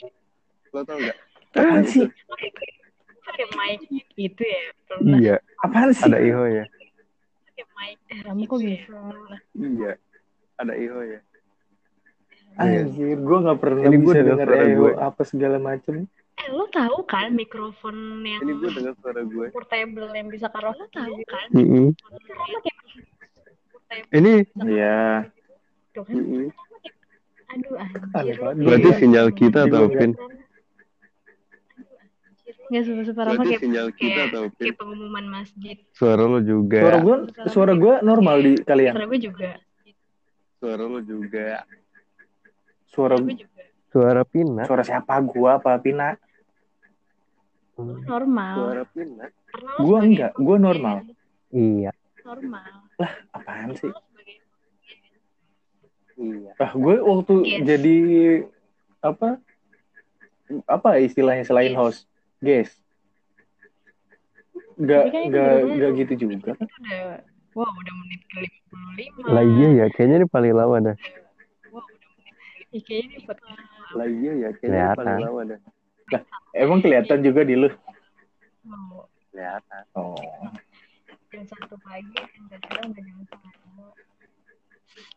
Lo 0.69 0.81
tau 0.83 0.97
nggak? 0.97 1.17
apaan 1.53 1.85
sih 1.85 2.09
Pakai 3.23 3.45
mic 3.51 3.81
gitu 4.13 4.41
ya. 4.41 4.63
Iya. 4.99 5.35
apaan 5.59 5.89
sih 5.89 6.01
Ada 6.03 6.17
iho 6.19 6.43
ya. 6.45 6.65
pakai 6.65 7.65
mic. 7.71 7.97
Kamu 8.21 8.41
kok 8.43 8.57
bisa? 8.59 8.97
Iya. 9.53 9.93
Ada 10.55 10.73
iho 10.75 10.99
ya. 11.03 11.19
Iya. 12.55 12.85
Anjir, 12.85 13.17
gue 13.17 13.37
gak 13.39 13.59
pernah 13.59 13.81
Ini 13.83 13.97
bisa 13.97 14.13
dengar 14.15 14.29
denger 14.37 14.47
suara 14.47 14.63
EO 14.63 14.77
gue. 14.77 14.91
apa 14.95 15.21
segala 15.23 15.57
macem. 15.57 15.95
Eh, 16.35 16.47
lo 16.49 16.65
tahu 16.67 16.97
kan 17.03 17.29
mikrofon 17.31 17.95
yang 18.21 18.41
Ini 18.41 18.51
gue 18.55 18.69
dengar 18.73 18.93
suara 18.95 19.21
gue. 19.23 19.47
portable 19.49 20.09
yang 20.11 20.27
bisa 20.27 20.47
karo 20.47 20.69
lo 20.71 20.85
tahu 20.87 21.17
kan? 21.23 21.47
Pakai 21.49 22.73
portable 23.69 24.09
Ini 24.11 24.33
Iya. 24.63 25.29
kan? 25.91 26.05
mm-mm. 26.09 26.45
Aduh 27.47 27.75
anjir. 27.77 28.35
berarti 28.59 28.87
Iya. 28.87 28.97
sinyal 28.97 29.27
kita 29.31 29.59
atau 29.63 29.85
nggak. 29.85 29.93
Pin? 29.95 30.11
Nggak 32.65 32.83
separah 33.05 33.29
apa 33.29 33.35
Berarti 33.35 33.49
kayak 33.51 33.61
sinyal 33.61 33.87
kita 33.91 34.09
kayak, 34.09 34.29
atau 34.29 34.43
kayak 34.51 34.75
pengumuman 34.75 35.25
masjid. 35.27 35.77
Suara 35.91 36.23
lo 36.23 36.39
juga. 36.41 36.79
Suara 36.81 36.97
gue, 36.99 37.15
suara 37.47 37.73
gue 37.75 37.93
normal 38.01 38.37
di 38.39 38.53
kalian. 38.59 38.93
Suara 38.93 39.05
gue 39.05 39.19
juga. 39.19 39.49
Suara 40.57 40.83
lo 40.83 40.99
juga. 40.99 41.61
Suara 42.93 43.17
Suara 43.17 43.25
gue 43.25 43.35
juga. 43.35 43.61
Suara 43.89 44.23
Pina. 44.23 44.61
suara 44.65 44.83
siapa? 44.85 45.13
Gue 45.19 45.49
apa 45.49 45.77
Pina? 45.77 46.13
Normal. 47.77 48.55
Suara 48.55 48.83
Pina. 48.85 49.25
Gua 49.77 49.97
enggak, 50.01 50.31
gua 50.35 50.57
normal. 50.57 50.97
Iya. 51.49 51.91
Normal. 52.21 52.69
Apaan 53.29 53.73
sih? 53.73 53.89
Iya. 56.13 56.53
Ah, 56.57 56.71
gue 56.71 56.95
waktu 57.01 57.33
Yes. 57.43 57.61
jadi 57.65 57.97
apa? 59.01 59.41
Apa 60.65 61.01
istilahnya 61.01 61.43
selain 61.43 61.73
Yes. 61.73 61.79
host? 61.79 62.01
Guest. 62.39 62.75
Gak, 64.75 65.09
gak, 65.29 65.53
gak 65.69 65.91
gitu 65.97 66.13
juga 66.17 66.57
wow 67.53 67.69
udah 67.69 67.93
menit 68.01 68.21
ke 68.25 68.37
55. 68.41 69.29
Lah 69.29 69.43
iya 69.45 69.67
ya, 69.77 69.85
kayaknya 69.93 70.15
ini 70.21 70.27
paling 70.27 70.53
lama 70.57 70.77
dah. 70.81 70.95
Wow, 71.69 71.85
udah 71.85 72.09
menit 72.17 72.33
ke 72.33 72.62
Ih, 72.73 72.81
kayaknya 72.81 73.21
ini 73.21 74.13
iya 74.17 74.31
ya, 74.33 74.49
kayaknya 74.51 74.57
Kelihatan. 74.59 74.97
paling 74.97 75.21
lama 75.21 75.41
dah. 75.45 75.59
Emang 76.53 76.79
kelihatan 76.81 77.19
juga 77.21 77.41
di 77.41 77.55
lu. 77.55 77.69
mau 78.63 79.03
kelihatan 79.29 79.83
Oh. 79.93 80.15
jam 81.27 81.43
satu 81.43 81.75
pagi 81.79 82.13
dan 82.13 82.61
kadang 82.63 82.89
udah 82.89 83.03
jam 83.03 83.17
setengah 83.19 83.53
dua 83.65 83.89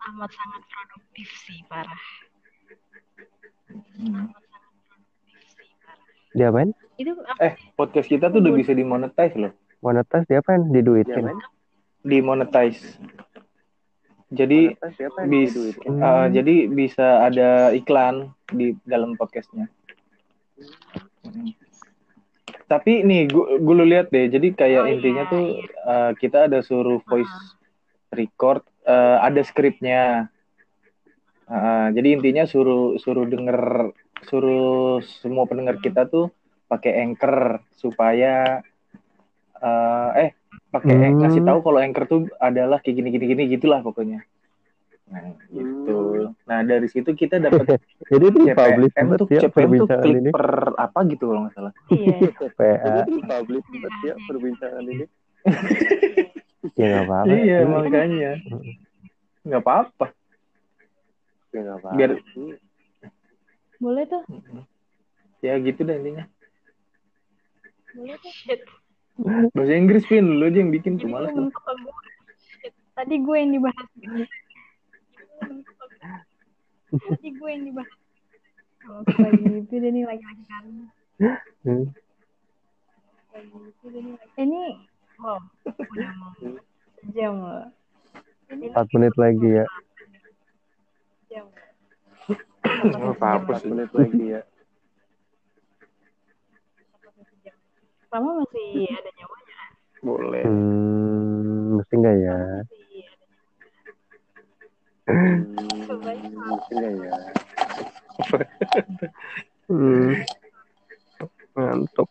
amat 0.09 0.31
sangat 0.33 0.63
produktif 0.67 1.29
sih 1.45 1.61
parah 1.69 2.05
amat 4.03 4.43
sangat 4.43 4.73
produktif 4.83 5.37
sih 5.55 5.69
parah 5.79 6.09
diapain 6.33 6.73
itu 6.97 7.13
apa 7.15 7.39
Eh, 7.39 7.55
podcast 7.77 8.09
kita 8.09 8.33
tuh 8.33 8.41
udah 8.41 8.53
bisa 8.57 8.73
dimonetize 8.73 9.37
loh. 9.37 9.53
monetize 9.79 10.27
diapain 10.27 10.63
diduitin 10.69 11.37
Dimonetize. 12.03 12.97
Jadi 14.27 14.74
bis, 15.31 15.55
Hmm. 15.87 16.03
eh, 16.03 16.27
jadi 16.35 16.55
bisa 16.66 17.22
ada 17.22 17.70
iklan 17.70 18.35
di 18.51 18.74
dalam 18.83 19.14
podcastnya. 19.14 19.70
Tapi 22.66 23.07
nih, 23.07 23.31
gue 23.31 23.62
gue 23.62 23.87
lihat 23.87 24.11
deh. 24.11 24.27
Jadi 24.27 24.51
kayak 24.51 24.83
Oh, 24.83 24.91
intinya 24.91 25.24
iya, 25.27 25.31
tuh 25.31 25.45
eh, 25.62 26.11
kita 26.18 26.51
ada 26.51 26.59
suruh 26.59 26.99
voice 27.07 27.55
record, 28.11 28.66
eh, 28.83 29.18
ada 29.22 29.41
skripnya. 29.47 30.27
Eh, 31.47 31.87
jadi 31.95 32.18
intinya 32.18 32.43
suruh 32.43 32.99
suruh 32.99 33.22
denger, 33.31 33.95
suruh 34.27 34.99
semua 35.22 35.47
pendengar 35.47 35.79
kita 35.79 36.11
tuh 36.11 36.35
pakai 36.66 37.07
anchor 37.07 37.62
supaya 37.79 38.66
eh, 39.62 40.11
eh 40.27 40.31
pakai 40.77 40.93
Hmm. 40.95 41.18
ngasih 41.18 41.43
tahu 41.43 41.59
kalau 41.61 41.79
anchor 41.81 42.05
tuh 42.05 42.20
adalah 42.37 42.79
kayak 42.79 43.01
gini 43.01 43.09
gini 43.11 43.24
gini 43.27 43.43
gitulah 43.51 43.81
pokoknya. 43.81 44.20
Nah, 45.07 45.22
gitu. 45.49 45.99
Nah, 46.45 46.59
dari 46.62 46.91
situ 46.91 47.14
kita 47.14 47.39
dapat 47.39 47.64
jadi 48.11 48.24
itu 48.27 48.39
publish 48.53 48.93
CPM 48.93 49.09
tuh 49.14 49.27
ya 49.31 49.41
CPM 49.41 49.49
tuh 49.49 49.87
perbincangan 49.87 50.03
klik 50.03 50.18
ini 50.18 50.31
per 50.31 50.47
apa 50.77 50.99
gitu 51.07 51.24
kalau 51.27 51.41
nggak 51.47 51.55
salah. 51.55 51.72
iya 51.89 52.29
PA 52.59 52.95
publish 53.07 53.66
ya 54.03 54.14
perbincangan 54.20 54.85
ini 54.85 55.07
ya 56.79 56.87
nggak 56.91 57.05
apa-apa 57.07 57.33
Iya, 57.33 57.59
makanya. 57.64 58.31
Nggak 59.47 59.62
apa-apa. 59.62 60.07
ya 61.49 61.61
nggak 61.62 61.79
apa-apa 61.81 61.97
Biar 61.97 62.11
boleh 63.77 64.05
tuh 64.05 64.22
ya 65.41 65.55
gitu 65.61 65.81
deh 65.85 65.97
intinya. 65.97 66.24
boleh 67.95 68.16
tuh. 68.18 68.33
Bahasa 69.53 69.73
Inggris 69.73 70.05
Pin, 70.05 70.41
lu 70.41 70.45
aja 70.45 70.61
yang 70.61 70.73
bikin 70.73 71.01
tuh 71.01 71.09
malas. 71.09 71.33
Tadi 72.97 73.17
gue 73.21 73.37
yang 73.37 73.53
dibahas. 73.57 73.89
Tadi 76.93 77.29
gue 77.33 77.49
yang 77.49 77.64
dibahas. 77.69 77.99
Kalau 78.81 79.01
lagi 79.03 79.45
gitu 79.67 79.75
deh 79.83 79.91
nih 79.91 80.05
laki-laki 80.07 80.45
karena. 80.47 80.87
Hmm. 81.67 81.85
Lagi 83.35 83.57
gitu. 83.57 83.87
Ini, 84.37 84.62
wow, 85.19 85.41
udah 85.64 86.11
mau 86.21 86.31
jam 87.11 87.35
loh. 87.41 87.67
Ini 88.47 88.71
empat 88.71 88.87
menit 88.95 89.14
lagi 89.19 89.49
ya 89.59 89.67
jam. 91.37 91.47
apa-apa 93.12 93.61
menit 93.69 93.91
lagi 93.93 94.25
ya 94.39 94.41
Rama 98.13 98.31
masih 98.43 98.87
ada 98.91 99.11
nyawanya 99.15 99.55
kan? 99.55 99.71
Boleh. 100.05 100.45
hmm, 100.47 101.81
mesti 101.81 101.95
nggak 101.99 102.17
ya 102.23 102.39
Cobain. 105.87 106.23
mesti 106.35 106.73
nggak 106.75 106.95
ya 106.99 107.17
hmm. 109.71 110.11
ngantuk 111.57 112.09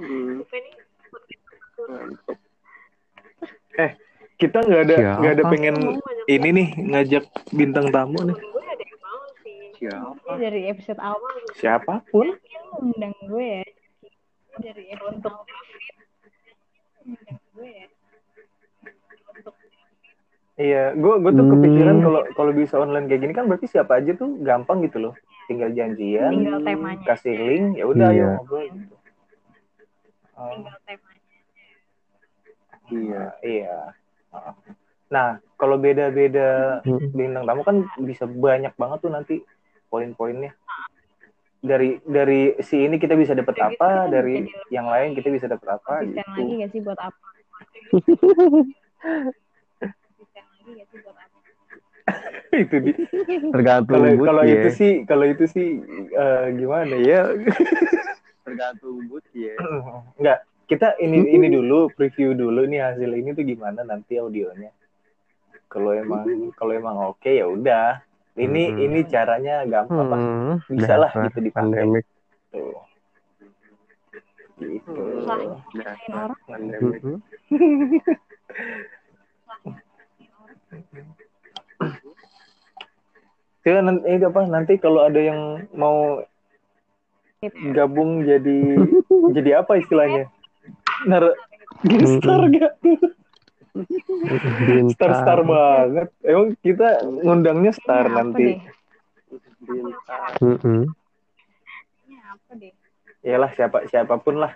hmm, 0.00 0.44
ngantuk 1.86 2.38
Eh, 3.76 3.92
kita 4.40 4.64
nggak 4.64 4.82
ada 4.88 4.96
nggak 5.20 5.32
ada 5.36 5.44
pengen 5.52 5.76
ini 6.24 6.48
nih 6.48 6.68
ngajak 6.88 7.24
bintang 7.52 7.92
tamu 7.92 8.16
nih. 8.24 8.32
gue 8.32 8.64
ada 8.64 8.80
yang 8.80 9.00
mau 9.04 9.20
sih. 9.44 9.65
Siapa 9.76 10.30
Ini 10.30 10.40
dari 10.40 10.60
episode 10.66 10.98
awal 10.98 11.34
Siapa 11.52 11.94
pun. 12.06 12.32
dia 12.34 12.60
ngundang 12.70 13.14
gue 13.22 13.46
ya. 13.54 13.66
Dari 14.56 14.84
untuk 15.04 15.34
gue 17.52 17.68
ya. 17.68 17.86
Iya, 20.56 20.96
gue 20.96 21.14
gue 21.20 21.30
tuh 21.30 21.44
Hmm. 21.44 21.52
kepikiran 21.54 21.96
kalau 22.00 22.20
kalau 22.32 22.52
bisa 22.52 22.74
online 22.76 23.06
kayak 23.06 23.20
gini 23.20 23.32
kan 23.32 23.44
berarti 23.44 23.68
siapa 23.68 23.92
aja 23.94 24.12
tuh 24.12 24.40
gampang 24.40 24.80
gitu 24.80 24.96
loh. 24.98 25.14
Tinggal 25.46 25.70
janjian, 25.70 26.32
Tinggal 26.32 26.64
temanya. 26.64 27.04
kasih 27.04 27.36
link, 27.36 27.66
ya 27.76 27.84
udah 27.84 28.08
Iya. 28.08 28.16
ayo 28.18 28.26
ngobrol 28.34 28.64
gitu. 28.66 28.94
Oh, 30.34 30.48
tinggal 30.50 30.76
temanya. 30.82 31.24
iya, 32.88 33.22
iya. 33.42 33.76
Oh. 34.32 34.56
Nah, 35.06 35.28
kalau 35.54 35.76
beda-beda 35.76 36.80
Hmm. 36.82 37.04
bintang 37.10 37.44
tamu 37.44 37.62
kan 37.62 37.76
bisa 38.00 38.24
banyak 38.24 38.72
banget 38.74 38.98
tuh 38.98 39.12
nanti 39.12 39.36
poin-poinnya. 39.96 40.52
Dari 41.64 41.98
dari 42.04 42.52
si 42.60 42.84
ini 42.84 43.00
kita 43.00 43.16
bisa 43.16 43.32
dapat 43.32 43.56
gitu 43.56 43.64
apa, 43.64 44.06
kan 44.06 44.12
dari 44.12 44.44
yang 44.68 44.92
lain 44.92 45.16
kita 45.16 45.32
bisa 45.32 45.48
dapat 45.48 45.80
apa 45.80 46.04
gitu. 46.04 46.20
gak 46.20 46.70
sih 46.70 46.80
buat 46.84 47.00
apa? 47.00 47.26
Konsisten 47.96 48.36
lagi 50.44 50.70
gak 50.78 50.88
sih 50.92 50.98
buat 51.00 51.16
apa? 51.16 51.34
itu 52.56 52.76
di 52.78 52.92
tergantung 53.50 54.00
kalau 54.22 54.46
ya. 54.46 54.62
itu 54.62 54.68
sih 54.72 54.92
kalau 55.04 55.26
itu 55.26 55.44
sih 55.50 55.82
eh, 56.14 56.46
gimana 56.54 56.94
ya 57.02 57.28
tergantung 58.46 59.02
mood 59.10 59.26
ya 59.34 59.58
Enggak, 60.14 60.46
kita 60.70 60.94
ini 61.02 61.34
ini 61.34 61.46
dulu 61.50 61.90
preview 61.94 62.34
dulu 62.34 62.62
nih 62.66 62.82
hasil 62.82 63.10
ini 63.10 63.34
tuh 63.34 63.42
gimana 63.46 63.82
nanti 63.82 64.18
audionya. 64.18 64.70
Kalau 65.66 65.90
emang 65.94 66.54
kalau 66.54 66.72
emang 66.74 66.96
oke 67.10 67.26
ya 67.26 67.46
udah. 67.46 68.05
Ini 68.36 68.62
Hmm. 68.68 68.84
ini 68.84 69.00
caranya 69.08 69.64
gampang 69.64 70.12
hmm, 70.12 70.76
Bisa 70.76 70.94
lah 70.94 71.08
gitu 71.08 71.40
dipakai. 71.40 71.56
pandemik 71.56 72.04
tuh. 72.52 72.76
Gitu. 74.56 74.92
Lah, 75.24 75.40
dasar 75.72 76.32
orang. 76.32 76.40
pandemik. 76.44 77.00
Coba 83.64 83.80
nanti 83.82 84.06
eh, 84.06 84.22
apa 84.22 84.40
nanti 84.46 84.72
kalau 84.78 85.02
ada 85.02 85.18
yang 85.18 85.66
mau 85.74 86.22
gabung 87.74 88.22
jadi 88.22 88.78
jadi 89.36 89.50
apa 89.64 89.82
istilahnya? 89.82 90.30
Nar 91.08 91.34
star 92.20 92.40
gak? 92.48 92.72
Star 94.90 95.12
star 95.16 95.40
banget. 95.42 96.08
Emang 96.20 96.56
kita 96.58 96.88
ngundangnya 97.04 97.72
star 97.72 98.04
Ini 98.04 98.08
apa 98.08 98.18
nanti. 98.22 98.44
deh? 98.44 98.58
Mm-mm. 100.40 100.82
Ini 102.02 102.16
apa 102.22 102.52
deh? 102.56 102.72
Iyalah 103.20 103.50
siapa 103.52 103.78
siapa 103.90 104.14
pun 104.16 104.38
lah 104.38 104.52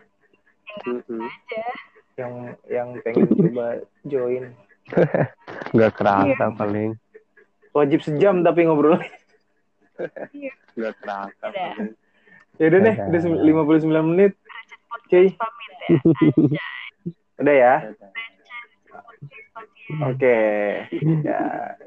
yang 2.14 2.32
yang 2.66 2.88
pengen 3.02 3.26
coba 3.28 3.82
join. 4.04 4.54
nggak 5.74 5.92
kerasa 5.94 6.50
paling 6.52 6.94
Wajib 7.70 8.02
sejam 8.02 8.42
tapi 8.42 8.66
ngobrol. 8.66 8.98
nggak 10.74 10.94
kerasa 10.98 11.44
Udah. 11.44 11.74
paling 11.74 11.94
Ya 12.60 12.68
udah 12.68 12.80
deh, 12.82 12.96
udah 13.00 13.20
59 13.80 13.88
menit. 14.06 14.32
Cuy, 15.08 15.32
Pamit 15.32 15.72
ya. 15.80 15.88
udah 17.40 17.54
ya. 19.90 20.04
Oke. 20.06 20.38
Ya, 21.20 21.40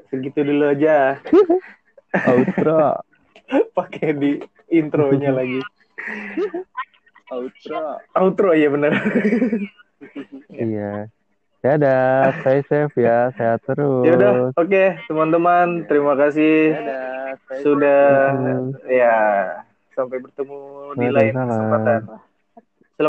segitu 0.08 0.38
dulu 0.40 0.64
aja. 0.68 1.18
outro 2.30 3.00
Pakai 3.72 4.14
di 4.14 4.30
intronya 4.68 5.32
lagi. 5.32 5.60
outro 7.28 7.98
Outro 8.14 8.48
ya 8.52 8.68
bener. 8.68 8.92
iya 10.50 11.08
dadah 11.58 12.28
stay 12.38 12.60
safe 12.68 12.92
ya 12.94 13.32
sehat 13.34 13.64
terus 13.64 14.04
Ya 14.04 14.12
udah, 14.14 14.32
oke 14.52 14.84
teman-teman, 15.08 15.88
terima 15.88 16.12
kasih 16.12 16.76
dadah 16.76 17.40
stay 17.40 17.58
sudah 17.64 18.04
Hmm. 18.36 18.68
ya 18.84 19.16
sampai 19.96 20.20
bertemu 20.20 20.60
di 20.94 21.08
lain 21.08 21.32
kesempatan. 21.32 22.00